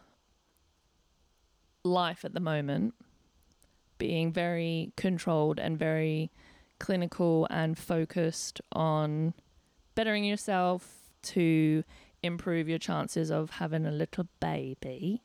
life 1.84 2.24
at 2.24 2.34
the 2.34 2.40
moment 2.40 2.94
being 3.98 4.32
very 4.32 4.92
controlled 4.96 5.60
and 5.60 5.78
very 5.78 6.32
clinical 6.78 7.46
and 7.50 7.78
focused 7.78 8.60
on 8.72 9.34
bettering 9.94 10.24
yourself 10.24 11.10
to 11.22 11.82
improve 12.22 12.68
your 12.68 12.78
chances 12.78 13.30
of 13.30 13.50
having 13.50 13.86
a 13.86 13.90
little 13.90 14.26
baby, 14.40 15.22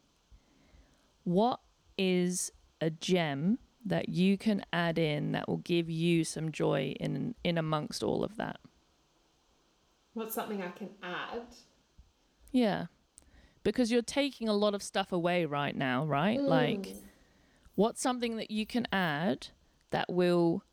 what 1.23 1.60
is 1.98 2.52
a 2.80 2.90
gem 2.90 3.60
that 3.86 4.10
you 4.10 4.38
can 4.38 4.64
add 4.72 4.98
in 4.98 5.32
that 5.32 5.48
will 5.48 5.57
give 5.57 5.90
you 5.90 6.23
some 6.23 6.52
joy 6.52 6.95
in 6.99 7.36
in 7.44 7.57
amongst 7.57 8.03
all 8.03 8.23
of 8.23 8.38
that? 8.38 8.60
What's 10.14 10.36
something 10.36 10.61
I 10.61 10.69
can 10.69 10.90
add? 11.03 11.44
Yeah. 12.52 12.86
because 13.64 13.91
you're 13.91 14.02
taking 14.02 14.49
a 14.49 14.53
lot 14.53 14.73
of 14.73 14.82
stuff 14.82 15.11
away 15.11 15.45
right 15.45 15.76
now, 15.76 16.03
right? 16.03 16.41
Like, 16.41 16.80
Mm. 16.80 16.98
what's 17.76 18.02
something 18.02 18.38
that 18.38 18.49
you 18.49 18.65
can 18.65 18.88
add 18.91 19.49
that 19.91 20.11
will 20.11 20.64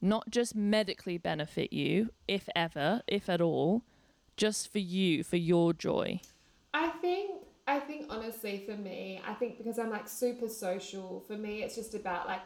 not 0.00 0.30
just 0.30 0.54
medically 0.54 1.18
benefit 1.18 1.72
you, 1.72 2.10
if 2.26 2.48
ever, 2.54 3.02
if 3.06 3.28
at 3.28 3.40
all, 3.40 3.82
just 4.36 4.70
for 4.70 4.78
you, 4.78 5.24
for 5.24 5.36
your 5.36 5.72
joy? 5.72 6.20
I 6.72 6.88
think 6.88 7.42
I 7.66 7.80
think 7.80 8.06
honestly 8.08 8.64
for 8.64 8.76
me, 8.76 9.20
I 9.26 9.34
think 9.34 9.58
because 9.58 9.78
I'm 9.78 9.90
like 9.90 10.08
super 10.08 10.48
social, 10.48 11.22
for 11.26 11.36
me 11.36 11.62
it's 11.62 11.74
just 11.74 11.94
about 11.94 12.26
like 12.26 12.44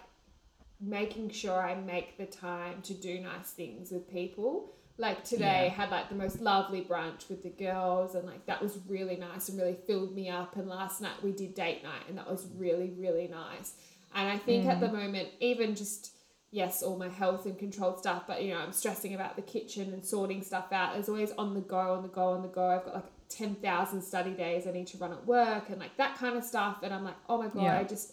making 0.80 1.30
sure 1.30 1.62
I 1.62 1.76
make 1.76 2.18
the 2.18 2.26
time 2.26 2.82
to 2.82 2.94
do 2.94 3.20
nice 3.20 3.50
things 3.50 3.92
with 3.92 4.10
people. 4.10 4.72
Like 4.98 5.24
today 5.24 5.66
Yeah. 5.66 5.74
had 5.74 5.90
like 5.90 6.08
the 6.08 6.14
most 6.14 6.40
lovely 6.40 6.82
brunch 6.82 7.28
with 7.28 7.42
the 7.42 7.50
girls 7.50 8.14
and 8.14 8.26
like 8.26 8.46
that 8.46 8.60
was 8.60 8.78
really 8.88 9.16
nice 9.16 9.48
and 9.48 9.58
really 9.58 9.76
filled 9.86 10.14
me 10.14 10.28
up 10.28 10.56
and 10.56 10.68
last 10.68 11.00
night 11.00 11.22
we 11.22 11.32
did 11.32 11.54
date 11.54 11.82
night 11.82 12.02
and 12.08 12.18
that 12.18 12.28
was 12.30 12.46
really 12.56 12.90
really 12.96 13.28
nice. 13.28 13.74
And 14.14 14.28
I 14.28 14.38
think 14.38 14.66
at 14.66 14.78
mm. 14.78 14.80
the 14.80 14.92
moment 14.92 15.28
even 15.40 15.74
just 15.74 16.14
yes, 16.52 16.82
all 16.82 16.96
my 16.96 17.08
health 17.08 17.46
and 17.46 17.58
controlled 17.58 17.98
stuff, 17.98 18.24
but 18.28 18.42
you 18.42 18.52
know, 18.52 18.60
I'm 18.60 18.72
stressing 18.72 19.14
about 19.14 19.36
the 19.36 19.42
kitchen 19.42 19.92
and 19.92 20.04
sorting 20.04 20.42
stuff 20.42 20.70
out. 20.70 20.92
There's 20.92 21.08
always 21.08 21.32
on 21.32 21.54
the 21.54 21.60
go, 21.60 21.94
on 21.94 22.02
the 22.02 22.08
go, 22.08 22.28
on 22.28 22.42
the 22.42 22.48
go. 22.48 22.68
I've 22.68 22.84
got 22.84 22.94
like 22.94 23.06
10,000 23.30 24.02
study 24.02 24.32
days 24.32 24.66
I 24.66 24.72
need 24.72 24.86
to 24.88 24.98
run 24.98 25.12
at 25.12 25.26
work 25.26 25.70
and 25.70 25.80
like 25.80 25.96
that 25.96 26.16
kind 26.16 26.36
of 26.36 26.44
stuff. 26.44 26.82
And 26.82 26.92
I'm 26.92 27.04
like, 27.04 27.16
oh 27.28 27.38
my 27.38 27.48
God, 27.48 27.62
Yeah. 27.62 27.78
I 27.78 27.84
just, 27.84 28.12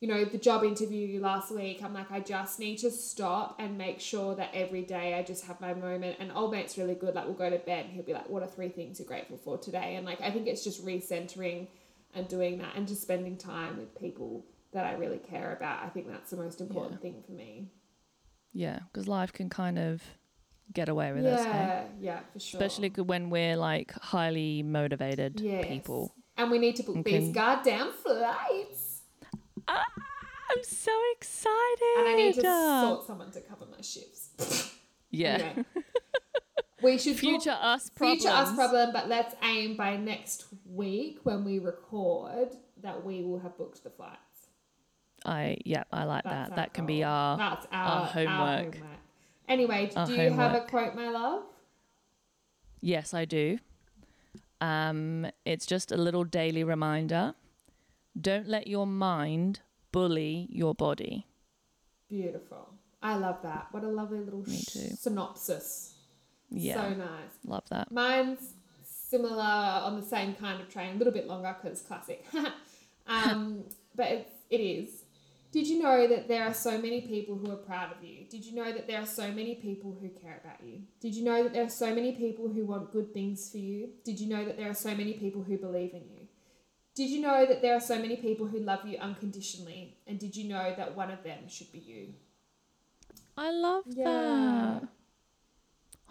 you 0.00 0.06
know, 0.06 0.26
the 0.26 0.36
job 0.36 0.64
interview 0.64 1.18
last 1.18 1.50
week, 1.50 1.82
I'm 1.82 1.94
like, 1.94 2.10
I 2.10 2.20
just 2.20 2.58
need 2.60 2.76
to 2.80 2.90
stop 2.90 3.56
and 3.58 3.78
make 3.78 4.00
sure 4.00 4.34
that 4.34 4.50
every 4.52 4.82
day 4.82 5.14
I 5.14 5.22
just 5.22 5.46
have 5.46 5.58
my 5.58 5.72
moment. 5.72 6.18
And 6.20 6.30
old 6.30 6.52
mate's 6.52 6.76
really 6.76 6.94
good. 6.94 7.14
Like, 7.14 7.24
we'll 7.24 7.34
go 7.34 7.48
to 7.48 7.58
bed 7.58 7.86
and 7.86 7.94
he'll 7.94 8.04
be 8.04 8.12
like, 8.12 8.28
what 8.28 8.42
are 8.42 8.48
three 8.48 8.68
things 8.68 9.00
you're 9.00 9.08
grateful 9.08 9.38
for 9.38 9.56
today? 9.56 9.96
And 9.96 10.04
like, 10.04 10.20
I 10.20 10.30
think 10.30 10.46
it's 10.46 10.62
just 10.62 10.84
recentering 10.84 11.68
and 12.14 12.28
doing 12.28 12.58
that 12.58 12.76
and 12.76 12.86
just 12.86 13.00
spending 13.00 13.38
time 13.38 13.78
with 13.78 13.98
people 13.98 14.44
that 14.72 14.84
I 14.84 14.92
really 14.92 15.18
care 15.18 15.54
about. 15.56 15.82
I 15.84 15.88
think 15.88 16.06
that's 16.06 16.30
the 16.30 16.36
most 16.36 16.60
important 16.60 17.00
thing 17.00 17.22
for 17.26 17.32
me. 17.32 17.70
Yeah, 18.52 18.80
because 18.92 19.06
life 19.08 19.32
can 19.32 19.48
kind 19.48 19.78
of 19.78 20.02
get 20.72 20.88
away 20.88 21.12
with 21.12 21.24
us, 21.24 21.44
hey? 21.44 21.50
yeah, 21.50 21.84
yeah, 22.00 22.20
for 22.32 22.38
sure. 22.40 22.60
especially 22.60 22.90
when 23.02 23.30
we're 23.30 23.56
like 23.56 23.92
highly 23.92 24.62
motivated 24.62 25.40
Yes. 25.40 25.66
people. 25.66 26.14
And 26.36 26.50
we 26.50 26.58
need 26.58 26.76
to 26.76 26.82
book 26.82 27.04
these 27.04 27.32
goddamn 27.32 27.92
flights. 27.92 29.02
Ah, 29.66 29.84
I'm 30.50 30.62
so 30.62 30.92
excited. 31.16 31.94
And 31.98 32.08
I 32.08 32.14
need 32.16 32.34
to 32.34 32.46
Uh, 32.48 32.80
sort 32.82 33.06
someone 33.06 33.30
to 33.32 33.40
cover 33.40 33.66
my 33.66 33.80
shifts. 33.82 34.30
yeah. 35.10 35.52
We 36.82 36.96
should 36.96 37.14
book 37.14 37.20
Future 37.20 37.56
us 37.60 37.90
problems. 37.90 38.22
future 38.22 38.34
us 38.34 38.54
problem, 38.54 38.92
but 38.92 39.08
let's 39.08 39.34
aim 39.42 39.76
by 39.76 39.96
next 39.96 40.44
week 40.64 41.18
when 41.24 41.44
we 41.44 41.58
record 41.58 42.50
that 42.82 43.04
we 43.04 43.22
will 43.24 43.40
have 43.40 43.56
booked 43.58 43.82
the 43.82 43.90
flights. 43.90 44.27
I 45.28 45.58
yeah, 45.64 45.84
I 45.92 46.04
like 46.04 46.24
That's 46.24 46.48
that. 46.48 46.56
That 46.56 46.74
can 46.74 46.86
be 46.86 47.04
our 47.04 47.36
That's 47.36 47.66
our, 47.70 48.00
our 48.00 48.06
homework. 48.06 48.78
Anyway, 49.46 49.90
Our 49.94 50.06
do 50.06 50.14
you 50.14 50.32
have 50.32 50.54
a 50.54 50.60
quote, 50.60 50.94
my 50.94 51.08
love? 51.08 51.42
Yes, 52.80 53.14
I 53.14 53.24
do. 53.24 53.58
Um, 54.60 55.26
it's 55.44 55.66
just 55.66 55.92
a 55.92 55.96
little 55.96 56.24
daily 56.24 56.64
reminder. 56.64 57.34
Don't 58.20 58.48
let 58.48 58.66
your 58.66 58.86
mind 58.86 59.60
bully 59.92 60.48
your 60.50 60.74
body. 60.74 61.26
Beautiful. 62.08 62.74
I 63.02 63.16
love 63.16 63.42
that. 63.42 63.68
What 63.70 63.84
a 63.84 63.88
lovely 63.88 64.20
little 64.20 64.44
synopsis. 64.46 65.94
Yeah, 66.50 66.74
So 66.74 66.94
nice. 66.94 67.08
love 67.44 67.64
that. 67.70 67.92
Mine's 67.92 68.54
similar 68.82 69.42
on 69.42 70.00
the 70.00 70.06
same 70.06 70.34
kind 70.34 70.60
of 70.60 70.68
train, 70.68 70.96
a 70.96 70.98
little 70.98 71.12
bit 71.12 71.26
longer 71.26 71.54
because 71.62 71.80
classic. 71.82 72.24
um, 73.06 73.64
but 73.94 74.06
it's, 74.08 74.30
it 74.50 74.60
is. 74.60 75.04
Did 75.50 75.66
you 75.66 75.82
know 75.82 76.06
that 76.06 76.28
there 76.28 76.44
are 76.44 76.52
so 76.52 76.72
many 76.78 77.00
people 77.00 77.36
who 77.36 77.50
are 77.50 77.56
proud 77.56 77.90
of 77.96 78.04
you? 78.04 78.26
Did 78.28 78.44
you 78.44 78.54
know 78.54 78.70
that 78.70 78.86
there 78.86 79.00
are 79.00 79.06
so 79.06 79.30
many 79.32 79.54
people 79.54 79.96
who 79.98 80.08
care 80.10 80.40
about 80.44 80.62
you? 80.62 80.82
Did 81.00 81.14
you 81.14 81.24
know 81.24 81.42
that 81.42 81.54
there 81.54 81.64
are 81.64 81.70
so 81.70 81.94
many 81.94 82.12
people 82.12 82.48
who 82.48 82.66
want 82.66 82.92
good 82.92 83.14
things 83.14 83.50
for 83.50 83.56
you? 83.56 83.88
Did 84.04 84.20
you 84.20 84.28
know 84.28 84.44
that 84.44 84.58
there 84.58 84.68
are 84.68 84.74
so 84.74 84.94
many 84.94 85.14
people 85.14 85.42
who 85.42 85.56
believe 85.56 85.94
in 85.94 86.02
you? 86.10 86.28
Did 86.94 87.08
you 87.10 87.22
know 87.22 87.46
that 87.46 87.62
there 87.62 87.74
are 87.74 87.80
so 87.80 87.98
many 87.98 88.16
people 88.16 88.46
who 88.46 88.58
love 88.58 88.80
you 88.86 88.98
unconditionally? 88.98 89.96
And 90.06 90.18
did 90.18 90.36
you 90.36 90.48
know 90.48 90.74
that 90.76 90.94
one 90.96 91.10
of 91.10 91.22
them 91.22 91.48
should 91.48 91.72
be 91.72 91.78
you? 91.78 92.14
I 93.36 93.50
love 93.50 93.84
Yeah. 93.86 94.04
that. 94.80 94.88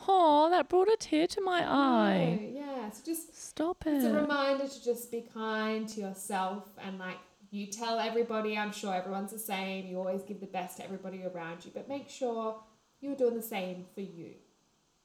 Oh, 0.07 0.49
that 0.49 0.69
brought 0.69 0.87
a 0.87 0.95
tear 0.97 1.27
to 1.27 1.41
my 1.41 1.59
eye. 1.61 2.39
No, 2.53 2.59
yeah. 2.61 2.89
So 2.89 3.03
just 3.05 3.35
Stop 3.35 3.85
it. 3.85 3.95
It's 3.95 4.05
a 4.05 4.13
reminder 4.13 4.67
to 4.67 4.83
just 4.83 5.11
be 5.11 5.21
kind 5.33 5.87
to 5.89 6.01
yourself 6.01 6.63
and 6.79 6.97
like 6.99 7.17
you 7.51 7.67
tell 7.67 7.99
everybody, 7.99 8.57
I'm 8.57 8.71
sure 8.71 8.93
everyone's 8.93 9.31
the 9.31 9.39
same. 9.39 9.85
You 9.87 9.97
always 9.97 10.23
give 10.23 10.39
the 10.39 10.45
best 10.47 10.77
to 10.77 10.83
everybody 10.83 11.23
around 11.23 11.65
you, 11.65 11.71
but 11.73 11.87
make 11.87 12.09
sure 12.09 12.59
you're 12.99 13.15
doing 13.15 13.35
the 13.35 13.41
same 13.41 13.85
for 13.93 14.01
you. 14.01 14.31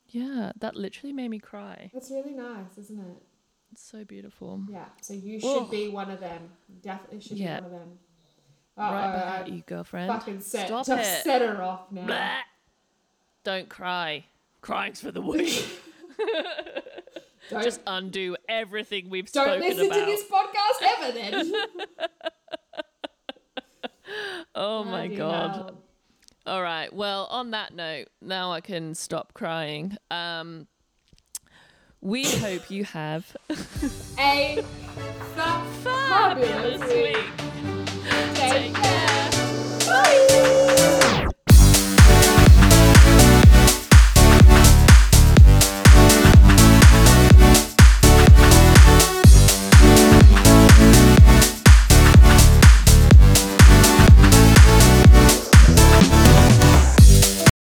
Yeah, 0.08 0.52
that 0.58 0.76
literally 0.76 1.12
made 1.12 1.28
me 1.30 1.38
cry. 1.38 1.90
That's 1.94 2.10
really 2.10 2.32
nice, 2.34 2.76
isn't 2.78 2.98
it? 2.98 3.22
It's 3.72 3.82
so 3.88 4.04
beautiful. 4.04 4.60
Yeah. 4.70 4.84
So 5.00 5.14
you 5.14 5.40
should 5.40 5.62
Ugh. 5.62 5.70
be 5.70 5.88
one 5.88 6.10
of 6.10 6.20
them. 6.20 6.50
You 6.68 6.76
definitely 6.82 7.20
should 7.20 7.38
Yeah. 7.38 7.60
be 7.60 7.66
one 7.66 7.72
of 7.74 7.78
them. 7.80 7.98
right 8.76 8.86
Uh-oh, 8.88 9.12
back 9.12 9.40
at 9.40 9.46
I 9.46 9.48
you, 9.54 9.62
girlfriend. 9.66 10.12
Fucking 10.12 10.40
set, 10.40 10.66
Stop 10.66 10.88
it. 10.98 11.04
set 11.22 11.40
her 11.42 11.62
off 11.62 11.90
now. 11.92 12.06
Blah. 12.06 12.38
Don't 13.44 13.68
cry. 13.68 14.24
Crying's 14.60 15.00
for 15.00 15.10
the 15.10 15.20
weak. 15.22 15.64
Don't, 17.50 17.62
Just 17.64 17.80
undo 17.86 18.36
everything 18.48 19.10
we've 19.10 19.30
don't 19.32 19.44
spoken 19.46 19.60
listen 19.68 19.86
about. 19.86 19.98
to 20.00 20.06
this 20.06 20.24
podcast 20.24 20.98
ever 20.98 21.12
then. 21.12 21.54
Oh 24.54 24.84
my 24.84 25.08
god. 25.08 25.54
Hell. 25.54 25.82
All 26.46 26.62
right. 26.62 26.92
Well, 26.92 27.26
on 27.30 27.52
that 27.52 27.74
note, 27.74 28.08
now 28.20 28.52
I 28.52 28.60
can 28.60 28.94
stop 28.94 29.32
crying. 29.32 29.96
Um, 30.10 30.66
we 32.00 32.24
hope 32.24 32.70
you 32.70 32.84
have 32.84 33.36
a 34.18 34.62
fabulous 35.82 36.80
week. 36.92 37.30
Take, 38.34 38.74
care. 38.74 39.30
Bye. 39.86 40.98